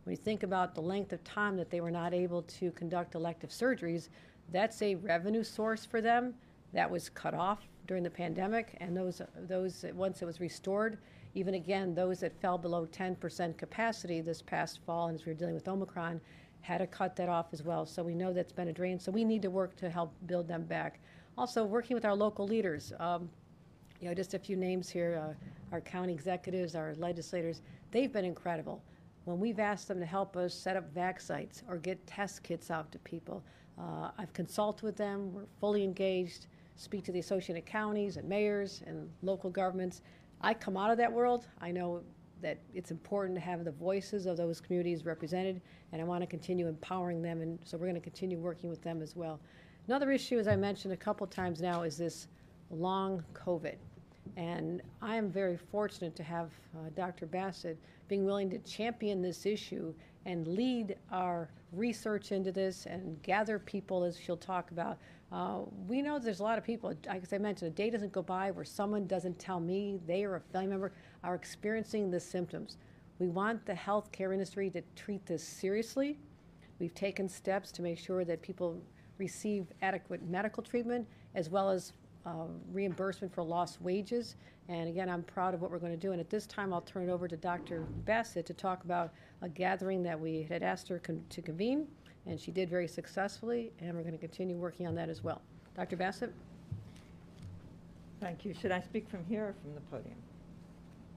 When 0.03 0.11
you 0.11 0.17
think 0.17 0.43
about 0.43 0.75
the 0.75 0.81
length 0.81 1.13
of 1.13 1.23
time 1.23 1.55
that 1.55 1.69
they 1.69 1.79
were 1.79 1.91
not 1.91 2.13
able 2.13 2.41
to 2.41 2.71
conduct 2.71 3.15
elective 3.15 3.51
surgeries, 3.51 4.09
that's 4.51 4.81
a 4.81 4.95
revenue 4.95 5.43
source 5.43 5.85
for 5.85 6.01
them 6.01 6.33
that 6.73 6.89
was 6.91 7.07
cut 7.07 7.33
off 7.33 7.59
during 7.87 8.03
the 8.03 8.09
pandemic. 8.09 8.75
And 8.81 8.95
those, 8.95 9.21
those 9.47 9.85
once 9.93 10.21
it 10.21 10.25
was 10.25 10.41
restored, 10.41 10.97
even 11.33 11.53
again, 11.53 11.93
those 11.93 12.19
that 12.21 12.33
fell 12.41 12.57
below 12.57 12.87
10% 12.87 13.57
capacity 13.57 14.19
this 14.21 14.41
past 14.41 14.79
fall, 14.85 15.07
and 15.07 15.15
as 15.15 15.25
we 15.25 15.31
were 15.31 15.37
dealing 15.37 15.53
with 15.53 15.67
Omicron, 15.67 16.19
had 16.61 16.79
to 16.79 16.87
cut 16.87 17.15
that 17.15 17.29
off 17.29 17.47
as 17.53 17.63
well. 17.63 17.85
So 17.85 18.03
we 18.03 18.13
know 18.13 18.33
that's 18.33 18.51
been 18.51 18.67
a 18.67 18.73
drain. 18.73 18.99
So 18.99 19.11
we 19.11 19.23
need 19.23 19.41
to 19.43 19.49
work 19.49 19.75
to 19.77 19.89
help 19.89 20.13
build 20.25 20.47
them 20.47 20.63
back. 20.63 20.99
Also, 21.37 21.63
working 21.63 21.95
with 21.95 22.05
our 22.05 22.15
local 22.15 22.47
leaders. 22.47 22.93
Um, 22.99 23.29
you 23.99 24.07
know, 24.07 24.13
just 24.13 24.33
a 24.33 24.39
few 24.39 24.55
names 24.55 24.89
here 24.89 25.21
uh, 25.21 25.33
our 25.71 25.81
county 25.81 26.13
executives, 26.13 26.75
our 26.75 26.95
legislators, 26.95 27.61
they've 27.91 28.11
been 28.11 28.25
incredible. 28.25 28.81
When 29.25 29.39
we've 29.39 29.59
asked 29.59 29.87
them 29.87 29.99
to 29.99 30.05
help 30.05 30.37
us 30.37 30.53
set 30.53 30.77
up 30.77 30.93
vac 30.93 31.19
sites 31.19 31.63
or 31.67 31.77
get 31.77 32.05
test 32.07 32.43
kits 32.43 32.71
out 32.71 32.91
to 32.93 32.99
people, 32.99 33.43
uh, 33.77 34.11
I've 34.17 34.31
consulted 34.33 34.83
with 34.83 34.95
them, 34.95 35.33
we're 35.33 35.45
fully 35.59 35.83
engaged, 35.83 36.47
speak 36.75 37.03
to 37.05 37.11
the 37.11 37.19
Associated 37.19 37.65
Counties 37.65 38.17
and 38.17 38.27
mayors 38.27 38.81
and 38.87 39.09
local 39.21 39.49
governments. 39.49 40.01
I 40.41 40.53
come 40.53 40.77
out 40.77 40.91
of 40.91 40.97
that 40.97 41.11
world. 41.11 41.47
I 41.59 41.71
know 41.71 42.01
that 42.41 42.59
it's 42.73 42.91
important 42.91 43.35
to 43.35 43.41
have 43.41 43.65
the 43.65 43.71
voices 43.71 44.25
of 44.25 44.37
those 44.37 44.61
communities 44.61 45.05
represented, 45.05 45.61
and 45.91 46.01
I 46.01 46.05
want 46.05 46.21
to 46.21 46.27
continue 46.27 46.67
empowering 46.67 47.21
them, 47.21 47.41
and 47.41 47.59
so 47.63 47.77
we're 47.77 47.87
going 47.87 47.95
to 47.95 48.01
continue 48.01 48.37
working 48.37 48.69
with 48.69 48.81
them 48.81 49.01
as 49.01 49.15
well. 49.15 49.39
Another 49.87 50.11
issue, 50.11 50.37
as 50.37 50.47
I 50.47 50.55
mentioned 50.55 50.93
a 50.93 50.97
couple 50.97 51.25
times 51.27 51.61
now, 51.61 51.83
is 51.83 51.97
this 51.97 52.27
long 52.69 53.23
COVID. 53.33 53.75
And 54.35 54.81
I 55.01 55.15
am 55.15 55.31
very 55.31 55.57
fortunate 55.57 56.15
to 56.17 56.23
have 56.23 56.51
uh, 56.75 56.89
Dr. 56.95 57.25
Bassett 57.25 57.77
being 58.07 58.25
willing 58.25 58.49
to 58.49 58.59
champion 58.59 59.21
this 59.21 59.45
issue 59.45 59.93
and 60.25 60.47
lead 60.47 60.97
our 61.11 61.49
research 61.71 62.31
into 62.31 62.51
this 62.51 62.85
and 62.85 63.21
gather 63.23 63.59
people, 63.59 64.03
as 64.03 64.19
she'll 64.19 64.37
talk 64.37 64.71
about. 64.71 64.97
Uh, 65.31 65.59
we 65.87 66.01
know 66.01 66.19
there's 66.19 66.39
a 66.39 66.43
lot 66.43 66.57
of 66.57 66.63
people, 66.63 66.93
as 67.07 67.33
I 67.33 67.37
mentioned, 67.37 67.71
a 67.71 67.75
day 67.75 67.89
doesn't 67.89 68.13
go 68.13 68.21
by 68.21 68.51
where 68.51 68.63
someone 68.63 69.07
doesn't 69.07 69.37
tell 69.39 69.59
me 69.59 69.99
they 70.07 70.23
or 70.23 70.35
a 70.35 70.39
family 70.39 70.67
member 70.67 70.93
are 71.23 71.35
experiencing 71.35 72.09
the 72.09 72.19
symptoms. 72.19 72.77
We 73.19 73.27
want 73.27 73.65
the 73.65 73.73
healthcare 73.73 74.31
industry 74.31 74.69
to 74.69 74.81
treat 74.95 75.25
this 75.25 75.43
seriously. 75.43 76.17
We've 76.79 76.93
taken 76.93 77.27
steps 77.27 77.71
to 77.73 77.81
make 77.81 77.97
sure 77.97 78.23
that 78.23 78.41
people 78.41 78.79
receive 79.17 79.65
adequate 79.81 80.23
medical 80.23 80.63
treatment 80.63 81.07
as 81.35 81.49
well 81.49 81.69
as 81.69 81.93
uh, 82.25 82.45
reimbursement 82.71 83.33
for 83.33 83.43
lost 83.43 83.81
wages. 83.81 84.35
And 84.69 84.89
again, 84.89 85.09
I'm 85.09 85.23
proud 85.23 85.53
of 85.53 85.61
what 85.61 85.71
we're 85.71 85.79
going 85.79 85.93
to 85.93 85.97
do. 85.97 86.11
And 86.11 86.19
at 86.19 86.29
this 86.29 86.45
time, 86.45 86.73
I'll 86.73 86.81
turn 86.81 87.09
it 87.09 87.11
over 87.11 87.27
to 87.27 87.37
Dr. 87.37 87.81
Bassett 88.05 88.45
to 88.45 88.53
talk 88.53 88.83
about 88.83 89.13
a 89.41 89.49
gathering 89.49 90.03
that 90.03 90.19
we 90.19 90.43
had 90.43 90.61
asked 90.61 90.87
her 90.89 90.99
con- 90.99 91.23
to 91.29 91.41
convene, 91.41 91.87
and 92.27 92.39
she 92.39 92.51
did 92.51 92.69
very 92.69 92.87
successfully, 92.87 93.71
and 93.79 93.95
we're 93.95 94.03
going 94.03 94.13
to 94.13 94.19
continue 94.19 94.57
working 94.57 94.87
on 94.87 94.95
that 94.95 95.09
as 95.09 95.23
well. 95.23 95.41
Dr. 95.75 95.95
Bassett? 95.95 96.33
Thank 98.19 98.45
you. 98.45 98.53
Should 98.53 98.71
I 98.71 98.81
speak 98.81 99.07
from 99.07 99.23
here 99.25 99.45
or 99.45 99.55
from 99.61 99.75
the 99.75 99.81
podium? 99.81 100.15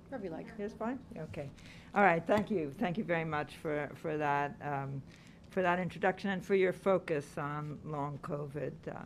Wherever 0.09 0.25
you 0.25 0.31
like. 0.31 0.47
Here's 0.57 0.73
fine? 0.73 0.99
Okay. 1.17 1.49
All 1.95 2.03
right, 2.03 2.23
thank 2.27 2.51
you. 2.51 2.73
Thank 2.79 2.99
you 2.99 3.05
very 3.05 3.25
much 3.25 3.57
for, 3.63 3.91
for 3.95 4.17
that, 4.17 4.55
um, 4.63 5.03
for 5.51 5.63
that 5.63 5.79
introduction 5.79 6.31
and 6.31 6.45
for 6.45 6.55
your 6.55 6.73
focus 6.73 7.39
on 7.39 7.79
long 7.85 8.19
COVID. 8.23 8.73
Uh, 8.89 8.99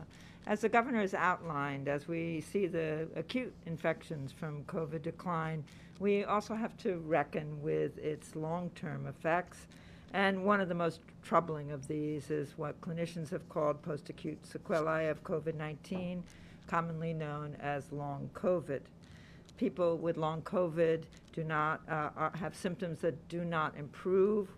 as 0.47 0.61
the 0.61 0.69
governor 0.69 1.01
has 1.01 1.15
outlined, 1.15 1.89
as 1.89 2.07
we 2.07 2.41
see 2.41 2.67
the 2.67 3.09
acute 3.17 3.53
infections 3.67 4.33
from 4.33 4.65
COVID 4.65 5.03
decline, 5.03 5.65
we 6.01 6.25
also 6.25 6.55
have 6.55 6.77
to 6.79 6.99
reckon 7.07 7.63
with 7.63 7.97
its 7.99 8.35
long-term 8.37 9.07
effects. 9.07 9.67
And 10.15 10.45
one 10.45 10.61
of 10.61 10.69
the 10.69 10.77
most 10.77 11.01
troubling 11.23 11.73
of 11.73 11.89
these 11.89 12.31
is 12.31 12.57
what 12.57 12.81
clinicians 12.81 13.31
have 13.31 13.49
called 13.49 13.83
post-acute 13.83 14.47
sequelae 14.47 15.09
of 15.09 15.25
COVID-19, 15.25 16.23
commonly 16.69 17.13
known 17.13 17.57
as 17.59 17.91
long 17.91 18.31
COVID. 18.33 18.83
People 19.57 19.99
with 19.99 20.17
long 20.17 20.41
COVID 20.43 21.03
do 21.33 21.43
not 21.43 21.81
uh, 21.89 22.11
are- 22.17 22.33
have 22.37 22.55
symptoms 22.55 23.01
that 23.01 23.29
do 23.29 23.45
not 23.45 23.77
improve, 23.77 24.49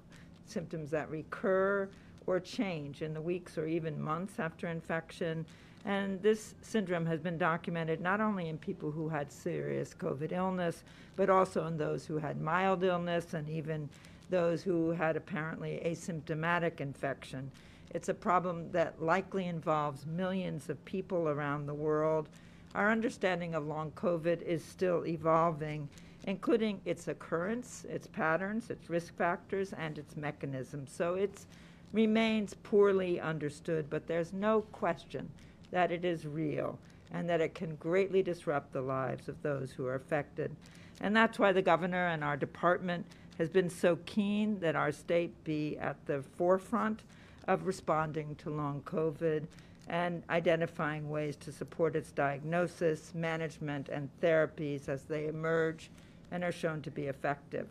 symptoms 0.44 0.90
that 0.90 1.10
recur 1.10 1.88
or 2.26 2.38
change 2.38 3.00
in 3.00 3.14
the 3.14 3.20
weeks 3.20 3.56
or 3.56 3.66
even 3.66 3.98
months 3.98 4.38
after 4.38 4.68
infection. 4.68 5.46
And 5.86 6.20
this 6.20 6.54
syndrome 6.60 7.06
has 7.06 7.20
been 7.20 7.38
documented 7.38 8.02
not 8.02 8.20
only 8.20 8.50
in 8.50 8.58
people 8.58 8.90
who 8.90 9.08
had 9.08 9.32
serious 9.32 9.94
COVID 9.94 10.32
illness, 10.32 10.84
but 11.14 11.30
also 11.30 11.66
in 11.66 11.78
those 11.78 12.04
who 12.04 12.18
had 12.18 12.42
mild 12.42 12.84
illness 12.84 13.32
and 13.32 13.48
even 13.48 13.88
those 14.30 14.62
who 14.62 14.90
had 14.90 15.16
apparently 15.16 15.80
asymptomatic 15.84 16.80
infection. 16.80 17.50
It's 17.90 18.08
a 18.08 18.14
problem 18.14 18.70
that 18.72 19.00
likely 19.02 19.46
involves 19.46 20.06
millions 20.06 20.68
of 20.68 20.84
people 20.84 21.28
around 21.28 21.66
the 21.66 21.74
world. 21.74 22.28
Our 22.74 22.90
understanding 22.90 23.54
of 23.54 23.66
long 23.66 23.92
COVID 23.92 24.42
is 24.42 24.64
still 24.64 25.06
evolving, 25.06 25.88
including 26.24 26.80
its 26.84 27.08
occurrence, 27.08 27.86
its 27.88 28.06
patterns, 28.06 28.70
its 28.70 28.90
risk 28.90 29.16
factors, 29.16 29.72
and 29.72 29.98
its 29.98 30.16
mechanisms. 30.16 30.92
So 30.92 31.14
it 31.14 31.46
remains 31.92 32.54
poorly 32.54 33.20
understood, 33.20 33.88
but 33.88 34.06
there's 34.06 34.32
no 34.32 34.62
question 34.72 35.30
that 35.70 35.92
it 35.92 36.04
is 36.04 36.26
real 36.26 36.78
and 37.12 37.28
that 37.28 37.40
it 37.40 37.54
can 37.54 37.76
greatly 37.76 38.22
disrupt 38.22 38.72
the 38.72 38.80
lives 38.80 39.28
of 39.28 39.40
those 39.42 39.70
who 39.70 39.86
are 39.86 39.94
affected. 39.94 40.54
And 41.00 41.16
that's 41.16 41.38
why 41.38 41.52
the 41.52 41.62
governor 41.62 42.08
and 42.08 42.24
our 42.24 42.36
department 42.36 43.06
has 43.38 43.48
been 43.48 43.70
so 43.70 43.96
keen 44.06 44.60
that 44.60 44.76
our 44.76 44.92
state 44.92 45.44
be 45.44 45.76
at 45.78 46.04
the 46.06 46.22
forefront 46.36 47.02
of 47.46 47.66
responding 47.66 48.34
to 48.36 48.50
long 48.50 48.80
COVID 48.82 49.46
and 49.88 50.22
identifying 50.30 51.08
ways 51.08 51.36
to 51.36 51.52
support 51.52 51.94
its 51.94 52.10
diagnosis, 52.10 53.14
management, 53.14 53.88
and 53.88 54.08
therapies 54.20 54.88
as 54.88 55.02
they 55.02 55.26
emerge 55.26 55.90
and 56.30 56.42
are 56.42 56.52
shown 56.52 56.82
to 56.82 56.90
be 56.90 57.06
effective. 57.06 57.68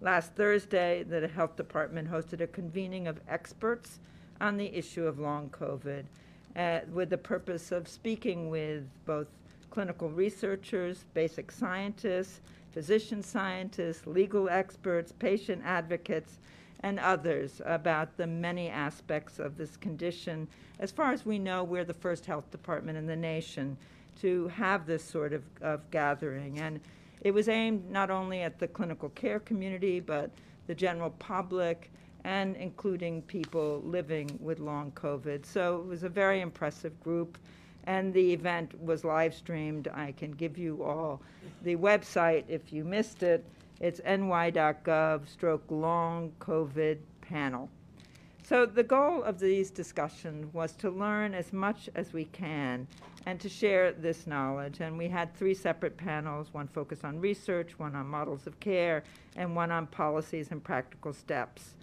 Last 0.00 0.32
Thursday, 0.34 1.02
the 1.02 1.26
health 1.26 1.56
department 1.56 2.10
hosted 2.10 2.40
a 2.40 2.46
convening 2.46 3.08
of 3.08 3.20
experts 3.28 3.98
on 4.40 4.56
the 4.56 4.76
issue 4.76 5.06
of 5.06 5.18
long 5.18 5.48
COVID 5.50 6.04
uh, 6.56 6.80
with 6.92 7.10
the 7.10 7.18
purpose 7.18 7.72
of 7.72 7.88
speaking 7.88 8.50
with 8.50 8.84
both 9.06 9.28
clinical 9.74 10.08
researchers, 10.08 11.04
basic 11.14 11.50
scientists, 11.50 12.40
physician 12.70 13.20
scientists, 13.20 14.06
legal 14.06 14.48
experts, 14.48 15.10
patient 15.10 15.60
advocates, 15.64 16.38
and 16.80 17.00
others 17.00 17.60
about 17.64 18.16
the 18.16 18.26
many 18.26 18.68
aspects 18.68 19.40
of 19.40 19.56
this 19.56 19.76
condition. 19.76 20.46
As 20.78 20.92
far 20.92 21.12
as 21.12 21.26
we 21.26 21.40
know, 21.40 21.64
we're 21.64 21.84
the 21.84 21.92
first 21.92 22.24
health 22.24 22.48
department 22.52 22.96
in 22.96 23.06
the 23.06 23.16
nation 23.16 23.76
to 24.20 24.46
have 24.48 24.86
this 24.86 25.02
sort 25.02 25.32
of, 25.32 25.42
of 25.60 25.90
gathering. 25.90 26.60
And 26.60 26.78
it 27.22 27.32
was 27.32 27.48
aimed 27.48 27.90
not 27.90 28.10
only 28.10 28.42
at 28.42 28.60
the 28.60 28.68
clinical 28.68 29.08
care 29.08 29.40
community, 29.40 29.98
but 29.98 30.30
the 30.68 30.74
general 30.74 31.10
public, 31.10 31.90
and 32.22 32.54
including 32.56 33.22
people 33.22 33.82
living 33.84 34.38
with 34.40 34.60
long 34.60 34.92
COVID. 34.92 35.44
So 35.44 35.80
it 35.80 35.86
was 35.86 36.04
a 36.04 36.08
very 36.08 36.42
impressive 36.42 36.98
group. 37.00 37.38
And 37.86 38.12
the 38.14 38.32
event 38.32 38.80
was 38.82 39.04
live 39.04 39.34
streamed. 39.34 39.88
I 39.88 40.12
can 40.12 40.32
give 40.32 40.56
you 40.56 40.82
all 40.82 41.20
the 41.62 41.76
website 41.76 42.44
if 42.48 42.72
you 42.72 42.84
missed 42.84 43.22
it. 43.22 43.44
It's 43.80 44.00
ny.gov 44.04 45.28
stroke 45.28 45.64
long 45.68 46.32
COVID 46.40 46.98
panel. 47.20 47.68
So 48.44 48.66
the 48.66 48.82
goal 48.82 49.22
of 49.22 49.38
these 49.38 49.70
discussions 49.70 50.52
was 50.52 50.72
to 50.76 50.90
learn 50.90 51.32
as 51.32 51.52
much 51.52 51.88
as 51.94 52.12
we 52.12 52.26
can 52.26 52.86
and 53.24 53.40
to 53.40 53.48
share 53.48 53.92
this 53.92 54.26
knowledge. 54.26 54.80
And 54.80 54.98
we 54.98 55.08
had 55.08 55.34
three 55.34 55.54
separate 55.54 55.96
panels, 55.96 56.52
one 56.52 56.68
focused 56.68 57.06
on 57.06 57.18
research, 57.20 57.78
one 57.78 57.96
on 57.96 58.06
models 58.06 58.46
of 58.46 58.60
care, 58.60 59.02
and 59.36 59.56
one 59.56 59.70
on 59.70 59.86
policies 59.86 60.48
and 60.50 60.62
practical 60.62 61.14
steps. 61.14 61.74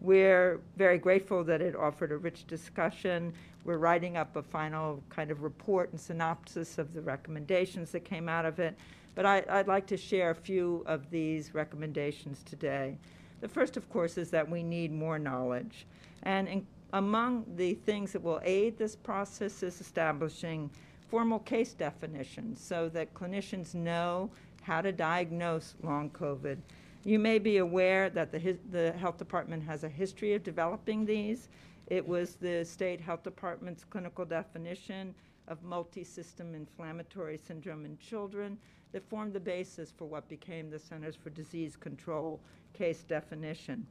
We're 0.00 0.60
very 0.76 0.98
grateful 0.98 1.42
that 1.44 1.60
it 1.60 1.74
offered 1.74 2.12
a 2.12 2.16
rich 2.16 2.46
discussion. 2.46 3.32
We're 3.64 3.78
writing 3.78 4.16
up 4.16 4.36
a 4.36 4.42
final 4.42 5.02
kind 5.08 5.30
of 5.30 5.42
report 5.42 5.90
and 5.90 6.00
synopsis 6.00 6.78
of 6.78 6.92
the 6.92 7.00
recommendations 7.00 7.90
that 7.92 8.00
came 8.00 8.28
out 8.28 8.44
of 8.44 8.58
it. 8.58 8.76
But 9.14 9.24
I, 9.24 9.42
would 9.56 9.66
like 9.66 9.86
to 9.88 9.96
share 9.96 10.30
a 10.30 10.34
few 10.34 10.84
of 10.86 11.10
these 11.10 11.54
recommendations 11.54 12.42
today. 12.42 12.98
The 13.40 13.48
first, 13.48 13.76
of 13.76 13.88
course, 13.90 14.18
is 14.18 14.30
that 14.30 14.48
we 14.48 14.62
need 14.62 14.92
more 14.92 15.18
knowledge. 15.18 15.86
And 16.22 16.48
in, 16.48 16.66
among 16.92 17.44
the 17.56 17.74
things 17.74 18.12
that 18.12 18.22
will 18.22 18.40
aid 18.44 18.76
this 18.76 18.94
process 18.94 19.62
is 19.62 19.80
establishing 19.80 20.70
formal 21.08 21.38
case 21.40 21.72
definitions 21.72 22.60
so 22.60 22.88
that 22.90 23.14
clinicians 23.14 23.74
know 23.74 24.30
how 24.62 24.80
to 24.80 24.92
diagnose 24.92 25.74
long 25.82 26.10
COVID 26.10 26.58
you 27.06 27.20
may 27.20 27.38
be 27.38 27.58
aware 27.58 28.10
that 28.10 28.32
the, 28.32 28.58
the 28.72 28.90
health 28.94 29.16
department 29.16 29.62
has 29.62 29.84
a 29.84 29.88
history 29.88 30.34
of 30.34 30.42
developing 30.42 31.06
these. 31.06 31.48
It 31.86 32.06
was 32.06 32.34
the 32.34 32.64
state 32.64 33.00
health 33.00 33.22
department's 33.22 33.84
clinical 33.84 34.24
definition 34.24 35.14
of 35.46 35.62
multi-system 35.62 36.52
inflammatory 36.56 37.38
syndrome 37.38 37.84
in 37.84 37.96
children 37.98 38.58
that 38.90 39.08
formed 39.08 39.34
the 39.34 39.40
basis 39.40 39.92
for 39.96 40.06
what 40.06 40.28
became 40.28 40.68
the 40.68 40.80
Centers 40.80 41.14
for 41.14 41.30
Disease 41.30 41.76
Control 41.76 42.40
case 42.72 43.04
definition. 43.04 43.86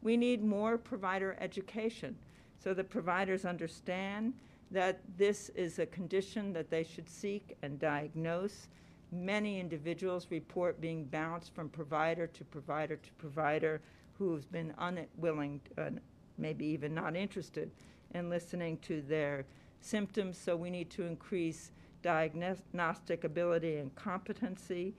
We 0.00 0.16
need 0.16 0.44
more 0.44 0.78
provider 0.78 1.36
education 1.40 2.16
so 2.62 2.74
that 2.74 2.90
providers 2.90 3.44
understand 3.44 4.34
that 4.70 5.00
this 5.18 5.48
is 5.56 5.80
a 5.80 5.86
condition 5.86 6.52
that 6.52 6.70
they 6.70 6.84
should 6.84 7.10
seek 7.10 7.56
and 7.62 7.80
diagnose 7.80 8.68
Many 9.12 9.60
individuals 9.60 10.26
report 10.30 10.80
being 10.80 11.04
bounced 11.04 11.54
from 11.54 11.68
provider 11.68 12.26
to 12.26 12.44
provider 12.44 12.96
to 12.96 13.12
provider 13.18 13.82
who's 14.18 14.46
been 14.46 14.72
unwilling, 14.78 15.60
uh, 15.76 15.90
maybe 16.38 16.64
even 16.64 16.94
not 16.94 17.14
interested 17.14 17.70
in 18.14 18.30
listening 18.30 18.78
to 18.78 19.02
their 19.02 19.44
symptoms. 19.80 20.38
So 20.38 20.56
we 20.56 20.70
need 20.70 20.88
to 20.90 21.04
increase 21.04 21.72
diagnostic 22.02 23.24
ability 23.24 23.76
and 23.76 23.94
competency. 23.94 24.94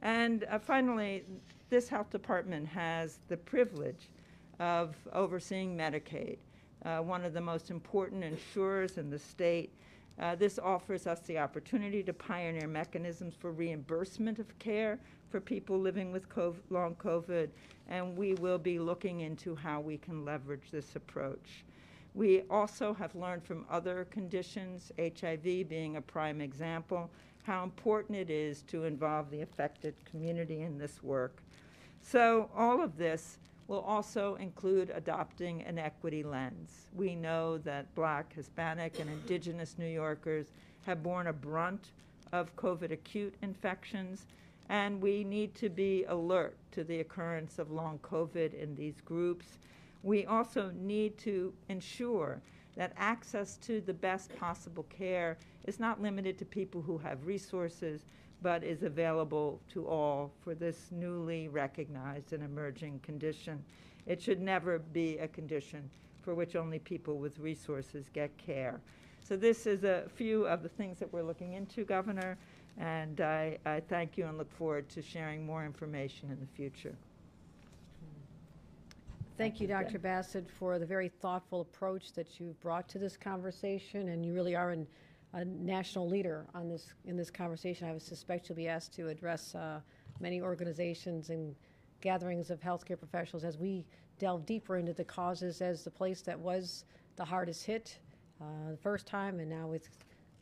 And 0.00 0.44
uh, 0.44 0.58
finally, 0.58 1.24
this 1.70 1.88
health 1.88 2.10
department 2.10 2.66
has 2.68 3.18
the 3.28 3.36
privilege 3.36 4.08
of 4.60 4.96
overseeing 5.12 5.76
Medicaid, 5.76 6.38
uh, 6.84 6.98
one 6.98 7.24
of 7.24 7.34
the 7.34 7.40
most 7.40 7.70
important 7.70 8.24
insurers 8.24 8.96
in 8.96 9.10
the 9.10 9.18
state. 9.18 9.72
Uh, 10.18 10.34
this 10.34 10.58
offers 10.58 11.06
us 11.06 11.20
the 11.20 11.38
opportunity 11.38 12.02
to 12.02 12.12
pioneer 12.12 12.66
mechanisms 12.66 13.34
for 13.38 13.52
reimbursement 13.52 14.38
of 14.38 14.58
care 14.58 14.98
for 15.30 15.40
people 15.40 15.78
living 15.78 16.10
with 16.10 16.28
COVID, 16.28 16.56
long 16.70 16.96
COVID, 16.96 17.48
and 17.88 18.16
we 18.16 18.34
will 18.34 18.58
be 18.58 18.78
looking 18.78 19.20
into 19.20 19.54
how 19.54 19.80
we 19.80 19.96
can 19.96 20.24
leverage 20.24 20.70
this 20.72 20.96
approach. 20.96 21.64
We 22.14 22.42
also 22.50 22.92
have 22.94 23.14
learned 23.14 23.44
from 23.44 23.64
other 23.70 24.06
conditions, 24.10 24.90
HIV 24.98 25.68
being 25.68 25.96
a 25.96 26.00
prime 26.00 26.40
example, 26.40 27.10
how 27.44 27.62
important 27.62 28.18
it 28.18 28.28
is 28.28 28.62
to 28.62 28.84
involve 28.84 29.30
the 29.30 29.42
affected 29.42 29.94
community 30.04 30.62
in 30.62 30.78
this 30.78 31.02
work. 31.02 31.42
So 32.00 32.50
all 32.56 32.82
of 32.82 32.96
this 32.96 33.38
will 33.68 33.80
also 33.80 34.34
include 34.36 34.90
adopting 34.94 35.62
an 35.62 35.78
equity 35.78 36.22
lens. 36.22 36.88
We 36.94 37.14
know 37.14 37.58
that 37.58 37.94
black, 37.94 38.32
Hispanic, 38.32 38.98
and 38.98 39.08
indigenous 39.10 39.76
New 39.78 39.86
Yorkers 39.86 40.46
have 40.86 41.02
borne 41.02 41.26
a 41.26 41.32
brunt 41.32 41.92
of 42.32 42.56
COVID 42.56 42.90
acute 42.90 43.34
infections, 43.42 44.26
and 44.70 45.00
we 45.00 45.22
need 45.22 45.54
to 45.56 45.68
be 45.68 46.04
alert 46.08 46.56
to 46.72 46.82
the 46.82 47.00
occurrence 47.00 47.58
of 47.58 47.70
long 47.70 47.98
COVID 47.98 48.54
in 48.54 48.74
these 48.74 49.02
groups. 49.02 49.58
We 50.02 50.24
also 50.24 50.72
need 50.74 51.18
to 51.18 51.52
ensure 51.68 52.40
that 52.76 52.92
access 52.96 53.56
to 53.58 53.80
the 53.82 53.94
best 53.94 54.34
possible 54.38 54.84
care 54.84 55.36
is 55.66 55.78
not 55.78 56.00
limited 56.00 56.38
to 56.38 56.44
people 56.44 56.80
who 56.80 56.96
have 56.96 57.26
resources, 57.26 58.06
but 58.42 58.62
is 58.62 58.82
available 58.82 59.60
to 59.72 59.86
all 59.86 60.30
for 60.42 60.54
this 60.54 60.88
newly 60.92 61.48
recognized 61.48 62.32
and 62.32 62.42
emerging 62.42 63.00
condition. 63.00 63.62
It 64.06 64.22
should 64.22 64.40
never 64.40 64.78
be 64.78 65.18
a 65.18 65.28
condition 65.28 65.88
for 66.22 66.34
which 66.34 66.56
only 66.56 66.78
people 66.78 67.18
with 67.18 67.38
resources 67.38 68.06
get 68.12 68.36
care. 68.38 68.80
So 69.22 69.36
this 69.36 69.66
is 69.66 69.84
a 69.84 70.04
few 70.14 70.46
of 70.46 70.62
the 70.62 70.68
things 70.68 70.98
that 70.98 71.12
we're 71.12 71.22
looking 71.22 71.54
into, 71.54 71.84
Governor, 71.84 72.38
and 72.78 73.20
I, 73.20 73.58
I 73.66 73.80
thank 73.80 74.16
you 74.16 74.26
and 74.26 74.38
look 74.38 74.50
forward 74.52 74.88
to 74.90 75.02
sharing 75.02 75.44
more 75.44 75.64
information 75.64 76.30
in 76.30 76.38
the 76.40 76.46
future. 76.56 76.94
Thank 79.36 79.60
you, 79.60 79.68
Dr. 79.68 79.98
Bassett, 80.00 80.50
for 80.50 80.78
the 80.80 80.86
very 80.86 81.08
thoughtful 81.08 81.60
approach 81.60 82.12
that 82.14 82.40
you've 82.40 82.60
brought 82.60 82.88
to 82.88 82.98
this 82.98 83.16
conversation, 83.16 84.08
and 84.08 84.26
you 84.26 84.34
really 84.34 84.56
are 84.56 84.70
an, 84.70 84.86
a 85.32 85.44
national 85.44 86.08
leader 86.08 86.46
on 86.54 86.68
this, 86.68 86.94
in 87.04 87.16
this 87.16 87.30
conversation. 87.30 87.88
I 87.88 87.92
would 87.92 88.02
suspect 88.02 88.48
you'll 88.48 88.56
be 88.56 88.68
asked 88.68 88.94
to 88.94 89.08
address 89.08 89.54
uh, 89.54 89.80
many 90.20 90.40
organizations 90.40 91.30
and 91.30 91.54
gatherings 92.00 92.50
of 92.50 92.60
healthcare 92.60 92.98
professionals 92.98 93.44
as 93.44 93.58
we 93.58 93.84
delve 94.18 94.46
deeper 94.46 94.76
into 94.76 94.92
the 94.92 95.04
causes 95.04 95.60
as 95.60 95.84
the 95.84 95.90
place 95.90 96.22
that 96.22 96.38
was 96.38 96.84
the 97.16 97.24
hardest 97.24 97.64
hit 97.64 97.98
uh, 98.40 98.70
the 98.70 98.76
first 98.76 99.06
time, 99.06 99.40
and 99.40 99.50
now 99.50 99.66
with 99.66 99.88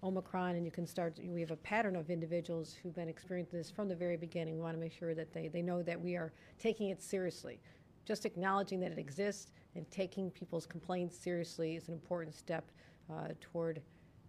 Omicron, 0.03 0.57
and 0.57 0.65
you 0.65 0.71
can 0.71 0.87
start, 0.87 1.19
we 1.27 1.41
have 1.41 1.51
a 1.51 1.57
pattern 1.57 1.97
of 1.97 2.11
individuals 2.11 2.77
who've 2.83 2.95
been 2.95 3.09
experiencing 3.09 3.59
this 3.59 3.71
from 3.71 3.89
the 3.89 3.95
very 3.95 4.17
beginning. 4.17 4.57
We 4.57 4.61
want 4.61 4.75
to 4.75 4.81
make 4.81 4.93
sure 4.93 5.15
that 5.15 5.33
they, 5.33 5.49
they 5.49 5.63
know 5.63 5.83
that 5.83 6.01
we 6.01 6.15
are 6.17 6.33
taking 6.59 6.91
it 6.91 7.03
seriously. 7.03 7.59
Just 8.05 8.27
acknowledging 8.27 8.79
that 8.81 8.93
it 8.93 8.99
exists 8.99 9.51
and 9.75 9.91
taking 9.91 10.31
people's 10.31 10.67
complaints 10.67 11.17
seriously 11.19 11.77
is 11.77 11.89
an 11.89 11.95
important 11.95 12.35
step 12.35 12.71
uh, 13.11 13.29
toward 13.41 13.81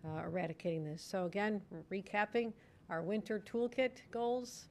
uh, 0.08 0.24
eradicating 0.24 0.84
this. 0.84 1.02
So, 1.02 1.26
again, 1.26 1.62
recapping 1.92 2.54
our 2.90 3.02
winter 3.02 3.44
toolkit 3.46 4.02
goals 4.12 4.70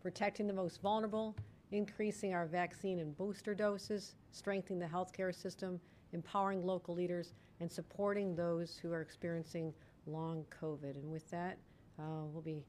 protecting 0.00 0.46
the 0.46 0.52
most 0.52 0.80
vulnerable, 0.80 1.36
increasing 1.72 2.34
our 2.34 2.46
vaccine 2.46 2.98
and 3.00 3.16
booster 3.16 3.54
doses, 3.54 4.14
strengthening 4.32 4.78
the 4.78 4.86
healthcare 4.86 5.34
system, 5.34 5.80
empowering 6.12 6.64
local 6.64 6.94
leaders, 6.94 7.34
and 7.60 7.70
supporting 7.70 8.34
those 8.34 8.76
who 8.76 8.92
are 8.92 9.02
experiencing 9.02 9.72
long 10.06 10.44
COVID. 10.62 10.96
And 10.96 11.10
with 11.10 11.28
that, 11.30 11.58
uh, 11.98 12.24
we'll 12.32 12.42
be 12.42 12.64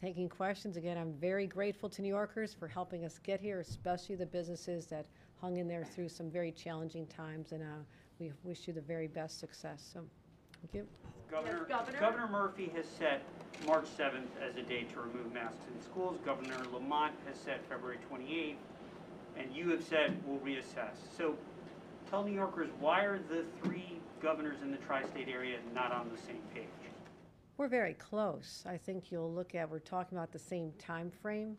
taking 0.00 0.28
questions. 0.28 0.76
Again, 0.76 0.96
I'm 0.96 1.12
very 1.14 1.46
grateful 1.46 1.88
to 1.90 2.02
New 2.02 2.08
Yorkers 2.08 2.54
for 2.54 2.66
helping 2.66 3.04
us 3.04 3.18
get 3.18 3.40
here, 3.40 3.60
especially 3.60 4.16
the 4.16 4.26
businesses 4.26 4.86
that 4.86 5.06
hung 5.40 5.58
in 5.58 5.68
there 5.68 5.84
through 5.84 6.08
some 6.08 6.30
very 6.30 6.50
challenging 6.50 7.06
times. 7.06 7.52
And 7.52 7.62
uh, 7.62 7.84
we 8.18 8.32
wish 8.42 8.66
you 8.66 8.72
the 8.72 8.80
very 8.80 9.06
best 9.06 9.38
success. 9.38 9.86
So, 9.92 10.00
thank 10.66 10.84
you. 10.84 10.86
Governor, 11.30 11.64
Governor. 11.68 12.00
Governor 12.00 12.28
Murphy 12.28 12.72
has 12.74 12.86
set 12.98 13.22
March 13.66 13.86
7th 13.98 14.28
as 14.48 14.56
a 14.56 14.62
date 14.62 14.92
to 14.92 15.00
remove 15.00 15.32
masks 15.32 15.64
in 15.74 15.82
schools. 15.82 16.18
Governor 16.24 16.58
Lamont 16.72 17.14
has 17.26 17.36
set 17.36 17.64
February 17.68 17.98
28th, 18.10 18.56
and 19.36 19.54
you 19.54 19.70
have 19.70 19.82
said 19.82 20.16
we'll 20.24 20.38
reassess. 20.38 20.94
So 21.16 21.34
tell 22.10 22.24
New 22.24 22.32
Yorkers 22.32 22.70
why 22.78 23.04
are 23.04 23.18
the 23.18 23.44
three 23.62 23.98
governors 24.22 24.62
in 24.62 24.70
the 24.70 24.76
tri-state 24.78 25.28
area 25.28 25.58
not 25.74 25.92
on 25.92 26.10
the 26.10 26.20
same 26.22 26.42
page? 26.54 26.64
We're 27.58 27.68
very 27.68 27.94
close. 27.94 28.62
I 28.66 28.76
think 28.76 29.10
you'll 29.10 29.32
look 29.32 29.54
at, 29.54 29.68
we're 29.68 29.78
talking 29.78 30.18
about 30.18 30.30
the 30.30 30.38
same 30.38 30.72
time 30.78 31.10
frame. 31.10 31.56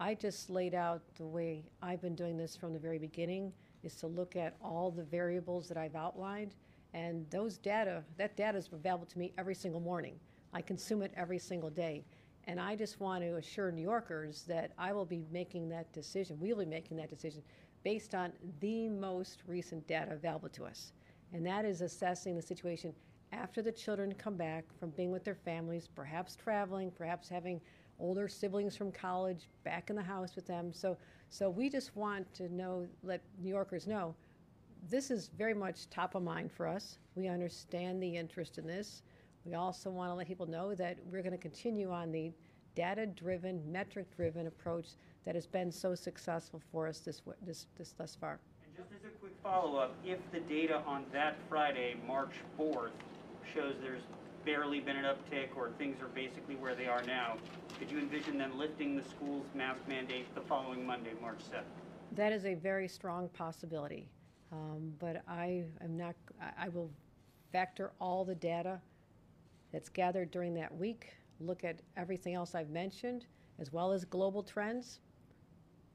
I 0.00 0.14
just 0.14 0.50
laid 0.50 0.74
out 0.74 1.02
the 1.16 1.24
way 1.24 1.64
I've 1.80 2.02
been 2.02 2.16
doing 2.16 2.36
this 2.36 2.56
from 2.56 2.72
the 2.72 2.78
very 2.78 2.98
beginning 2.98 3.52
is 3.82 3.94
to 3.96 4.08
look 4.08 4.36
at 4.36 4.56
all 4.60 4.90
the 4.90 5.04
variables 5.04 5.68
that 5.68 5.76
I've 5.76 5.94
outlined 5.94 6.54
and 6.94 7.28
those 7.30 7.58
data, 7.58 8.02
that 8.16 8.36
data 8.36 8.56
is 8.58 8.68
available 8.72 9.06
to 9.06 9.18
me 9.18 9.32
every 9.38 9.54
single 9.54 9.80
morning. 9.80 10.18
I 10.52 10.62
consume 10.62 11.02
it 11.02 11.12
every 11.16 11.38
single 11.38 11.70
day. 11.70 12.04
And 12.44 12.60
I 12.60 12.76
just 12.76 13.00
want 13.00 13.22
to 13.22 13.36
assure 13.36 13.72
New 13.72 13.82
Yorkers 13.82 14.44
that 14.44 14.72
I 14.78 14.92
will 14.92 15.04
be 15.04 15.24
making 15.32 15.68
that 15.70 15.92
decision, 15.92 16.38
we'll 16.40 16.58
be 16.58 16.64
making 16.64 16.96
that 16.98 17.10
decision 17.10 17.42
based 17.82 18.14
on 18.14 18.32
the 18.60 18.88
most 18.88 19.42
recent 19.46 19.86
data 19.86 20.12
available 20.12 20.48
to 20.50 20.64
us. 20.64 20.92
And 21.32 21.44
that 21.46 21.64
is 21.64 21.80
assessing 21.80 22.36
the 22.36 22.42
situation 22.42 22.94
after 23.32 23.62
the 23.62 23.72
children 23.72 24.14
come 24.14 24.36
back 24.36 24.64
from 24.78 24.90
being 24.90 25.10
with 25.10 25.24
their 25.24 25.34
families, 25.34 25.88
perhaps 25.94 26.36
traveling, 26.36 26.90
perhaps 26.90 27.28
having 27.28 27.60
older 27.98 28.28
siblings 28.28 28.76
from 28.76 28.92
college 28.92 29.48
back 29.64 29.90
in 29.90 29.96
the 29.96 30.02
house 30.02 30.36
with 30.36 30.46
them. 30.46 30.72
So, 30.72 30.96
so 31.28 31.50
we 31.50 31.68
just 31.68 31.96
want 31.96 32.32
to 32.34 32.52
know, 32.52 32.86
let 33.02 33.22
New 33.42 33.50
Yorkers 33.50 33.86
know, 33.86 34.14
this 34.88 35.10
is 35.10 35.30
very 35.36 35.54
much 35.54 35.90
top 35.90 36.14
of 36.14 36.22
mind 36.22 36.52
for 36.52 36.66
us. 36.66 36.98
We 37.14 37.28
understand 37.28 38.02
the 38.02 38.16
interest 38.16 38.58
in 38.58 38.66
this. 38.66 39.02
We 39.44 39.54
also 39.54 39.90
want 39.90 40.10
to 40.10 40.14
let 40.14 40.26
people 40.26 40.46
know 40.46 40.74
that 40.74 40.98
we're 41.10 41.22
going 41.22 41.32
to 41.32 41.38
continue 41.38 41.90
on 41.90 42.12
the 42.12 42.32
data-driven, 42.74 43.60
metric-driven 43.70 44.46
approach 44.46 44.86
that 45.24 45.34
has 45.34 45.46
been 45.46 45.72
so 45.72 45.94
successful 45.94 46.60
for 46.70 46.86
us 46.86 47.00
this, 47.00 47.22
this, 47.44 47.66
this 47.76 47.94
thus 47.96 48.16
far. 48.20 48.38
And 48.64 48.76
just 48.76 48.90
as 48.92 49.10
a 49.10 49.14
quick 49.18 49.32
follow-up, 49.42 49.94
if 50.04 50.18
the 50.32 50.40
data 50.40 50.82
on 50.86 51.04
that 51.12 51.36
Friday, 51.48 51.96
March 52.06 52.34
4th, 52.58 52.90
shows 53.54 53.74
there's 53.80 54.02
barely 54.44 54.80
been 54.80 54.96
an 54.96 55.04
uptick 55.04 55.56
or 55.56 55.70
things 55.78 56.00
are 56.02 56.08
basically 56.08 56.56
where 56.56 56.74
they 56.74 56.86
are 56.86 57.02
now, 57.04 57.36
could 57.78 57.90
you 57.90 57.98
envision 57.98 58.38
them 58.38 58.56
lifting 58.58 58.96
the 58.96 59.02
school's 59.02 59.46
mask 59.54 59.80
mandate 59.88 60.32
the 60.34 60.40
following 60.42 60.86
Monday, 60.86 61.12
March 61.20 61.40
7th? 61.50 61.62
That 62.12 62.32
is 62.32 62.44
a 62.44 62.54
very 62.54 62.88
strong 62.88 63.28
possibility. 63.30 64.08
Um, 64.56 64.92
but 64.98 65.22
I 65.28 65.64
am 65.82 65.96
not, 65.96 66.14
I- 66.58 66.68
will 66.68 66.90
factor 67.52 67.92
all 68.00 68.24
the 68.24 68.34
data 68.34 68.80
that's 69.72 69.88
gathered 69.88 70.30
during 70.30 70.54
that 70.54 70.74
week, 70.74 71.14
look 71.40 71.64
at 71.64 71.80
everything 71.96 72.34
else 72.34 72.54
I've 72.54 72.70
mentioned, 72.70 73.26
as 73.58 73.72
well 73.72 73.92
as 73.92 74.04
global 74.04 74.42
trends, 74.42 75.00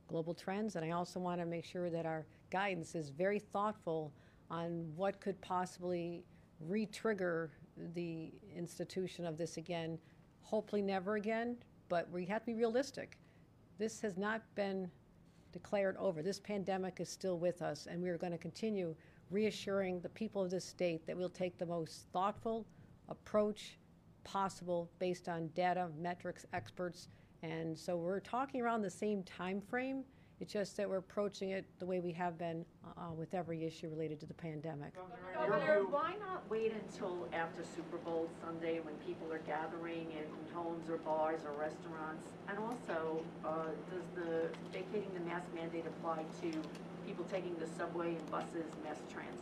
global 0.08 0.34
trends, 0.34 0.76
and 0.76 0.86
I 0.86 0.92
also 0.92 1.20
want 1.20 1.40
to 1.40 1.46
make 1.46 1.66
sure 1.66 1.90
that 1.90 2.06
our 2.06 2.26
guidance 2.52 2.96
is 2.96 3.10
very 3.10 3.40
thoughtful 3.40 4.12
on 4.50 4.92
what 4.96 5.20
could 5.20 5.40
possibly 5.42 6.24
re-trigger 6.60 7.52
the 7.96 8.32
institution 8.56 9.26
of 9.26 9.38
this 9.38 9.58
again. 9.58 9.98
Hopefully 10.42 10.82
never 10.82 11.16
again, 11.16 11.58
but 11.90 12.10
we 12.12 12.26
have 12.26 12.42
to 12.42 12.48
be 12.48 12.56
realistic. 12.56 13.18
This 13.80 14.02
has 14.02 14.18
not 14.18 14.42
been 14.56 14.92
declared 15.52 15.98
over. 15.98 16.22
This 16.22 16.40
pandemic 16.40 17.00
is 17.00 17.10
still 17.10 17.38
with 17.38 17.62
us, 17.62 17.88
and 17.90 18.02
we 18.02 18.10
are 18.10 18.18
going 18.18 18.32
to 18.32 18.38
continue 18.38 18.96
reassuring 19.30 20.02
the 20.02 20.10
people 20.10 20.44
of 20.44 20.52
this 20.52 20.66
state 20.66 21.06
that 21.08 21.18
we'll 21.18 21.30
take 21.30 21.58
the 21.58 21.66
most 21.66 22.06
thoughtful 22.12 22.66
approach 23.10 23.78
possible 24.24 24.90
based 25.00 25.28
on 25.28 25.48
data, 25.56 25.90
metrics, 26.00 26.46
experts. 26.54 27.08
And 27.42 27.78
so 27.78 27.96
we're 27.98 28.20
talking 28.20 28.62
around 28.62 28.82
the 28.82 28.90
same 28.90 29.24
time 29.24 29.62
frame. 29.62 30.04
It's 30.42 30.52
just 30.52 30.76
that 30.78 30.90
we're 30.90 30.98
approaching 30.98 31.52
it 31.52 31.66
the 31.78 31.86
way 31.86 32.00
we 32.00 32.12
have 32.14 32.36
been 32.36 32.66
uh, 32.98 33.12
with 33.16 33.36
every 33.36 33.64
issue 33.64 33.90
related 33.90 34.20
to 34.22 34.26
the 34.26 34.34
pandemic. 34.34 34.96
Governor, 35.36 35.84
why 35.88 36.16
not 36.20 36.50
wait 36.50 36.74
until 36.74 37.28
after 37.32 37.64
Super 37.64 37.98
Bowl 37.98 38.28
Sunday 38.44 38.80
when 38.80 38.96
people 39.06 39.32
are 39.32 39.42
gathering 39.46 40.08
in 40.12 40.56
homes 40.56 40.90
or 40.90 40.98
bars 40.98 41.42
or 41.46 41.52
restaurants? 41.52 42.26
And 42.50 42.58
also, 42.58 43.24
uh, 43.46 43.66
does 43.92 44.04
the 44.16 44.50
vacating 44.74 45.14
the 45.14 45.20
mask 45.20 45.46
mandate 45.54 45.86
apply 45.86 46.26
to 46.42 46.52
people 47.06 47.24
taking 47.32 47.56
the 47.60 47.68
subway 47.68 48.16
and 48.16 48.32
buses, 48.32 48.66
mass 48.84 48.98
transit? 49.14 49.36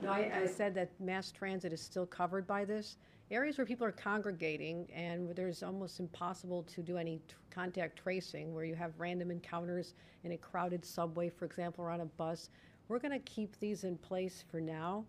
No, 0.00 0.12
I, 0.12 0.42
I 0.44 0.46
said 0.46 0.72
that 0.76 0.92
mass 1.00 1.32
transit 1.32 1.72
is 1.72 1.82
still 1.82 2.06
covered 2.06 2.46
by 2.46 2.64
this. 2.64 2.96
Areas 3.30 3.58
where 3.58 3.66
people 3.66 3.86
are 3.86 3.92
congregating 3.92 4.88
and 4.90 5.26
where 5.26 5.34
there's 5.34 5.62
almost 5.62 6.00
impossible 6.00 6.62
to 6.62 6.82
do 6.82 6.96
any 6.96 7.18
t- 7.28 7.34
contact 7.50 7.98
tracing, 7.98 8.54
where 8.54 8.64
you 8.64 8.74
have 8.74 8.92
random 8.96 9.30
encounters 9.30 9.92
in 10.24 10.32
a 10.32 10.36
crowded 10.38 10.82
subway, 10.82 11.28
for 11.28 11.44
example, 11.44 11.84
or 11.84 11.90
on 11.90 12.00
a 12.00 12.06
bus, 12.06 12.48
we're 12.88 12.98
going 12.98 13.12
to 13.12 13.18
keep 13.30 13.58
these 13.60 13.84
in 13.84 13.98
place 13.98 14.42
for 14.50 14.62
now. 14.62 15.04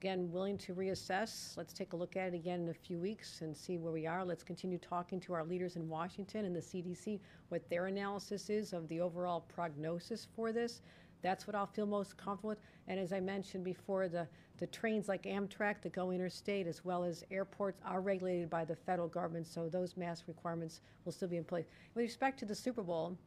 Again, 0.00 0.30
willing 0.30 0.56
to 0.58 0.74
reassess. 0.74 1.56
Let's 1.56 1.72
take 1.72 1.94
a 1.94 1.96
look 1.96 2.16
at 2.16 2.28
it 2.28 2.34
again 2.34 2.60
in 2.60 2.68
a 2.68 2.74
few 2.74 3.00
weeks 3.00 3.40
and 3.40 3.56
see 3.56 3.76
where 3.76 3.92
we 3.92 4.06
are. 4.06 4.24
Let's 4.24 4.44
continue 4.44 4.78
talking 4.78 5.18
to 5.20 5.32
our 5.32 5.44
leaders 5.44 5.74
in 5.74 5.88
Washington 5.88 6.44
and 6.44 6.54
the 6.54 6.60
CDC 6.60 7.18
what 7.48 7.68
their 7.68 7.86
analysis 7.86 8.50
is 8.50 8.72
of 8.72 8.88
the 8.88 9.00
overall 9.00 9.40
prognosis 9.40 10.28
for 10.36 10.52
this. 10.52 10.80
That's 11.22 11.46
what 11.46 11.56
I'll 11.56 11.66
feel 11.66 11.86
most 11.86 12.16
comfortable 12.16 12.50
with. 12.50 12.58
And 12.88 12.98
as 13.00 13.12
I 13.12 13.20
mentioned 13.20 13.64
before, 13.64 14.08
the, 14.08 14.26
the 14.62 14.68
trains 14.68 15.08
like 15.08 15.24
Amtrak 15.24 15.82
that 15.82 15.92
go 15.92 16.12
interstate 16.12 16.68
as 16.68 16.84
well 16.84 17.02
as 17.02 17.24
airports 17.32 17.80
are 17.84 18.00
regulated 18.00 18.48
by 18.48 18.64
the 18.64 18.76
federal 18.76 19.08
government, 19.08 19.44
so 19.44 19.68
those 19.68 19.96
mask 19.96 20.28
requirements 20.28 20.82
will 21.04 21.10
still 21.10 21.26
be 21.26 21.36
in 21.36 21.42
place. 21.42 21.64
With 21.96 22.04
respect 22.04 22.38
to 22.38 22.44
the 22.44 22.54
Super 22.54 22.84
Bowl, 22.84 23.18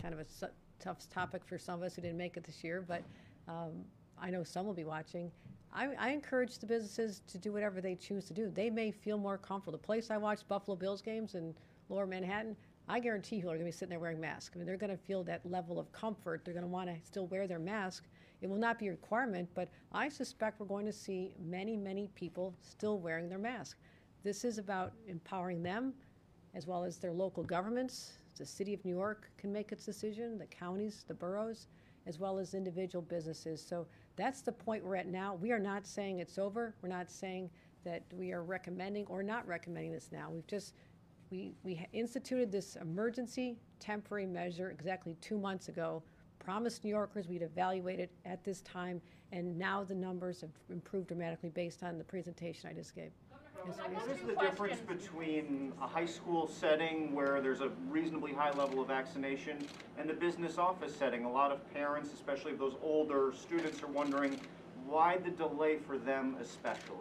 kind 0.00 0.14
of 0.14 0.20
a 0.20 0.24
su- 0.24 0.46
tough 0.78 0.96
topic 1.10 1.42
for 1.44 1.58
some 1.58 1.74
of 1.74 1.82
us 1.82 1.94
who 1.94 2.00
didn't 2.00 2.16
make 2.16 2.38
it 2.38 2.44
this 2.44 2.64
year, 2.64 2.82
but 2.88 3.02
um, 3.48 3.84
I 4.18 4.30
know 4.30 4.42
some 4.42 4.64
will 4.64 4.72
be 4.72 4.84
watching. 4.84 5.30
I, 5.74 5.88
I 5.98 6.08
encourage 6.08 6.56
the 6.56 6.66
businesses 6.66 7.20
to 7.28 7.36
do 7.36 7.52
whatever 7.52 7.82
they 7.82 7.94
choose 7.94 8.24
to 8.28 8.32
do. 8.32 8.48
They 8.48 8.70
may 8.70 8.92
feel 8.92 9.18
more 9.18 9.36
comfortable. 9.36 9.76
The 9.76 9.84
place 9.84 10.10
I 10.10 10.16
watched 10.16 10.48
Buffalo 10.48 10.74
Bills 10.74 11.02
games 11.02 11.34
in 11.34 11.54
Lower 11.90 12.06
Manhattan, 12.06 12.56
I 12.88 12.98
guarantee 12.98 13.36
you 13.36 13.42
are 13.42 13.48
going 13.48 13.58
to 13.58 13.64
be 13.66 13.72
sitting 13.72 13.90
there 13.90 14.00
wearing 14.00 14.18
masks. 14.18 14.52
I 14.54 14.58
mean, 14.58 14.66
they're 14.66 14.78
going 14.78 14.88
to 14.88 14.96
feel 14.96 15.22
that 15.24 15.44
level 15.44 15.78
of 15.78 15.92
comfort. 15.92 16.46
They're 16.46 16.54
going 16.54 16.64
to 16.64 16.70
want 16.70 16.88
to 16.88 16.96
still 17.04 17.26
wear 17.26 17.46
their 17.46 17.58
mask. 17.58 18.06
It 18.40 18.48
will 18.48 18.58
not 18.58 18.78
be 18.78 18.88
a 18.88 18.92
requirement, 18.92 19.48
but 19.54 19.68
I 19.92 20.08
suspect 20.08 20.60
we're 20.60 20.66
going 20.66 20.86
to 20.86 20.92
see 20.92 21.34
many, 21.38 21.76
many 21.76 22.08
people 22.14 22.54
still 22.60 22.98
wearing 22.98 23.28
their 23.28 23.38
mask. 23.38 23.76
This 24.22 24.44
is 24.44 24.58
about 24.58 24.92
empowering 25.06 25.62
them 25.62 25.94
as 26.54 26.66
well 26.66 26.84
as 26.84 26.98
their 26.98 27.12
local 27.12 27.42
governments. 27.42 28.12
The 28.36 28.46
city 28.46 28.74
of 28.74 28.84
New 28.84 28.96
York 28.96 29.30
can 29.36 29.52
make 29.52 29.72
its 29.72 29.84
decision, 29.84 30.38
the 30.38 30.46
counties, 30.46 31.04
the 31.06 31.14
boroughs, 31.14 31.66
as 32.06 32.18
well 32.18 32.38
as 32.38 32.54
individual 32.54 33.02
businesses. 33.02 33.64
So 33.64 33.86
that's 34.16 34.40
the 34.40 34.52
point 34.52 34.84
we're 34.84 34.96
at 34.96 35.06
now. 35.06 35.34
We 35.34 35.52
are 35.52 35.58
not 35.58 35.86
saying 35.86 36.18
it's 36.18 36.38
over. 36.38 36.74
We're 36.82 36.88
not 36.88 37.10
saying 37.10 37.50
that 37.84 38.02
we 38.12 38.32
are 38.32 38.42
recommending 38.42 39.06
or 39.06 39.22
not 39.22 39.46
recommending 39.46 39.92
this 39.92 40.10
now. 40.12 40.30
We've 40.30 40.46
just 40.46 40.74
we, 41.30 41.54
we 41.62 41.86
instituted 41.92 42.50
this 42.50 42.76
emergency 42.76 43.56
temporary 43.78 44.26
measure 44.26 44.70
exactly 44.70 45.16
two 45.20 45.38
months 45.38 45.68
ago, 45.68 46.02
promised 46.40 46.82
New 46.82 46.90
Yorkers 46.90 47.28
we'd 47.28 47.42
evaluate 47.42 48.00
it 48.00 48.10
at 48.24 48.42
this 48.42 48.60
time, 48.62 49.00
and 49.30 49.56
now 49.56 49.84
the 49.84 49.94
numbers 49.94 50.40
have 50.40 50.50
improved 50.70 51.06
dramatically 51.06 51.50
based 51.50 51.84
on 51.84 51.96
the 51.98 52.04
presentation 52.04 52.68
I 52.68 52.72
just 52.72 52.94
gave. 52.94 53.12
Yes, 53.66 53.76
What 53.76 54.06
please. 54.06 54.20
is 54.20 54.26
the 54.26 54.34
difference 54.36 54.80
between 54.80 55.72
a 55.80 55.86
high 55.86 56.06
school 56.06 56.48
setting 56.48 57.14
where 57.14 57.40
there's 57.40 57.60
a 57.60 57.68
reasonably 57.88 58.32
high 58.32 58.52
level 58.52 58.80
of 58.80 58.88
vaccination 58.88 59.58
and 59.98 60.08
the 60.08 60.14
business 60.14 60.58
office 60.58 60.96
setting? 60.96 61.24
A 61.24 61.30
lot 61.30 61.52
of 61.52 61.72
parents, 61.74 62.12
especially 62.14 62.52
of 62.52 62.58
those 62.58 62.74
older 62.82 63.32
students, 63.38 63.82
are 63.82 63.88
wondering 63.88 64.40
why 64.86 65.18
the 65.18 65.30
delay 65.30 65.76
for 65.76 65.98
them 65.98 66.36
especially? 66.40 66.96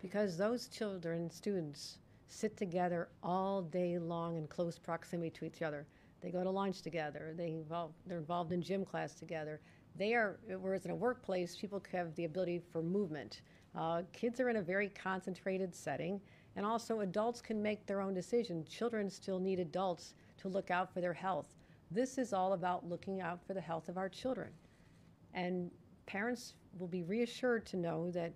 Because 0.00 0.36
those 0.36 0.68
children, 0.68 1.30
students, 1.30 1.98
sit 2.28 2.56
together 2.56 3.08
all 3.22 3.62
day 3.62 3.98
long 3.98 4.36
in 4.36 4.46
close 4.46 4.78
proximity 4.78 5.30
to 5.30 5.44
each 5.44 5.62
other. 5.62 5.84
They 6.20 6.30
go 6.30 6.42
to 6.42 6.50
lunch 6.50 6.82
together. 6.82 7.34
They 7.36 7.48
involve, 7.48 7.92
they're 8.06 8.18
involved 8.18 8.52
in 8.52 8.62
gym 8.62 8.84
class 8.84 9.14
together. 9.14 9.60
They 9.96 10.14
are, 10.14 10.38
whereas 10.60 10.84
in 10.84 10.90
a 10.90 10.96
workplace, 10.96 11.56
people 11.56 11.82
have 11.92 12.14
the 12.14 12.24
ability 12.24 12.62
for 12.72 12.82
movement. 12.82 13.42
Uh, 13.76 14.02
kids 14.12 14.40
are 14.40 14.48
in 14.48 14.56
a 14.56 14.62
very 14.62 14.88
concentrated 14.88 15.74
setting, 15.74 16.20
and 16.56 16.64
also 16.66 17.00
adults 17.00 17.40
can 17.40 17.62
make 17.62 17.86
their 17.86 18.00
own 18.00 18.14
decision. 18.14 18.64
Children 18.64 19.10
still 19.10 19.38
need 19.38 19.60
adults 19.60 20.14
to 20.38 20.48
look 20.48 20.70
out 20.70 20.92
for 20.92 21.00
their 21.00 21.12
health. 21.12 21.54
This 21.90 22.18
is 22.18 22.32
all 22.32 22.52
about 22.52 22.88
looking 22.88 23.20
out 23.20 23.40
for 23.46 23.54
the 23.54 23.60
health 23.60 23.88
of 23.88 23.96
our 23.96 24.08
children. 24.08 24.50
And 25.34 25.70
parents 26.06 26.54
will 26.78 26.88
be 26.88 27.02
reassured 27.02 27.66
to 27.66 27.76
know 27.76 28.10
that 28.10 28.32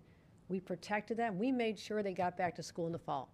we 0.48 0.60
protected 0.60 1.16
them. 1.16 1.38
We 1.38 1.52
made 1.52 1.78
sure 1.78 2.02
they 2.02 2.12
got 2.12 2.36
back 2.36 2.54
to 2.56 2.62
school 2.62 2.86
in 2.86 2.92
the 2.92 2.98
fall. 2.98 3.30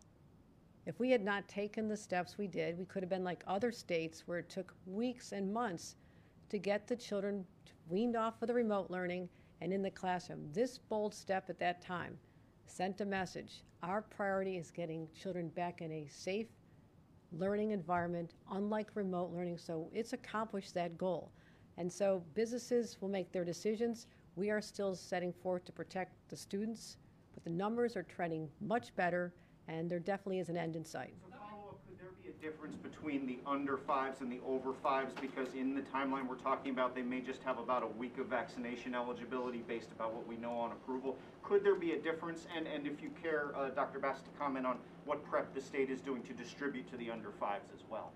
If 0.88 0.98
we 0.98 1.10
had 1.10 1.22
not 1.22 1.46
taken 1.48 1.86
the 1.86 1.98
steps 1.98 2.38
we 2.38 2.46
did, 2.46 2.78
we 2.78 2.86
could 2.86 3.02
have 3.02 3.10
been 3.10 3.22
like 3.22 3.44
other 3.46 3.70
states 3.70 4.22
where 4.24 4.38
it 4.38 4.48
took 4.48 4.74
weeks 4.86 5.32
and 5.32 5.52
months 5.52 5.96
to 6.48 6.58
get 6.58 6.86
the 6.86 6.96
children 6.96 7.44
weaned 7.90 8.16
off 8.16 8.40
of 8.40 8.48
the 8.48 8.54
remote 8.54 8.90
learning 8.90 9.28
and 9.60 9.70
in 9.70 9.82
the 9.82 9.90
classroom. 9.90 10.48
This 10.54 10.78
bold 10.78 11.12
step 11.12 11.50
at 11.50 11.58
that 11.58 11.82
time 11.82 12.16
sent 12.64 13.02
a 13.02 13.04
message. 13.04 13.64
Our 13.82 14.00
priority 14.00 14.56
is 14.56 14.70
getting 14.70 15.06
children 15.14 15.50
back 15.50 15.82
in 15.82 15.92
a 15.92 16.06
safe 16.06 16.46
learning 17.32 17.72
environment, 17.72 18.32
unlike 18.52 18.88
remote 18.94 19.30
learning. 19.30 19.58
So 19.58 19.90
it's 19.92 20.14
accomplished 20.14 20.72
that 20.72 20.96
goal. 20.96 21.30
And 21.76 21.92
so 21.92 22.24
businesses 22.32 22.96
will 23.02 23.10
make 23.10 23.30
their 23.30 23.44
decisions. 23.44 24.06
We 24.36 24.48
are 24.48 24.62
still 24.62 24.94
setting 24.94 25.34
forth 25.34 25.66
to 25.66 25.72
protect 25.72 26.14
the 26.30 26.36
students, 26.36 26.96
but 27.34 27.44
the 27.44 27.50
numbers 27.50 27.94
are 27.94 28.04
trending 28.04 28.48
much 28.62 28.96
better, 28.96 29.34
and 29.68 29.90
there 29.90 29.98
definitely 29.98 30.38
is 30.40 30.48
an 30.48 30.56
end 30.56 30.74
in 30.74 30.84
sight. 30.84 31.14
So 31.22 31.36
follow-up, 31.38 31.78
could 31.86 31.98
there 31.98 32.12
be 32.22 32.30
a 32.30 32.50
difference 32.50 32.76
between 32.76 33.26
the 33.26 33.38
under 33.46 33.76
fives 33.76 34.20
and 34.22 34.32
the 34.32 34.40
over 34.46 34.72
fives? 34.72 35.12
Because 35.20 35.54
in 35.54 35.74
the 35.74 35.82
timeline 35.82 36.26
we're 36.26 36.36
talking 36.36 36.72
about, 36.72 36.94
they 36.94 37.02
may 37.02 37.20
just 37.20 37.42
have 37.42 37.58
about 37.58 37.82
a 37.82 37.86
week 37.86 38.18
of 38.18 38.26
vaccination 38.26 38.94
eligibility 38.94 39.62
based 39.68 39.92
about 39.92 40.14
what 40.14 40.26
we 40.26 40.36
know 40.36 40.52
on 40.52 40.72
approval. 40.72 41.16
Could 41.42 41.62
there 41.64 41.74
be 41.74 41.92
a 41.92 41.98
difference? 41.98 42.46
And, 42.56 42.66
and 42.66 42.86
if 42.86 43.02
you 43.02 43.10
care, 43.22 43.52
uh, 43.54 43.68
Dr. 43.68 43.98
Bass, 43.98 44.18
to 44.20 44.30
comment 44.38 44.66
on 44.66 44.78
what 45.04 45.24
prep 45.24 45.54
the 45.54 45.60
state 45.60 45.90
is 45.90 46.00
doing 46.00 46.22
to 46.22 46.32
distribute 46.32 46.90
to 46.90 46.96
the 46.96 47.10
under 47.10 47.30
fives 47.38 47.68
as 47.74 47.84
well? 47.90 48.12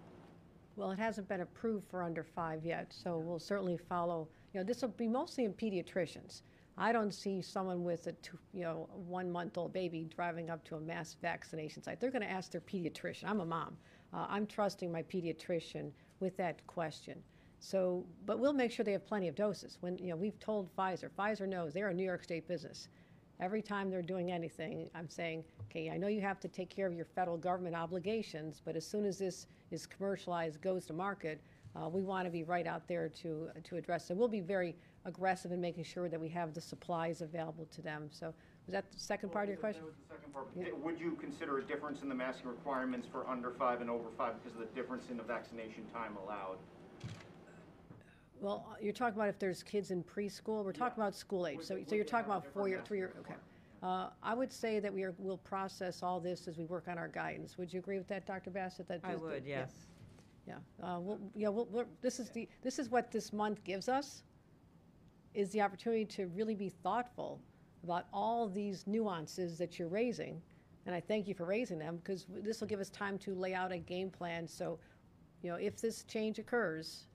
Well, 0.74 0.90
it 0.90 0.98
hasn't 0.98 1.28
been 1.28 1.42
approved 1.42 1.86
for 1.90 2.03
under 2.03 2.22
five 2.22 2.64
yet, 2.64 2.86
so 2.90 3.18
we'll 3.18 3.38
certainly 3.38 3.76
follow. 3.76 4.26
You 4.55 4.61
know, 4.61 4.64
this 4.64 4.80
will 4.80 4.88
be 4.88 5.07
mostly 5.07 5.44
in 5.44 5.53
pediatricians. 5.53 6.40
I 6.79 6.93
don't 6.93 7.12
see 7.12 7.43
someone 7.43 7.85
with 7.85 8.07
a 8.07 8.12
two, 8.12 8.39
you 8.53 8.62
know 8.62 8.89
one 8.95 9.31
month 9.31 9.59
old 9.59 9.73
baby 9.73 10.09
driving 10.14 10.51
up 10.51 10.64
to 10.64 10.77
a 10.77 10.81
mass 10.81 11.16
vaccination 11.20 11.83
site. 11.83 12.01
They're 12.01 12.11
going 12.11 12.23
to 12.23 12.31
ask 12.31 12.51
their 12.51 12.62
pediatrician. 12.62 13.25
I'm 13.27 13.41
a 13.41 13.45
mom. 13.45 13.77
Uh, 14.12 14.27
I'm 14.29 14.47
trusting 14.47 14.91
my 14.91 15.03
pediatrician 15.03 15.91
with 16.20 16.37
that 16.39 16.66
question. 16.66 17.23
So, 17.59 18.05
but 18.27 18.39
we'll 18.39 18.53
make 18.53 18.73
sure 18.73 18.85
they 18.85 18.93
have 18.93 19.07
plenty 19.07 19.29
of 19.29 19.35
doses. 19.35 19.79
When 19.81 19.99
you 19.99 20.09
know 20.09 20.16
we've 20.16 20.39
told 20.41 20.75
Pfizer, 20.77 21.11
Pfizer 21.11 21.47
knows 21.47 21.73
they're 21.73 21.89
a 21.89 21.95
New 21.95 22.05
York 22.05 22.25
State 22.25 22.49
business. 22.49 22.89
Every 23.41 23.62
time 23.62 23.91
they're 23.91 24.03
doing 24.03 24.31
anything, 24.31 24.89
I'm 24.95 25.09
saying, 25.09 25.45
okay, 25.64 25.91
I 25.91 25.97
know 25.97 26.07
you 26.07 26.20
have 26.20 26.39
to 26.41 26.49
take 26.49 26.70
care 26.70 26.87
of 26.87 26.95
your 26.95 27.07
federal 27.07 27.37
government 27.37 27.75
obligations, 27.75 28.61
but 28.64 28.77
as 28.77 28.87
soon 28.87 29.05
as 29.05 29.18
this 29.18 29.47
is 29.70 29.85
commercialized, 29.87 30.61
goes 30.61 30.87
to 30.87 30.93
market, 30.93 31.41
uh, 31.75 31.89
we 31.89 32.03
want 32.03 32.25
to 32.25 32.31
be 32.31 32.45
right 32.45 32.66
out 32.66 32.87
there 32.87 33.09
to 33.09 33.49
to 33.64 33.77
address 33.77 34.11
it. 34.11 34.16
We'll 34.16 34.29
be 34.29 34.41
very 34.41 34.77
aggressive 35.05 35.53
in 35.53 35.61
making 35.61 35.84
sure 35.84 36.09
that 36.09 36.20
we 36.20 36.28
have 36.28 36.55
the 36.55 36.61
supplies 36.61 37.20
available 37.22 37.66
to 37.72 37.82
them. 37.82 38.09
So, 38.11 38.34
was 38.66 38.72
that 38.72 38.90
the 38.92 38.98
second 38.98 39.30
part 39.32 39.44
of 39.44 39.48
your 39.50 39.59
question? 39.59 39.82
That 39.82 39.86
was 39.86 39.96
the 40.09 40.14
second 40.14 40.32
part. 40.32 40.46
Yeah. 40.57 40.72
Would 40.84 41.00
you 41.00 41.12
consider 41.20 41.59
a 41.59 41.64
difference 41.64 42.03
in 42.03 42.09
the 42.09 42.14
masking 42.14 42.48
requirements 42.48 43.09
for 43.11 43.26
under 43.28 43.50
five 43.50 43.80
and 43.80 43.90
over 43.90 44.09
five 44.16 44.34
because 44.42 44.59
of 44.61 44.66
the 44.68 44.74
difference 44.80 45.05
in 45.11 45.16
the 45.16 45.22
vaccination 45.22 45.84
time 45.92 46.16
allowed? 46.24 46.57
Well, 48.40 48.76
you're 48.80 48.92
talking 48.92 49.16
about 49.16 49.28
if 49.28 49.38
there's 49.38 49.62
kids 49.62 49.90
in 49.90 50.03
preschool. 50.03 50.64
We're 50.64 50.72
talking 50.72 50.94
Yeah. 50.98 51.05
about 51.05 51.14
school 51.14 51.46
age. 51.46 51.59
Would 51.59 51.66
So, 51.66 51.74
they- 51.76 51.84
so 51.84 51.94
you're 51.94 52.05
they 52.05 52.11
talking 52.11 52.24
have 52.24 52.28
a 52.28 52.30
about 52.38 52.42
different 52.44 52.55
four 52.55 52.68
year, 52.68 52.78
masking 52.78 52.88
three 52.88 52.98
year. 52.98 53.09
Okay. 53.09 53.18
requirement? 53.18 53.42
Uh, 53.82 54.11
I 54.22 54.34
would 54.34 54.53
say 54.53 54.78
that 54.78 54.92
we 54.94 55.03
are. 55.03 55.12
We'll 55.18 55.38
process 55.38 56.03
all 56.05 56.20
this 56.20 56.46
as 56.46 56.57
we 56.57 56.64
work 56.66 56.86
on 56.86 56.98
our 56.98 57.09
guidance. 57.09 57.59
Would 57.59 57.72
you 57.72 57.80
agree 57.80 57.98
with 57.98 58.07
that, 58.09 58.26
Dr. 58.26 58.50
Bassett? 58.50 58.86
That 58.86 59.00
I 59.03 59.12
just- 59.12 59.24
would, 59.24 59.44
yeah. 59.44 59.59
yes. 59.61 59.86
Yeah, 60.46 60.59
uh, 60.82 60.98
we'll, 61.00 61.20
yeah, 61.36 61.48
we'll, 61.48 61.66
we're, 61.66 61.86
this 62.00 62.18
is 62.18 62.30
the, 62.30 62.48
this 62.62 62.80
is 62.80 62.90
what 62.90 63.12
this 63.12 63.32
month 63.32 63.62
gives 63.62 63.88
us, 63.88 64.24
is 65.35 65.51
the 65.51 65.61
opportunity 65.61 66.05
to 66.05 66.26
really 66.28 66.55
be 66.55 66.68
thoughtful 66.68 67.41
about 67.85 68.07
all 68.12 68.49
these 68.49 68.87
nuances 68.87 69.59
that 69.59 69.78
you're 69.78 69.89
raising. 69.89 70.41
And 70.87 70.95
I 70.95 71.01
thank 71.01 71.28
you 71.28 71.35
for 71.35 71.45
raising 71.45 71.78
them, 71.78 71.97
because 71.97 72.26
this 72.28 72.61
will 72.61 72.68
give 72.68 72.80
us 72.80 72.91
time 72.91 73.18
to 73.18 73.35
lay 73.35 73.55
out 73.55 73.72
a 73.72 73.78
game 73.78 74.11
plan, 74.11 74.47
so, 74.47 74.78
you 75.43 75.51
know, 75.51 75.57
if 75.57 75.80
this 75.80 76.05
change 76.05 76.39
occurs, 76.39 77.07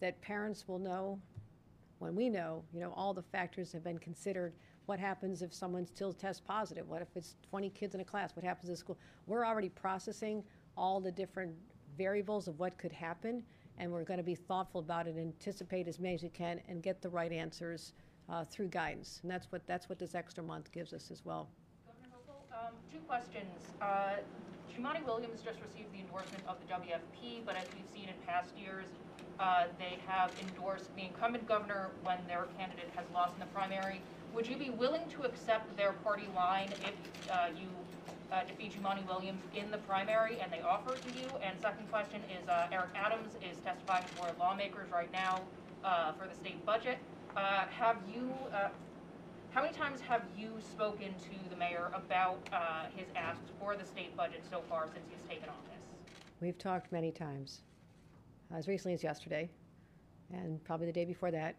that 0.00 0.20
parents 0.22 0.66
will 0.68 0.78
know, 0.78 1.20
when 1.98 2.14
we 2.14 2.30
know, 2.30 2.62
you 2.72 2.80
know, 2.80 2.92
all 2.96 3.12
the 3.12 3.22
factors 3.22 3.72
have 3.72 3.82
been 3.82 3.98
considered. 3.98 4.54
What 4.86 4.98
happens 4.98 5.42
if 5.42 5.52
someone 5.52 5.84
still 5.84 6.12
tests 6.12 6.40
positive? 6.40 6.88
What 6.88 7.02
if 7.02 7.08
it's 7.16 7.34
20 7.50 7.70
kids 7.70 7.94
in 7.94 8.00
a 8.00 8.04
class? 8.04 8.36
What 8.36 8.44
happens 8.44 8.70
in 8.70 8.76
school? 8.76 8.96
We're 9.26 9.44
already 9.44 9.68
processing 9.68 10.44
all 10.76 11.00
the 11.00 11.10
different 11.10 11.52
variables 11.96 12.46
of 12.46 12.58
what 12.58 12.78
could 12.78 12.92
happen, 12.92 13.42
and 13.78 13.90
we're 13.90 14.04
going 14.04 14.18
to 14.18 14.24
be 14.24 14.34
thoughtful 14.34 14.80
about 14.80 15.06
it, 15.06 15.16
anticipate 15.18 15.88
as 15.88 15.98
many 15.98 16.14
as 16.14 16.22
we 16.22 16.28
can, 16.28 16.60
and 16.68 16.82
get 16.82 17.00
the 17.00 17.08
right 17.08 17.32
answers 17.32 17.92
uh, 18.28 18.44
through 18.44 18.68
guidance. 18.68 19.20
And 19.22 19.30
that's 19.30 19.50
what 19.50 19.66
that's 19.66 19.88
what 19.88 19.98
this 19.98 20.14
extra 20.14 20.42
month 20.42 20.70
gives 20.72 20.92
us 20.92 21.10
as 21.10 21.24
well. 21.24 21.48
Governor 21.86 22.18
um, 22.52 22.74
two 22.92 22.98
questions. 23.06 23.72
Uh, 23.80 24.16
Jumaane 24.74 25.04
Williams 25.06 25.40
just 25.42 25.58
received 25.60 25.92
the 25.92 26.00
endorsement 26.00 26.44
of 26.46 26.56
the 26.60 26.74
WFP, 26.74 27.44
but 27.44 27.56
as 27.56 27.66
we've 27.74 27.88
seen 27.92 28.08
in 28.08 28.14
past 28.26 28.50
years, 28.56 28.86
uh, 29.40 29.64
they 29.78 29.98
have 30.06 30.30
endorsed 30.40 30.94
the 30.94 31.02
incumbent 31.02 31.46
governor 31.46 31.90
when 32.02 32.18
their 32.26 32.46
candidate 32.58 32.90
has 32.94 33.04
lost 33.14 33.34
in 33.34 33.40
the 33.40 33.46
primary. 33.46 34.00
Would 34.34 34.46
you 34.46 34.56
be 34.56 34.70
willing 34.70 35.08
to 35.10 35.22
accept 35.22 35.76
their 35.76 35.92
party 36.04 36.28
line 36.34 36.68
if 36.84 36.94
uh, 37.30 37.48
you 37.56 37.66
uh, 38.32 38.44
defeat 38.44 38.72
Jumaane 38.72 39.06
Williams 39.06 39.42
in 39.54 39.70
the 39.70 39.78
primary 39.78 40.38
and 40.40 40.52
they 40.52 40.60
offer 40.60 40.94
it 40.94 41.02
to 41.08 41.18
you? 41.18 41.26
And 41.42 41.60
second 41.60 41.90
question 41.90 42.20
is 42.40 42.48
uh, 42.48 42.66
Eric 42.72 42.90
Adams 42.94 43.32
is 43.36 43.58
testifying 43.64 44.04
before 44.04 44.28
lawmakers 44.38 44.90
right 44.92 45.12
now 45.12 45.40
uh, 45.84 46.12
for 46.12 46.26
the 46.26 46.34
state 46.34 46.64
budget. 46.66 46.98
Uh, 47.36 47.64
have 47.70 47.96
you, 48.12 48.32
uh, 48.52 48.68
how 49.50 49.62
many 49.62 49.72
times 49.72 50.00
have 50.00 50.22
you 50.36 50.50
spoken 50.60 51.14
to 51.14 51.50
the 51.50 51.56
mayor 51.56 51.90
about 51.94 52.38
uh, 52.52 52.84
his 52.94 53.06
asks 53.16 53.50
for 53.60 53.76
the 53.76 53.84
state 53.84 54.16
budget 54.16 54.42
so 54.50 54.62
far 54.68 54.88
since 54.92 55.04
he's 55.10 55.28
taken 55.28 55.48
office? 55.48 55.82
We've 56.40 56.58
talked 56.58 56.92
many 56.92 57.10
times, 57.10 57.60
as 58.54 58.68
recently 58.68 58.94
as 58.94 59.02
yesterday, 59.02 59.50
and 60.32 60.62
probably 60.64 60.86
the 60.86 60.92
day 60.92 61.04
before 61.04 61.30
that. 61.30 61.56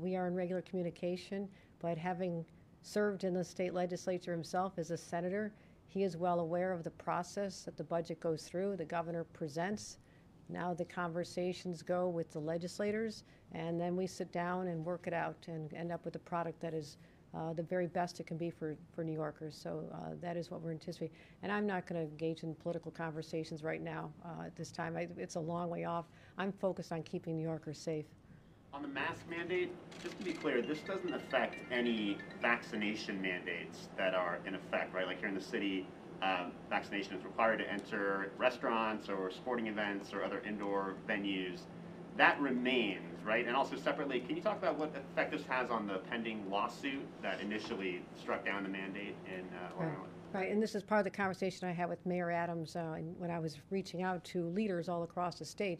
We 0.00 0.16
are 0.16 0.26
in 0.26 0.34
regular 0.34 0.62
communication, 0.62 1.48
but 1.80 1.96
having 1.96 2.44
served 2.84 3.24
in 3.24 3.32
the 3.32 3.42
state 3.42 3.72
legislature 3.72 4.30
himself 4.30 4.74
as 4.76 4.90
a 4.90 4.96
senator, 4.96 5.52
he 5.88 6.02
is 6.02 6.16
well 6.16 6.40
aware 6.40 6.70
of 6.72 6.84
the 6.84 6.90
process 6.90 7.62
that 7.62 7.76
the 7.76 7.84
budget 7.84 8.20
goes 8.20 8.42
through. 8.42 8.76
The 8.76 8.84
governor 8.84 9.24
presents. 9.24 9.98
Now 10.50 10.74
the 10.74 10.84
conversations 10.84 11.82
go 11.82 12.08
with 12.08 12.30
the 12.30 12.40
legislators, 12.40 13.24
and 13.52 13.80
then 13.80 13.96
we 13.96 14.06
sit 14.06 14.30
down 14.32 14.68
and 14.68 14.84
work 14.84 15.06
it 15.06 15.14
out 15.14 15.36
and 15.48 15.72
end 15.72 15.92
up 15.92 16.04
with 16.04 16.14
a 16.16 16.18
product 16.18 16.60
that 16.60 16.74
is 16.74 16.98
uh, 17.34 17.54
the 17.54 17.62
very 17.62 17.86
best 17.86 18.20
it 18.20 18.26
can 18.26 18.36
be 18.36 18.50
for, 18.50 18.76
for 18.94 19.02
New 19.02 19.14
Yorkers. 19.14 19.58
So 19.60 19.84
uh, 19.92 20.14
that 20.20 20.36
is 20.36 20.50
what 20.50 20.60
we're 20.60 20.70
anticipating. 20.72 21.16
And 21.42 21.50
I'm 21.50 21.66
not 21.66 21.86
going 21.86 22.00
to 22.00 22.08
engage 22.08 22.42
in 22.42 22.54
political 22.54 22.90
conversations 22.90 23.64
right 23.64 23.80
now 23.80 24.12
uh, 24.24 24.46
at 24.46 24.56
this 24.56 24.70
time. 24.70 24.96
I, 24.96 25.08
it's 25.16 25.36
a 25.36 25.40
long 25.40 25.70
way 25.70 25.84
off. 25.84 26.04
I'm 26.36 26.52
focused 26.52 26.92
on 26.92 27.02
keeping 27.02 27.36
New 27.36 27.42
Yorkers 27.42 27.78
safe. 27.78 28.04
On 28.74 28.82
the 28.82 28.88
mask 28.88 29.20
mandate, 29.30 29.70
just 30.02 30.18
to 30.18 30.24
be 30.24 30.32
clear, 30.32 30.60
this 30.60 30.80
doesn't 30.80 31.14
affect 31.14 31.54
any 31.70 32.18
vaccination 32.42 33.22
mandates 33.22 33.86
that 33.96 34.14
are 34.14 34.38
in 34.46 34.56
effect, 34.56 34.92
right? 34.92 35.06
Like 35.06 35.20
here 35.20 35.28
in 35.28 35.34
the 35.36 35.40
city, 35.40 35.86
um, 36.22 36.50
vaccination 36.68 37.16
is 37.16 37.24
required 37.24 37.58
to 37.58 37.70
enter 37.70 38.32
restaurants 38.36 39.08
or 39.08 39.30
sporting 39.30 39.68
events 39.68 40.12
or 40.12 40.24
other 40.24 40.42
indoor 40.44 40.94
venues. 41.08 41.60
That 42.16 42.40
remains, 42.40 43.00
right? 43.24 43.46
And 43.46 43.54
also 43.54 43.76
separately, 43.76 44.18
can 44.18 44.34
you 44.34 44.42
talk 44.42 44.58
about 44.58 44.76
what 44.76 44.92
effect 44.96 45.30
this 45.30 45.44
has 45.48 45.70
on 45.70 45.86
the 45.86 45.98
pending 46.10 46.50
lawsuit 46.50 47.06
that 47.22 47.40
initially 47.40 48.02
struck 48.20 48.44
down 48.44 48.64
the 48.64 48.68
mandate 48.68 49.16
in 49.26 49.44
uh, 49.54 49.78
Long 49.78 49.86
Right. 49.86 49.94
Island? 49.94 50.10
Right, 50.32 50.50
and 50.50 50.60
this 50.60 50.74
is 50.74 50.82
part 50.82 50.98
of 50.98 51.04
the 51.04 51.16
conversation 51.16 51.68
I 51.68 51.72
had 51.72 51.88
with 51.88 52.04
Mayor 52.04 52.32
Adams 52.32 52.74
uh, 52.74 52.94
and 52.96 53.16
when 53.20 53.30
I 53.30 53.38
was 53.38 53.56
reaching 53.70 54.02
out 54.02 54.24
to 54.24 54.48
leaders 54.48 54.88
all 54.88 55.04
across 55.04 55.38
the 55.38 55.44
state. 55.44 55.78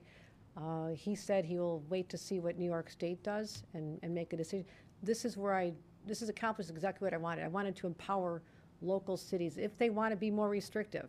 Uh, 0.56 0.88
he 0.88 1.14
said 1.14 1.44
he 1.44 1.58
will 1.58 1.82
wait 1.88 2.08
to 2.08 2.16
see 2.16 2.38
what 2.38 2.58
New 2.58 2.66
York 2.66 2.90
State 2.90 3.22
does 3.22 3.64
and, 3.74 3.98
and 4.02 4.14
make 4.14 4.32
a 4.32 4.36
decision. 4.36 4.64
This 5.02 5.24
is 5.24 5.36
where 5.36 5.54
I, 5.54 5.72
this 6.06 6.20
has 6.20 6.28
accomplished 6.28 6.70
exactly 6.70 7.06
what 7.06 7.12
I 7.12 7.16
wanted. 7.16 7.44
I 7.44 7.48
wanted 7.48 7.74
to 7.76 7.86
empower 7.86 8.42
local 8.80 9.16
cities 9.16 9.58
if 9.58 9.76
they 9.78 9.90
want 9.90 10.12
to 10.12 10.16
be 10.16 10.30
more 10.30 10.48
restrictive. 10.48 11.08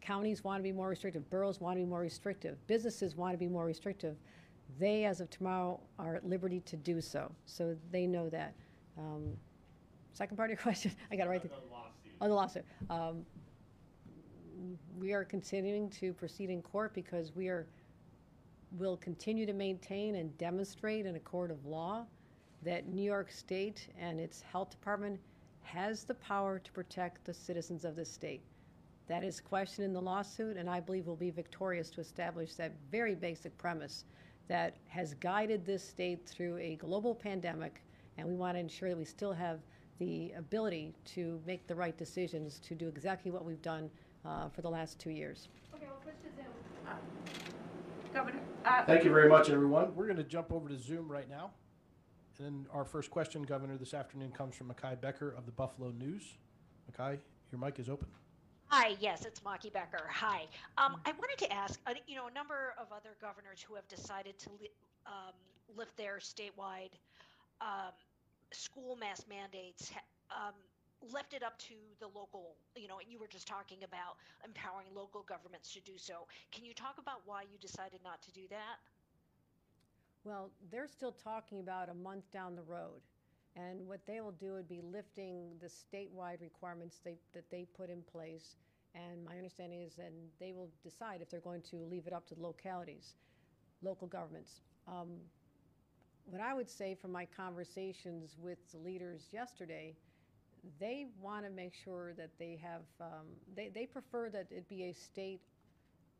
Counties 0.00 0.44
want 0.44 0.58
to 0.58 0.62
be 0.62 0.72
more 0.72 0.88
restrictive, 0.88 1.28
boroughs 1.30 1.60
want 1.60 1.76
to 1.76 1.80
be 1.82 1.88
more 1.88 2.00
restrictive, 2.00 2.58
businesses 2.66 3.16
want 3.16 3.32
to 3.32 3.38
be 3.38 3.48
more 3.48 3.64
restrictive. 3.64 4.16
They, 4.78 5.04
as 5.04 5.20
of 5.20 5.30
tomorrow, 5.30 5.80
are 5.98 6.16
at 6.16 6.26
liberty 6.28 6.60
to 6.60 6.76
do 6.76 7.00
so. 7.00 7.30
So 7.46 7.76
they 7.90 8.06
know 8.06 8.28
that. 8.28 8.54
Um, 8.98 9.36
second 10.12 10.36
part 10.36 10.50
of 10.50 10.56
your 10.56 10.62
question, 10.62 10.92
I 11.10 11.16
got 11.16 11.24
to 11.24 11.30
write 11.30 11.42
the. 11.42 11.50
Oh, 12.20 12.28
the 12.28 12.34
lawsuit. 12.34 12.64
Um, 12.90 13.24
we 14.98 15.12
are 15.12 15.24
continuing 15.24 15.90
to 15.90 16.12
proceed 16.12 16.50
in 16.50 16.62
court 16.62 16.94
because 16.94 17.34
we 17.34 17.48
are, 17.48 17.66
will 18.78 18.96
continue 18.96 19.46
to 19.46 19.52
maintain 19.52 20.16
and 20.16 20.36
demonstrate 20.38 21.06
in 21.06 21.16
a 21.16 21.20
court 21.20 21.50
of 21.50 21.64
law 21.66 22.04
that 22.62 22.88
New 22.88 23.02
York 23.02 23.30
State 23.30 23.88
and 23.98 24.18
its 24.18 24.40
health 24.40 24.70
department 24.70 25.20
has 25.62 26.04
the 26.04 26.14
power 26.14 26.58
to 26.58 26.72
protect 26.72 27.24
the 27.24 27.34
citizens 27.34 27.84
of 27.84 27.96
the 27.96 28.04
state. 28.04 28.42
That 29.06 29.22
is 29.22 29.40
questioned 29.40 29.84
in 29.84 29.92
the 29.92 30.00
lawsuit, 30.00 30.56
and 30.56 30.68
I 30.68 30.80
believe 30.80 31.06
will 31.06 31.16
be 31.16 31.30
victorious 31.30 31.90
to 31.90 32.00
establish 32.00 32.54
that 32.54 32.72
very 32.90 33.14
basic 33.14 33.56
premise 33.58 34.04
that 34.48 34.76
has 34.88 35.14
guided 35.14 35.64
this 35.64 35.86
state 35.86 36.26
through 36.26 36.56
a 36.58 36.76
global 36.76 37.14
pandemic, 37.14 37.82
and 38.16 38.26
we 38.26 38.34
want 38.34 38.56
to 38.56 38.60
ensure 38.60 38.88
that 38.88 38.98
we 38.98 39.04
still 39.04 39.32
have 39.32 39.60
the 39.98 40.32
ability 40.32 40.94
to 41.04 41.40
make 41.46 41.66
the 41.66 41.74
right 41.74 41.96
decisions 41.96 42.58
to 42.60 42.74
do 42.74 42.88
exactly 42.88 43.30
what 43.30 43.44
we've 43.44 43.62
done 43.62 43.90
uh, 44.24 44.48
for 44.48 44.62
the 44.62 44.70
last 44.70 44.98
two 44.98 45.10
years. 45.10 45.48
Okay, 45.74 45.86
we'll 45.86 47.43
switch 48.14 48.24
to 48.24 48.32
Governor, 48.32 48.42
uh, 48.64 48.84
Thank 48.84 49.04
you 49.04 49.10
very 49.10 49.28
much, 49.28 49.50
everyone. 49.50 49.94
We're 49.94 50.06
going 50.06 50.16
to 50.16 50.24
jump 50.24 50.52
over 50.52 50.68
to 50.68 50.78
Zoom 50.78 51.10
right 51.10 51.28
now. 51.28 51.50
And 52.38 52.46
then 52.46 52.66
our 52.72 52.84
first 52.84 53.10
question, 53.10 53.42
Governor, 53.42 53.76
this 53.76 53.94
afternoon 53.94 54.32
comes 54.32 54.56
from 54.56 54.68
Maki 54.68 55.00
Becker 55.00 55.34
of 55.36 55.46
the 55.46 55.52
Buffalo 55.52 55.90
News. 55.90 56.22
Maki, 56.90 57.18
your 57.52 57.60
mic 57.60 57.78
is 57.78 57.88
open. 57.88 58.08
Hi, 58.68 58.96
yes, 58.98 59.24
it's 59.24 59.40
Maki 59.40 59.72
Becker. 59.72 60.08
Hi. 60.10 60.46
Um, 60.78 60.96
I 61.04 61.12
wanted 61.12 61.38
to 61.46 61.52
ask, 61.52 61.78
uh, 61.86 61.92
you 62.06 62.16
know, 62.16 62.26
a 62.26 62.34
number 62.34 62.74
of 62.80 62.86
other 62.90 63.10
governors 63.20 63.64
who 63.66 63.74
have 63.74 63.86
decided 63.88 64.38
to 64.40 64.50
li- 64.60 64.70
um, 65.06 65.34
lift 65.76 65.96
their 65.96 66.16
statewide 66.16 66.90
um, 67.60 67.92
school 68.52 68.96
mask 68.96 69.28
mandates 69.28 69.90
ha- 69.90 70.48
um, 70.48 70.54
left 71.12 71.34
it 71.34 71.42
up 71.42 71.58
to 71.58 71.74
the 72.00 72.06
local, 72.06 72.56
you 72.76 72.88
know, 72.88 72.98
and 72.98 73.10
you 73.10 73.18
were 73.18 73.26
just 73.28 73.46
talking 73.46 73.78
about 73.84 74.16
empowering 74.44 74.88
local 74.94 75.22
governments 75.22 75.72
to 75.74 75.80
do 75.80 75.92
so. 75.96 76.26
Can 76.52 76.64
you 76.64 76.74
talk 76.74 76.96
about 76.98 77.22
why 77.26 77.42
you 77.42 77.58
decided 77.60 78.00
not 78.04 78.22
to 78.22 78.32
do 78.32 78.42
that? 78.50 78.78
Well, 80.24 80.50
they're 80.70 80.88
still 80.88 81.12
talking 81.12 81.60
about 81.60 81.90
a 81.90 81.94
month 81.94 82.30
down 82.32 82.56
the 82.56 82.62
road. 82.62 83.00
And 83.56 83.86
what 83.86 84.00
they 84.06 84.20
will 84.20 84.32
do 84.32 84.54
would 84.54 84.68
be 84.68 84.80
lifting 84.82 85.50
the 85.60 85.68
statewide 85.68 86.40
requirements 86.40 87.00
they, 87.04 87.16
that 87.34 87.48
they 87.50 87.66
put 87.76 87.88
in 87.88 88.02
place. 88.02 88.56
And 88.94 89.24
my 89.24 89.36
understanding 89.36 89.82
is 89.82 89.94
then 89.96 90.12
they 90.40 90.52
will 90.52 90.70
decide 90.82 91.20
if 91.20 91.30
they're 91.30 91.40
going 91.40 91.62
to 91.70 91.76
leave 91.76 92.06
it 92.06 92.12
up 92.12 92.26
to 92.28 92.34
the 92.34 92.42
localities, 92.42 93.14
local 93.82 94.08
governments. 94.08 94.60
Um, 94.88 95.18
what 96.26 96.40
I 96.40 96.54
would 96.54 96.70
say 96.70 96.94
from 96.94 97.12
my 97.12 97.26
conversations 97.36 98.36
with 98.38 98.58
the 98.72 98.78
leaders 98.78 99.28
yesterday, 99.30 99.94
they 100.80 101.06
want 101.20 101.44
to 101.44 101.50
make 101.50 101.74
sure 101.74 102.14
that 102.14 102.30
they 102.38 102.58
have, 102.62 102.82
um, 103.00 103.26
they, 103.54 103.68
they 103.68 103.86
prefer 103.86 104.30
that 104.30 104.46
it 104.50 104.68
be 104.68 104.84
a 104.84 104.92
state 104.92 105.40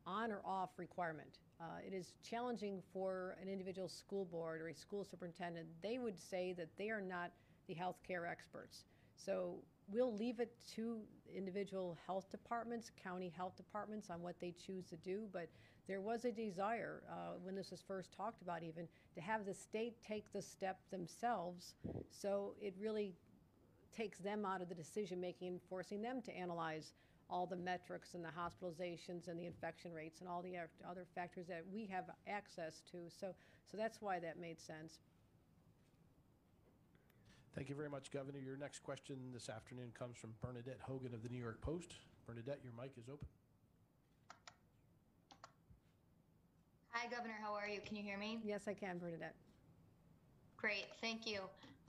on 0.07 0.31
or 0.31 0.41
off 0.45 0.71
requirement. 0.77 1.39
Uh, 1.61 1.79
it 1.87 1.95
is 1.95 2.13
challenging 2.23 2.83
for 2.93 3.37
an 3.41 3.49
individual 3.49 3.89
school 3.89 4.25
board 4.27 4.61
or 4.61 4.69
a 4.69 4.75
school 4.75 5.05
superintendent. 5.05 5.67
They 5.83 5.99
would 5.99 6.19
say 6.19 6.55
that 6.59 6.69
they 6.77 6.91
are 6.91 7.01
not 7.01 7.31
the 7.69 7.75
healthcare 7.75 8.29
experts. 8.31 8.85
So 9.17 9.57
we'll 9.89 10.15
leave 10.17 10.41
it 10.41 10.53
to 10.75 10.99
individual 11.35 11.97
health 12.07 12.31
departments, 12.31 12.91
county 13.03 13.33
health 13.35 13.57
departments, 13.57 14.11
on 14.11 14.21
what 14.23 14.35
they 14.41 14.53
choose 14.67 14.85
to 14.87 14.97
do. 14.97 15.23
But 15.33 15.49
there 15.87 16.01
was 16.01 16.25
a 16.25 16.33
desire, 16.33 17.03
uh, 17.11 17.35
when 17.43 17.55
this 17.55 17.71
was 17.71 17.83
first 17.87 18.13
talked 18.13 18.43
about, 18.43 18.63
even 18.63 18.89
to 19.15 19.21
have 19.21 19.47
the 19.47 19.55
state 19.55 19.95
take 20.07 20.33
the 20.33 20.43
step 20.43 20.79
themselves. 20.91 21.75
So 22.11 22.55
it 22.61 22.75
really 22.81 23.15
takes 23.95 24.19
them 24.19 24.45
out 24.45 24.61
of 24.61 24.69
the 24.69 24.75
decision 24.75 25.21
making 25.21 25.49
and 25.49 25.61
forcing 25.69 26.03
them 26.03 26.21
to 26.23 26.37
analyze 26.37 26.93
all 27.31 27.47
the 27.47 27.57
metrics 27.57 28.15
and 28.15 28.25
the 28.25 28.29
hospitalizations 28.29 29.29
and 29.29 29.39
the 29.39 29.47
infection 29.47 29.93
rates 29.93 30.21
and 30.21 30.29
all 30.29 30.43
the 30.43 30.57
other 30.89 31.07
factors 31.15 31.47
that 31.47 31.65
we 31.73 31.87
have 31.87 32.05
access 32.29 32.83
to. 32.91 32.99
So, 33.09 33.35
so 33.71 33.77
that's 33.77 34.01
why 34.01 34.19
that 34.19 34.39
made 34.39 34.61
sense. 34.61 34.99
Thank 37.55 37.69
you 37.69 37.75
very 37.77 37.89
much, 37.89 38.11
Governor. 38.11 38.41
Your 38.41 38.57
next 38.57 38.81
question 38.81 39.17
this 39.33 39.49
afternoon 39.49 39.93
comes 39.97 40.17
from 40.17 40.35
Bernadette 40.43 40.81
Hogan 40.83 41.15
of 41.15 41.23
the 41.23 41.29
New 41.29 41.41
York 41.41 41.61
Post. 41.61 41.95
Bernadette, 42.27 42.59
your 42.65 42.73
mic 42.81 42.93
is 42.99 43.09
open. 43.09 43.29
Hi, 46.91 47.07
Governor. 47.09 47.37
How 47.41 47.55
are 47.55 47.69
you? 47.69 47.81
Can 47.87 47.97
you 47.97 48.03
hear 48.03 48.19
me? 48.19 48.41
Yes, 48.45 48.63
I 48.67 48.75
can, 48.75 48.99
Bernadette. 48.99 49.35
Great. 50.57 50.87
Thank 51.01 51.27
you. 51.27 51.41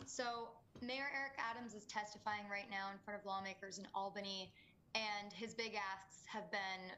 So, 0.05 0.49
Mayor 0.81 1.07
Eric 1.15 1.39
Adams 1.39 1.73
is 1.73 1.85
testifying 1.85 2.43
right 2.51 2.69
now 2.69 2.91
in 2.91 2.97
front 2.99 3.19
of 3.19 3.25
lawmakers 3.25 3.79
in 3.79 3.87
Albany, 3.95 4.51
and 4.93 5.31
his 5.31 5.53
big 5.53 5.75
asks 5.75 6.25
have 6.27 6.51
been 6.51 6.91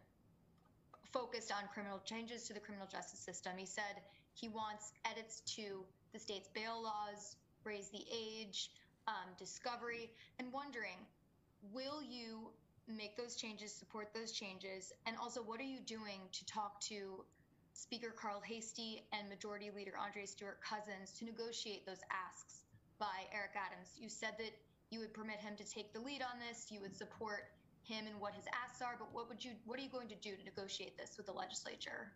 focused 1.14 1.52
on 1.52 1.70
criminal 1.72 2.02
changes 2.04 2.48
to 2.48 2.54
the 2.54 2.60
criminal 2.60 2.88
justice 2.88 3.20
system. 3.20 3.54
He 3.56 3.66
said 3.66 4.02
he 4.34 4.50
wants 4.50 4.94
edits 5.06 5.42
to 5.56 5.86
the 6.12 6.20
state's 6.20 6.50
bail 6.50 6.82
laws, 6.82 7.36
raise 7.64 7.90
the 7.90 8.04
age, 8.12 8.72
um, 9.08 9.30
discovery, 9.38 10.10
and 10.40 10.52
wondering 10.52 10.98
will 11.72 12.02
you 12.02 12.50
make 12.88 13.16
those 13.18 13.36
changes, 13.36 13.72
support 13.74 14.10
those 14.14 14.32
changes, 14.32 14.92
and 15.06 15.16
also 15.18 15.42
what 15.42 15.60
are 15.60 15.64
you 15.64 15.80
doing 15.82 16.22
to 16.32 16.46
talk 16.46 16.80
to 16.82 17.24
Speaker 17.74 18.10
Carl 18.10 18.42
Heastie 18.42 19.04
and 19.14 19.30
Majority 19.30 19.70
Leader 19.70 19.94
Andre 20.00 20.26
Stewart 20.26 20.60
Cousins 20.62 21.12
to 21.20 21.26
negotiate 21.26 21.86
those 21.86 22.00
asks 22.10 22.64
by 23.00 23.26
Eric 23.34 23.52
Adams. 23.56 23.98
You 24.00 24.10
said 24.10 24.34
that 24.40 24.52
you 24.90 25.00
would 25.00 25.14
permit 25.14 25.40
him 25.40 25.56
to 25.58 25.64
take 25.64 25.94
the 25.94 26.00
lead 26.00 26.22
on 26.22 26.40
this, 26.40 26.68
you 26.72 26.82
would 26.82 26.96
support 26.96 27.52
him 27.84 28.06
and 28.08 28.20
what 28.20 28.34
his 28.34 28.46
asks 28.66 28.82
are, 28.82 28.96
but 29.00 29.14
what 29.14 29.30
would 29.30 29.44
you 29.44 29.52
what 29.66 29.80
are 29.80 29.82
you 29.82 29.90
going 29.90 30.10
to 30.10 30.16
do 30.16 30.36
to 30.36 30.44
negotiate 30.44 30.98
this 30.98 31.16
with 31.18 31.26
the 31.26 31.32
legislature? 31.32 32.12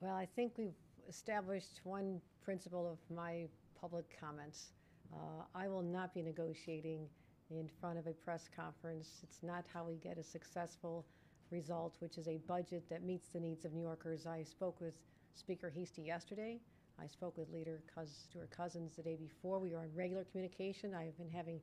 Well, 0.00 0.14
I 0.14 0.26
think 0.36 0.52
we've 0.56 0.78
established 1.08 1.80
one 1.84 2.20
principle 2.42 2.90
of 2.90 2.98
my 3.14 3.46
public 3.80 4.04
comments. 4.20 4.72
Uh, 5.12 5.44
I 5.54 5.68
will 5.68 5.82
not 5.82 6.14
be 6.14 6.22
negotiating 6.22 7.08
in 7.50 7.68
front 7.80 7.98
of 7.98 8.06
a 8.06 8.12
press 8.12 8.48
conference. 8.54 9.20
It's 9.22 9.42
not 9.42 9.64
how 9.72 9.84
we 9.84 9.96
get 9.96 10.18
a 10.18 10.22
successful 10.22 11.04
result, 11.50 11.96
which 12.00 12.18
is 12.18 12.28
a 12.28 12.38
budget 12.46 12.84
that 12.90 13.02
meets 13.02 13.28
the 13.28 13.40
needs 13.40 13.64
of 13.64 13.72
New 13.72 13.82
Yorkers. 13.82 14.26
I 14.26 14.42
spoke 14.42 14.80
with 14.80 14.94
Speaker 15.34 15.72
Heastie 15.74 16.02
yesterday. 16.02 16.60
I 17.00 17.06
spoke 17.06 17.38
with 17.38 17.48
Leader 17.52 17.80
Stewart 18.04 18.50
Cousins 18.50 18.96
the 18.96 19.02
day 19.02 19.14
before. 19.14 19.60
We 19.60 19.72
are 19.72 19.84
in 19.84 19.94
regular 19.94 20.24
communication. 20.24 20.94
I 20.94 21.04
have 21.04 21.16
been 21.16 21.30
having 21.30 21.60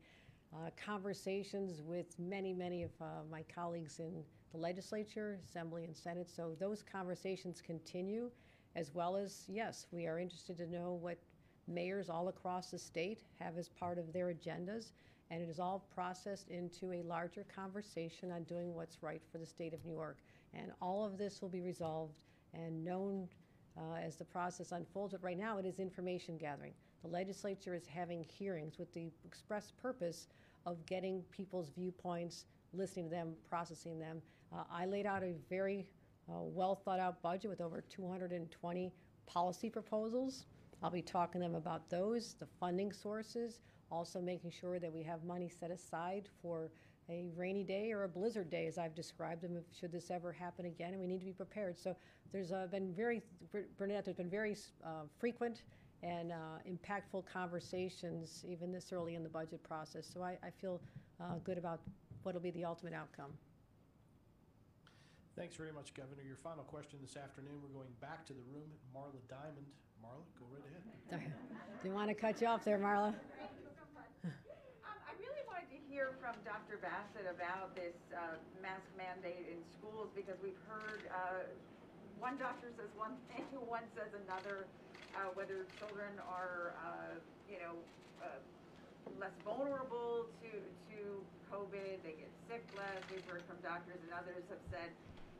uh, 0.54 0.70
conversations 0.84 1.82
with 1.82 2.18
many, 2.18 2.54
many 2.54 2.84
of 2.84 2.92
uh, 3.02 3.06
my 3.30 3.44
colleagues 3.54 4.00
in 4.00 4.24
the 4.54 4.58
legislature, 4.58 5.38
Assembly, 5.46 5.84
and 5.84 5.96
Senate. 5.96 6.30
So 6.34 6.56
those 6.58 6.84
conversations 6.90 7.62
continue, 7.62 8.32
as 8.78 8.94
well 8.94 9.18
as, 9.18 9.44
yes, 9.50 9.88
we 9.92 10.08
are 10.08 10.20
interested 10.20 10.58
to 10.58 10.68
know 10.68 10.94
what 11.02 11.18
mayors 11.68 12.10
all 12.10 12.30
across 12.30 12.72
the 12.72 12.80
state 12.80 13.24
have 13.40 13.58
as 13.58 13.68
part 13.68 13.98
of 13.98 14.14
their 14.14 14.28
agendas. 14.34 14.92
And 15.32 15.42
it 15.42 15.50
is 15.50 15.60
all 15.60 15.86
processed 15.94 16.50
into 16.50 16.94
a 16.94 17.04
larger 17.04 17.46
conversation 17.54 18.32
on 18.32 18.44
doing 18.44 18.74
what's 18.74 19.04
right 19.04 19.22
for 19.32 19.40
the 19.40 19.46
state 19.46 19.74
of 19.74 19.84
New 19.84 19.96
York. 19.96 20.20
And 20.54 20.72
all 20.82 21.04
of 21.04 21.18
this 21.18 21.42
will 21.42 21.50
be 21.50 21.62
resolved 21.62 22.22
and 22.54 22.86
known 22.86 23.28
uh, 23.78 23.96
as 23.96 24.16
the 24.16 24.26
process 24.26 24.72
unfolds. 24.72 25.14
But 25.14 25.24
right 25.24 25.38
now, 25.38 25.58
it 25.58 25.66
is 25.66 25.80
information 25.80 26.38
gathering. 26.38 26.74
The 27.02 27.10
legislature 27.10 27.76
is 27.76 27.86
having 27.86 28.24
hearings 28.24 28.78
with 28.80 28.94
the 28.94 29.12
express 29.26 29.72
purpose 29.72 30.28
of 30.66 30.84
getting 30.86 31.22
people's 31.32 31.70
viewpoints, 31.70 32.46
listening 32.74 33.06
to 33.06 33.12
them, 33.12 33.34
processing 33.48 34.00
them. 34.00 34.22
Uh, 34.54 34.64
I 34.72 34.86
laid 34.86 35.06
out 35.06 35.24
a 35.24 35.34
very 35.50 35.88
uh, 36.30 36.42
well 36.42 36.76
thought 36.76 37.00
out 37.00 37.22
budget 37.22 37.50
with 37.50 37.62
over 37.62 37.82
220 37.82 38.92
policy 39.28 39.70
proposals. 39.70 40.46
I'll 40.82 40.90
be 40.90 41.02
talking 41.02 41.42
to 41.42 41.48
them 41.48 41.56
about 41.56 41.90
those, 41.90 42.36
the 42.40 42.48
funding 42.60 42.92
sources, 42.92 43.60
also 43.92 44.20
making 44.22 44.52
sure 44.52 44.80
that 44.80 44.92
we 44.92 45.04
have 45.04 45.24
money 45.24 45.50
set 45.50 45.72
aside 45.72 46.28
for 46.42 46.72
a 47.10 47.28
rainy 47.36 47.64
day 47.64 47.92
or 47.92 48.04
a 48.04 48.08
blizzard 48.08 48.50
day, 48.50 48.68
as 48.68 48.78
I've 48.78 48.96
described 48.96 49.42
them, 49.42 49.56
if, 49.58 49.64
should 49.78 49.92
this 49.92 50.10
ever 50.10 50.32
happen 50.32 50.66
again, 50.66 50.94
and 50.94 51.00
we 51.00 51.08
need 51.08 51.20
to 51.20 51.26
be 51.26 51.34
prepared. 51.34 51.78
So 51.78 51.96
there's 52.32 52.52
uh, 52.52 52.68
been 52.72 52.94
very, 52.94 53.22
Burnett, 53.78 54.06
there's 54.06 54.18
been 54.18 54.30
very 54.30 54.56
uh, 54.84 55.04
frequent 55.20 55.64
and 56.04 56.32
uh, 56.32 56.36
impactful 56.70 57.26
conversations 57.32 58.44
even 58.48 58.72
this 58.72 58.92
early 58.92 59.16
in 59.16 59.24
the 59.24 59.30
budget 59.30 59.64
process. 59.64 60.10
So 60.12 60.22
I, 60.22 60.38
I 60.44 60.50
feel 60.50 60.82
uh, 61.22 61.36
good 61.44 61.58
about 61.58 61.80
what 62.24 62.34
will 62.34 62.42
be 62.42 62.52
the 62.52 62.66
ultimate 62.66 62.94
outcome. 62.94 63.32
Thanks 65.36 65.56
very 65.56 65.72
much, 65.72 65.94
Governor. 65.94 66.24
Your 66.26 66.38
final 66.38 66.64
question 66.64 66.98
this 67.02 67.18
afternoon, 67.18 67.60
we're 67.62 67.78
going 67.78 67.92
back 68.00 68.26
to 68.28 68.34
the 68.34 68.42
room. 68.54 68.70
Marla 68.96 69.20
Diamond. 69.30 69.68
Marla, 70.02 70.24
go 70.40 70.46
right 70.52 70.64
ahead. 71.12 71.32
Didn't 71.84 71.96
want 71.96 72.10
to 72.10 72.16
cut 72.16 72.40
you 72.40 72.48
off 72.48 72.64
there, 72.64 72.80
Marla. 72.80 73.10
Um, 73.10 73.16
I 74.86 75.12
really 75.20 75.44
wanted 75.46 75.70
to 75.76 75.80
hear 75.96 76.12
from 76.20 76.36
Dr. 76.44 76.76
Bassett 76.84 77.24
about 77.24 77.72
this 77.72 77.96
uh, 78.12 78.36
mask 78.60 78.84
mandate 79.00 79.48
in 79.48 79.56
schools 79.80 80.12
because 80.12 80.36
we've 80.44 80.60
heard 80.68 81.08
uh, 81.08 81.48
one 82.20 82.36
doctor 82.36 82.68
says 82.76 82.92
one 83.00 83.16
thing, 83.32 83.48
one 83.64 83.88
says 83.96 84.12
another, 84.28 84.68
uh, 85.16 85.32
whether 85.40 85.64
children 85.80 86.20
are, 86.28 86.76
uh, 86.84 87.16
you 87.48 87.64
know, 87.64 87.80
uh, 88.20 88.44
less 89.24 89.32
vulnerable 89.48 90.28
to, 90.44 90.52
to 90.92 91.00
COVID, 91.48 92.04
they 92.04 92.20
get 92.20 92.32
sick 92.52 92.68
less. 92.76 93.00
We've 93.08 93.24
heard 93.32 93.48
from 93.48 93.64
doctors 93.64 93.96
and 94.04 94.12
others 94.12 94.44
have 94.52 94.64
said, 94.76 94.92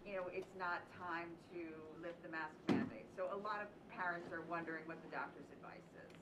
you 0.08 0.16
know, 0.16 0.32
it's 0.32 0.56
not 0.56 0.88
time 0.96 1.36
to 1.52 1.64
lift 2.00 2.24
the 2.24 2.32
mask 2.32 2.56
mandate. 2.72 3.04
So 3.20 3.28
a 3.28 3.40
lot 3.44 3.60
of 3.60 3.68
parents 3.92 4.32
are 4.32 4.46
wondering 4.48 4.88
what 4.88 5.04
the 5.04 5.12
doctor's 5.12 5.52
advice 5.60 5.84
is. 6.00 6.16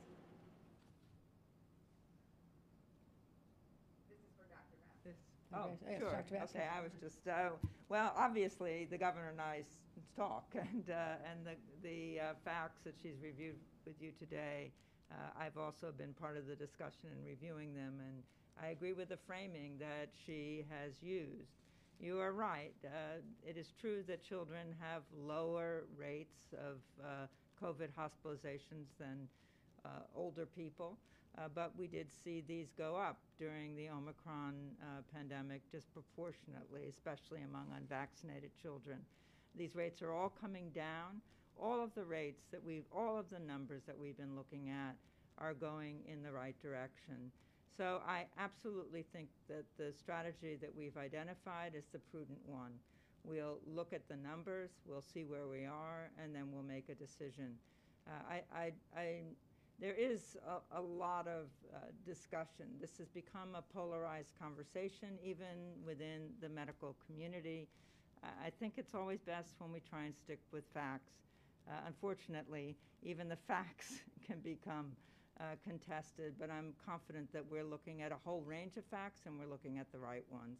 This 4.07 4.17
is 4.17 4.34
for 4.39 4.47
Dr. 4.47 4.77
Oh, 5.56 5.70
sure. 5.99 6.24
Bassett. 6.32 6.56
Okay, 6.56 6.68
I 6.76 6.82
was 6.82 6.91
just, 7.01 7.28
uh, 7.28 7.49
well, 7.89 8.14
obviously, 8.18 8.88
the 8.89 8.97
governor 8.97 9.30
and 9.30 9.41
I 9.41 9.64
talk, 10.16 10.45
and, 10.56 10.89
uh, 10.89 11.16
and 11.30 11.45
the, 11.45 11.56
the 11.84 12.20
uh, 12.20 12.24
facts 12.43 12.80
that 12.86 12.95
she's 13.01 13.16
reviewed 13.22 13.56
with 13.86 13.95
you 14.01 14.12
today, 14.18 14.72
uh, 15.12 15.16
I've 15.39 15.58
also 15.58 15.91
been 15.95 16.14
part 16.14 16.38
of 16.38 16.47
the 16.47 16.56
discussion 16.56 17.10
in 17.18 17.24
reviewing 17.26 17.74
them, 17.76 17.99
and 17.99 18.24
I 18.62 18.68
agree 18.70 18.93
with 18.93 19.10
the 19.10 19.18
framing 19.28 19.78
that 19.80 20.10
she 20.26 20.66
has 20.70 20.93
used. 21.01 21.51
You 21.99 22.20
are 22.20 22.34
right. 22.34 22.74
Uh, 22.84 23.22
it 23.47 23.58
is 23.58 23.74
true 23.80 24.04
that 24.08 24.24
children 24.24 24.76
have 24.80 25.04
lower 25.16 25.84
rates 25.97 26.54
of 26.54 26.78
uh, 27.04 27.28
COVID 27.64 27.89
hospitalizations 27.97 28.88
than 28.99 29.28
uh, 29.86 29.89
older 30.16 30.45
people, 30.45 30.97
uh, 31.38 31.47
but 31.53 31.71
we 31.77 31.88
did 31.88 32.07
see 32.11 32.43
these 32.47 32.67
go 32.77 32.95
up 32.95 33.17
during 33.38 33.75
the 33.75 33.89
Omicron 33.89 34.53
uh, 34.81 35.01
pandemic 35.13 35.61
disproportionately, 35.71 36.84
especially 36.89 37.41
among 37.41 37.65
unvaccinated 37.75 38.51
children. 38.61 38.99
These 39.55 39.75
rates 39.75 40.01
are 40.01 40.13
all 40.13 40.29
coming 40.29 40.69
down. 40.75 41.21
All 41.59 41.84
of 41.84 41.93
the 41.95 42.03
rates 42.03 42.43
that 42.51 42.63
we've, 42.63 42.86
all 42.91 43.17
of 43.17 43.29
the 43.29 43.39
numbers 43.39 43.84
that 43.86 43.97
we've 43.97 44.17
been 44.17 44.36
looking 44.36 44.69
at 44.69 44.95
are 45.38 45.53
going 45.53 45.99
in 46.07 46.21
the 46.23 46.31
right 46.31 46.55
direction. 46.61 47.31
So 47.75 48.01
I 48.07 48.25
absolutely 48.38 49.03
think 49.13 49.29
that 49.49 49.65
the 49.77 49.91
strategy 49.91 50.57
that 50.61 50.75
we've 50.75 50.97
identified 50.97 51.73
is 51.75 51.86
the 51.91 51.99
prudent 51.99 52.39
one. 52.45 52.71
We'll 53.23 53.57
look 53.65 53.93
at 53.93 54.07
the 54.07 54.17
numbers, 54.17 54.71
we'll 54.86 55.01
see 55.01 55.23
where 55.23 55.47
we 55.47 55.65
are, 55.65 56.11
and 56.21 56.36
then 56.36 56.51
we'll 56.51 56.63
make 56.63 56.89
a 56.89 56.95
decision. 56.95 57.55
Uh, 58.05 58.11
I, 58.29 58.41
I, 58.53 58.71
I, 58.95 59.21
there 59.80 59.93
is 59.95 60.38
a, 60.47 60.78
a 60.78 60.82
lot 60.82 61.28
of 61.28 61.47
uh, 61.74 61.80
discussion. 62.05 62.65
This 62.80 62.97
has 62.97 63.07
become 63.09 63.55
a 63.55 63.61
polarized 63.61 64.34
conversation, 64.39 65.17
even 65.24 65.76
within 65.86 66.30
the 66.41 66.49
medical 66.49 66.95
community. 67.05 67.67
I 68.24 68.47
I 68.47 68.49
think 68.59 68.74
it's 68.78 68.93
always 68.95 69.21
best 69.21 69.55
when 69.59 69.71
we 69.71 69.80
try 69.82 70.03
and 70.05 70.15
stick 70.15 70.39
with 70.51 70.63
facts. 70.74 71.13
Uh, 71.67 71.74
unfortunately, 71.88 72.76
even 73.03 73.28
the 73.30 73.36
facts 73.47 74.01
can 74.26 74.39
become 74.39 74.91
uh, 75.39 75.55
contested, 75.63 76.34
but 76.39 76.49
I'm 76.49 76.74
confident 76.86 77.32
that 77.34 77.43
we're 77.49 77.63
looking 77.65 78.01
at 78.01 78.11
a 78.11 78.19
whole 78.24 78.41
range 78.41 78.78
of 78.78 78.86
facts 78.86 79.21
and 79.26 79.39
we're 79.39 79.49
looking 79.49 79.80
at 79.80 79.91
the 79.91 79.99
right 79.99 80.26
ones. 80.32 80.59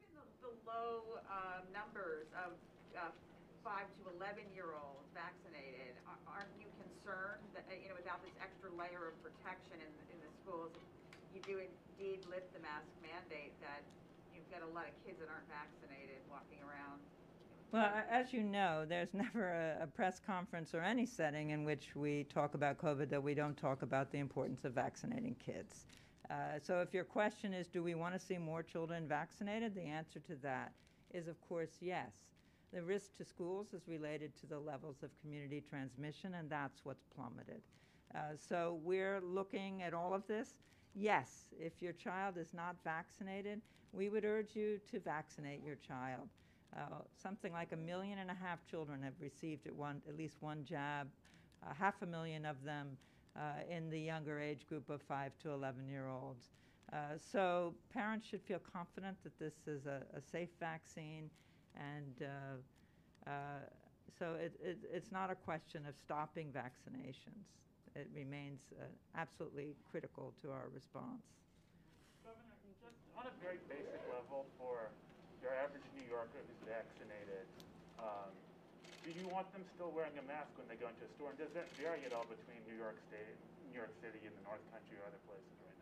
Given 0.00 0.14
the, 0.14 0.24
the 0.46 0.52
low 0.66 1.20
uh, 1.28 1.60
numbers 1.72 2.28
of 2.36 2.52
uh, 2.96 3.10
five 3.64 3.88
to 3.98 4.02
11 4.16 4.44
year 4.54 4.76
olds 4.76 5.08
vaccinated, 5.14 5.96
a- 6.06 6.20
aren't 6.30 6.52
you 6.60 6.68
concerned 7.04 7.44
that, 7.52 7.68
you 7.68 7.88
know, 7.88 7.96
without 7.96 8.24
this 8.24 8.32
extra 8.40 8.72
layer 8.72 9.12
of 9.12 9.14
protection 9.20 9.76
in, 9.76 9.92
in 10.08 10.18
the 10.24 10.32
schools, 10.40 10.72
you 11.36 11.40
do 11.44 11.60
indeed 11.60 12.24
lift 12.32 12.48
the 12.56 12.60
mask 12.64 12.88
mandate, 13.04 13.52
that 13.60 13.84
you've 14.32 14.48
got 14.48 14.64
a 14.64 14.70
lot 14.72 14.88
of 14.88 14.94
kids 15.04 15.20
that 15.20 15.28
aren't 15.28 15.48
vaccinated 15.52 16.16
walking 16.32 16.58
around? 16.64 17.00
Well, 17.72 17.92
as 18.08 18.32
you 18.32 18.42
know, 18.42 18.86
there's 18.88 19.12
never 19.14 19.52
a, 19.52 19.84
a 19.84 19.86
press 19.86 20.20
conference 20.24 20.74
or 20.74 20.80
any 20.80 21.04
setting 21.04 21.50
in 21.50 21.64
which 21.64 21.94
we 21.94 22.24
talk 22.32 22.54
about 22.54 22.78
COVID 22.78 23.10
that 23.10 23.22
we 23.22 23.34
don't 23.34 23.56
talk 23.56 23.82
about 23.82 24.10
the 24.10 24.18
importance 24.18 24.64
of 24.64 24.72
vaccinating 24.72 25.36
kids. 25.44 25.84
Uh, 26.30 26.56
so 26.62 26.80
if 26.80 26.94
your 26.94 27.04
question 27.04 27.52
is, 27.52 27.68
do 27.68 27.82
we 27.82 27.94
want 27.94 28.14
to 28.14 28.20
see 28.20 28.38
more 28.38 28.62
children 28.62 29.06
vaccinated? 29.06 29.74
The 29.74 29.82
answer 29.84 30.20
to 30.20 30.36
that 30.42 30.72
is, 31.12 31.28
of 31.28 31.38
course, 31.42 31.76
yes. 31.80 32.12
The 32.74 32.82
risk 32.82 33.16
to 33.18 33.24
schools 33.24 33.72
is 33.72 33.86
related 33.86 34.34
to 34.40 34.46
the 34.46 34.58
levels 34.58 35.04
of 35.04 35.10
community 35.20 35.62
transmission, 35.68 36.34
and 36.34 36.50
that's 36.50 36.84
what's 36.84 37.04
plummeted. 37.14 37.62
Uh, 38.12 38.18
so 38.36 38.80
we're 38.82 39.20
looking 39.20 39.82
at 39.82 39.94
all 39.94 40.12
of 40.12 40.26
this. 40.26 40.54
Yes, 40.92 41.50
if 41.58 41.80
your 41.80 41.92
child 41.92 42.36
is 42.36 42.52
not 42.52 42.74
vaccinated, 42.82 43.60
we 43.92 44.08
would 44.08 44.24
urge 44.24 44.56
you 44.56 44.80
to 44.90 44.98
vaccinate 44.98 45.62
your 45.64 45.76
child. 45.76 46.28
Uh, 46.76 47.02
something 47.22 47.52
like 47.52 47.70
a 47.72 47.76
million 47.76 48.18
and 48.18 48.30
a 48.30 48.34
half 48.34 48.66
children 48.68 49.00
have 49.02 49.14
received 49.20 49.68
at, 49.68 49.74
one, 49.74 50.02
at 50.08 50.16
least 50.16 50.38
one 50.40 50.64
jab, 50.64 51.06
uh, 51.64 51.72
half 51.78 52.02
a 52.02 52.06
million 52.06 52.44
of 52.44 52.62
them 52.64 52.96
uh, 53.36 53.40
in 53.70 53.88
the 53.88 54.00
younger 54.00 54.40
age 54.40 54.66
group 54.68 54.90
of 54.90 55.00
5 55.02 55.30
to 55.42 55.50
11 55.50 55.88
year 55.88 56.08
olds. 56.08 56.50
Uh, 56.92 56.96
so 57.18 57.72
parents 57.92 58.26
should 58.26 58.42
feel 58.42 58.60
confident 58.72 59.16
that 59.22 59.38
this 59.38 59.54
is 59.68 59.86
a, 59.86 60.02
a 60.16 60.20
safe 60.20 60.50
vaccine, 60.58 61.30
and 61.76 62.14
uh, 62.22 63.30
uh, 63.30 63.62
so 64.18 64.38
it, 64.38 64.54
it, 64.62 64.78
it's 64.92 65.10
not 65.10 65.30
a 65.30 65.34
question 65.34 65.82
of 65.88 65.94
stopping 65.98 66.54
vaccinations. 66.54 67.44
It 67.94 68.10
remains 68.14 68.60
uh, 68.74 68.86
absolutely 69.14 69.74
critical 69.90 70.34
to 70.42 70.50
our 70.50 70.70
response. 70.74 71.22
Governor, 72.26 72.54
just 72.62 72.98
on 73.14 73.26
a 73.26 73.34
very 73.42 73.58
basic 73.70 74.02
level 74.10 74.46
for 74.58 74.90
your 75.42 75.54
average 75.54 75.86
New 75.94 76.06
Yorker 76.06 76.42
who's 76.42 76.62
vaccinated, 76.66 77.46
um, 78.02 78.30
do 79.04 79.12
you 79.12 79.28
want 79.28 79.46
them 79.52 79.62
still 79.76 79.92
wearing 79.92 80.16
a 80.16 80.24
mask 80.24 80.50
when 80.56 80.66
they 80.66 80.80
go 80.80 80.88
into 80.88 81.04
a 81.04 81.10
store? 81.14 81.30
And 81.30 81.38
does 81.38 81.52
that 81.54 81.68
vary 81.76 82.02
at 82.08 82.16
all 82.16 82.26
between 82.26 82.58
New 82.64 82.78
York 82.78 82.96
State, 83.12 83.36
New 83.68 83.76
York 83.76 83.92
City, 84.00 84.24
and 84.24 84.32
the 84.32 84.44
North 84.48 84.64
Country 84.72 84.96
or 84.96 85.04
other 85.06 85.20
places 85.28 85.54
right? 85.60 85.73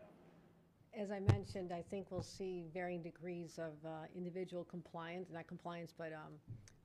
As 0.94 1.10
I 1.10 1.20
mentioned, 1.20 1.72
I 1.72 1.82
think 1.90 2.10
we'll 2.10 2.22
see 2.22 2.66
varying 2.74 3.02
degrees 3.02 3.58
of 3.58 3.72
uh, 3.84 4.04
individual 4.14 4.64
compliance, 4.64 5.30
not 5.32 5.46
compliance, 5.46 5.94
but 5.96 6.12
um, 6.12 6.34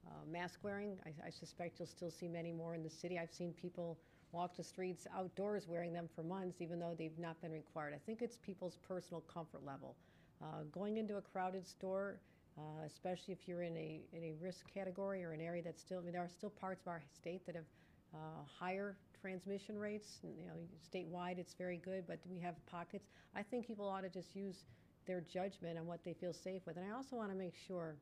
uh, 0.07 0.11
mask 0.31 0.59
wearing. 0.63 0.97
I, 1.05 1.27
I 1.27 1.29
suspect 1.29 1.79
you'll 1.79 1.89
still 1.89 2.09
see 2.09 2.29
many 2.29 2.53
more 2.53 2.73
in 2.73 2.83
the 2.83 2.89
city. 2.89 3.19
I've 3.19 3.33
seen 3.33 3.51
people 3.61 3.97
walk 4.31 4.55
the 4.55 4.63
streets 4.63 5.07
outdoors 5.13 5.67
wearing 5.67 5.91
them 5.91 6.07
for 6.15 6.23
months, 6.23 6.61
even 6.61 6.79
though 6.79 6.95
they've 6.97 7.19
not 7.19 7.41
been 7.41 7.51
required. 7.51 7.93
I 7.93 7.99
think 8.05 8.21
it's 8.21 8.37
people's 8.37 8.77
personal 8.87 9.21
comfort 9.21 9.65
level. 9.65 9.97
Uh, 10.41 10.63
going 10.71 10.95
into 10.97 11.17
a 11.17 11.21
crowded 11.21 11.67
store, 11.67 12.21
uh, 12.57 12.85
especially 12.85 13.33
if 13.33 13.45
you're 13.45 13.63
in 13.63 13.75
a, 13.75 13.99
in 14.13 14.23
a 14.23 14.33
risk 14.41 14.71
category 14.73 15.25
or 15.25 15.33
an 15.33 15.41
area 15.41 15.61
that's 15.61 15.81
still, 15.81 15.99
I 15.99 16.03
mean, 16.03 16.13
there 16.13 16.23
are 16.23 16.29
still 16.29 16.51
parts 16.51 16.81
of 16.83 16.87
our 16.87 17.01
state 17.13 17.45
that 17.45 17.55
have 17.55 17.65
uh, 18.13 18.17
higher 18.57 18.95
transmission 19.21 19.77
rates. 19.77 20.19
You 20.23 20.45
know, 20.45 20.57
statewide 20.93 21.37
it's 21.37 21.53
very 21.53 21.77
good, 21.77 22.05
but 22.07 22.19
we 22.29 22.39
have 22.39 22.55
pockets. 22.65 23.07
I 23.35 23.43
think 23.43 23.67
people 23.67 23.87
ought 23.87 24.01
to 24.01 24.09
just 24.09 24.35
use 24.35 24.65
their 25.05 25.21
judgment 25.21 25.77
on 25.77 25.85
what 25.85 26.03
they 26.03 26.13
feel 26.13 26.33
safe 26.33 26.61
with. 26.65 26.77
And 26.77 26.85
I 26.85 26.95
also 26.95 27.15
want 27.15 27.31
to 27.31 27.37
make 27.37 27.55
sure 27.67 27.95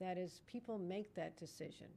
that 0.00 0.16
as 0.16 0.40
people 0.46 0.78
make 0.78 1.14
that 1.14 1.36
decision, 1.38 1.88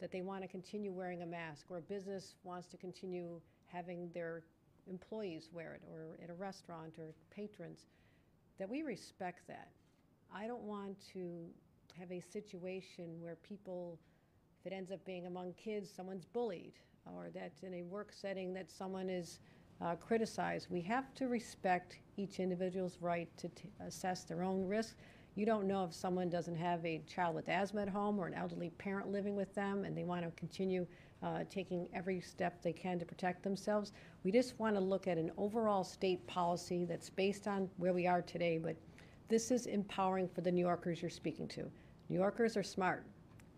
that 0.00 0.12
they 0.12 0.22
want 0.22 0.42
to 0.42 0.48
continue 0.48 0.92
wearing 0.92 1.22
a 1.22 1.26
mask, 1.26 1.66
or 1.68 1.78
a 1.78 1.82
business 1.82 2.34
wants 2.44 2.68
to 2.68 2.76
continue 2.76 3.40
having 3.66 4.10
their 4.14 4.42
employees 4.88 5.48
wear 5.52 5.74
it, 5.74 5.82
or 5.90 6.18
at 6.22 6.30
a 6.30 6.34
restaurant 6.34 6.94
or 6.98 7.14
patrons, 7.34 7.86
that 8.58 8.68
we 8.68 8.82
respect 8.82 9.46
that. 9.48 9.68
I 10.34 10.46
don't 10.46 10.62
want 10.62 10.96
to 11.12 11.46
have 11.98 12.10
a 12.10 12.20
situation 12.20 13.20
where 13.20 13.36
people 13.36 13.98
if 14.62 14.70
it 14.70 14.74
ends 14.74 14.92
up 14.92 15.04
being 15.04 15.26
among 15.26 15.54
kids, 15.54 15.90
someone's 15.90 16.24
bullied, 16.24 16.74
or 17.06 17.30
that 17.34 17.52
in 17.62 17.74
a 17.74 17.82
work 17.82 18.12
setting 18.12 18.52
that 18.54 18.70
someone 18.70 19.08
is 19.08 19.40
uh, 19.80 19.96
criticized. 19.96 20.68
We 20.70 20.80
have 20.82 21.12
to 21.14 21.28
respect 21.28 21.98
each 22.16 22.40
individual's 22.40 22.98
right 23.00 23.28
to 23.38 23.48
t- 23.48 23.70
assess 23.84 24.24
their 24.24 24.42
own 24.42 24.66
risk. 24.66 24.96
You 25.34 25.46
don't 25.46 25.66
know 25.66 25.84
if 25.84 25.94
someone 25.94 26.28
doesn't 26.28 26.56
have 26.56 26.84
a 26.84 27.02
child 27.06 27.34
with 27.34 27.48
asthma 27.48 27.82
at 27.82 27.88
home 27.88 28.18
or 28.18 28.26
an 28.26 28.34
elderly 28.34 28.70
parent 28.70 29.10
living 29.10 29.34
with 29.34 29.54
them 29.54 29.84
and 29.84 29.96
they 29.96 30.04
want 30.04 30.24
to 30.24 30.30
continue 30.32 30.86
uh, 31.22 31.44
taking 31.48 31.88
every 31.94 32.20
step 32.20 32.62
they 32.62 32.72
can 32.72 32.98
to 32.98 33.06
protect 33.06 33.42
themselves. 33.42 33.92
We 34.24 34.32
just 34.32 34.58
want 34.58 34.74
to 34.76 34.80
look 34.80 35.06
at 35.08 35.18
an 35.18 35.30
overall 35.38 35.84
state 35.84 36.26
policy 36.26 36.84
that's 36.84 37.08
based 37.08 37.48
on 37.48 37.70
where 37.78 37.92
we 37.92 38.06
are 38.06 38.22
today, 38.22 38.58
but 38.58 38.76
this 39.28 39.50
is 39.50 39.66
empowering 39.66 40.28
for 40.28 40.42
the 40.42 40.52
New 40.52 40.60
Yorkers 40.60 41.00
you're 41.00 41.10
speaking 41.10 41.48
to. 41.48 41.70
New 42.08 42.18
Yorkers 42.18 42.56
are 42.56 42.62
smart. 42.62 43.06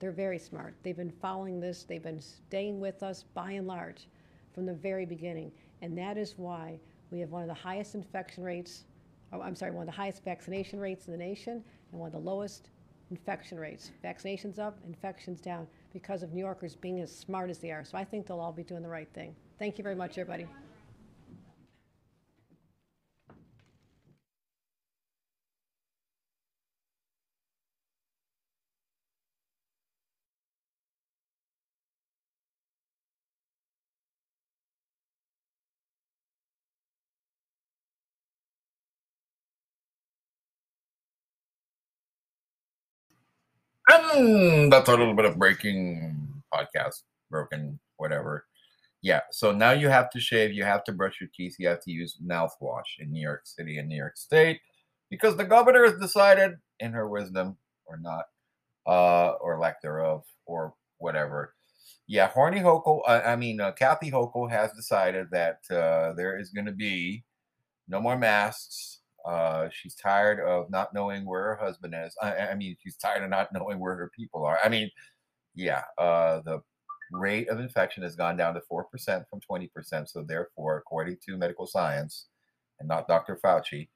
They're 0.05 0.13
very 0.13 0.39
smart. 0.39 0.75
They've 0.83 0.95
been 0.95 1.11
following 1.23 1.61
this, 1.61 1.85
they've 1.85 2.03
been 2.03 2.21
staying 2.21 2.79
with 2.79 3.03
us 3.03 3.25
by 3.33 3.53
and 3.53 3.67
large 3.67 4.07
from 4.53 4.67
the 4.67 4.75
very 4.75 5.07
beginning. 5.07 5.51
And 5.81 5.97
that 5.97 6.19
is 6.19 6.35
why 6.37 6.79
we 7.11 7.21
have 7.21 7.31
one 7.31 7.41
of 7.41 7.49
the 7.49 7.55
highest 7.55 7.95
infection 7.95 8.45
rates, 8.45 8.85
oh, 9.33 9.41
I'm 9.41 9.57
sorry, 9.57 9.71
one 9.71 9.85
of 9.85 9.87
the 9.87 9.97
highest 9.97 10.23
vaccination 10.23 10.79
rates 10.79 11.07
in 11.07 11.13
the 11.13 11.19
nation 11.19 11.65
and 11.91 11.99
one 11.99 12.09
of 12.09 12.13
the 12.13 12.19
lowest 12.19 12.69
infection 13.11 13.59
rates. 13.59 13.93
Vaccinations 14.05 14.59
up, 14.59 14.77
infections 14.87 15.41
down 15.41 15.67
because 15.95 16.23
of 16.23 16.35
New 16.35 16.41
Yorkers 16.41 16.77
being 16.77 17.01
as 17.01 17.11
smart 17.11 17.49
as 17.49 17.57
they 17.57 17.71
are. 17.71 17.83
So 17.83 17.97
I 17.97 18.05
think 18.05 18.27
they'll 18.27 18.41
all 18.41 18.53
be 18.53 18.63
doing 18.63 18.83
the 18.83 18.89
right 18.91 19.09
thing. 19.15 19.35
Thank 19.59 19.79
you 19.79 19.85
very 19.85 19.97
much, 19.97 20.19
everybody. 20.19 20.47
And 43.95 44.73
that's 44.73 44.89
a 44.89 44.97
little 44.97 45.15
bit 45.15 45.25
of 45.25 45.39
breaking 45.39 46.43
podcast, 46.53 47.03
broken, 47.31 47.79
whatever. 47.97 48.47
Yeah, 49.03 49.21
so 49.31 49.53
now 49.53 49.73
you 49.73 49.89
have 49.89 50.11
to 50.11 50.21
shave, 50.21 50.53
you 50.53 50.65
have 50.65 50.83
to 50.85 50.93
brush 50.93 51.21
your 51.21 51.29
teeth, 51.35 51.57
you 51.59 51.69
have 51.69 51.81
to 51.81 51.91
use 51.91 52.17
mouthwash 52.25 52.99
in 52.99 53.13
New 53.13 53.21
York 53.21 53.43
City 53.45 53.79
and 53.79 53.89
New 53.89 53.97
York 53.97 54.17
State 54.17 54.61
because 55.11 55.37
the 55.37 55.45
governor 55.45 55.85
has 55.85 56.01
decided, 56.01 56.53
in 56.81 56.93
her 56.93 57.09
wisdom 57.09 57.57
or 57.87 57.99
not, 57.99 58.25
uh, 58.87 59.33
or 59.41 59.59
lack 59.59 59.83
thereof, 59.83 60.25
or 60.47 60.75
whatever. 60.99 61.55
Yeah, 62.07 62.29
Horny 62.29 62.61
Hochul, 62.61 63.03
uh, 63.07 63.21
I 63.25 63.37
mean, 63.37 63.61
uh, 63.61 63.73
Kathy 63.73 64.11
Hochul 64.11 64.51
has 64.51 64.73
decided 64.73 65.29
that 65.31 65.59
uh, 65.71 66.15
there 66.15 66.39
is 66.39 66.51
going 66.51 66.67
to 66.67 66.73
be 66.73 67.25
no 67.89 68.01
more 68.01 68.19
masks 68.19 69.01
uh, 69.25 69.68
she's 69.72 69.95
tired 69.95 70.41
of 70.41 70.70
not 70.70 70.93
knowing 70.93 71.25
where 71.25 71.43
her 71.43 71.57
husband 71.57 71.95
is. 71.97 72.14
I, 72.22 72.37
I, 72.37 72.55
mean, 72.55 72.77
she's 72.83 72.97
tired 72.97 73.22
of 73.22 73.31
not 73.31 73.53
knowing 73.55 73.79
where 73.79 73.97
her 73.97 74.11
people 74.16 74.45
are. 74.45 74.59
I 74.62 74.68
mean, 74.68 74.91
yeah, 75.55 75.83
uh, 75.99 76.41
the 76.45 76.61
rate 77.11 77.49
of 77.49 77.61
infection 77.61 78.03
has 78.03 78.16
gone 78.16 78.37
down 78.37 78.55
to 78.55 78.62
4% 78.70 78.85
from 79.29 79.41
20%. 79.51 80.09
So, 80.09 80.22
therefore, 80.22 80.79
according 80.79 81.18
to 81.27 81.37
medical 81.37 81.66
science 81.66 82.27
and 82.81 82.89
not 82.89 83.09
Dr. 83.09 83.39
Fauci, 83.43 83.89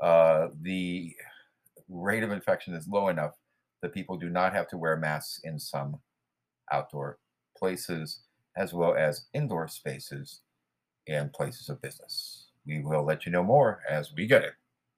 uh, 0.00 0.48
the 0.62 1.14
rate 1.88 2.22
of 2.22 2.30
infection 2.30 2.74
is 2.74 2.88
low 2.88 3.08
enough 3.08 3.34
that 3.82 3.94
people 3.94 4.16
do 4.16 4.30
not 4.30 4.54
have 4.54 4.68
to 4.68 4.78
wear 4.78 4.96
masks 4.96 5.40
in 5.44 5.58
some 5.58 5.98
outdoor 6.72 7.18
places 7.56 8.20
as 8.56 8.72
well 8.72 8.94
as 8.94 9.26
indoor 9.34 9.68
spaces 9.68 10.40
and 11.08 11.32
places 11.32 11.68
of 11.68 11.82
business. 11.82 12.48
We 12.66 12.80
will 12.80 13.04
let 13.04 13.26
you 13.26 13.32
know 13.32 13.42
more 13.42 13.80
as 13.88 14.12
we 14.14 14.26
get 14.26 14.44
it. 14.44 14.52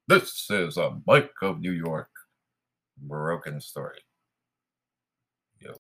This 0.09 0.51
is 0.51 0.77
a 0.77 0.99
Mike 1.07 1.31
of 1.43 1.61
New 1.61 1.71
York 1.71 2.11
broken 2.99 3.61
story. 3.61 4.01
Yo. 5.61 5.77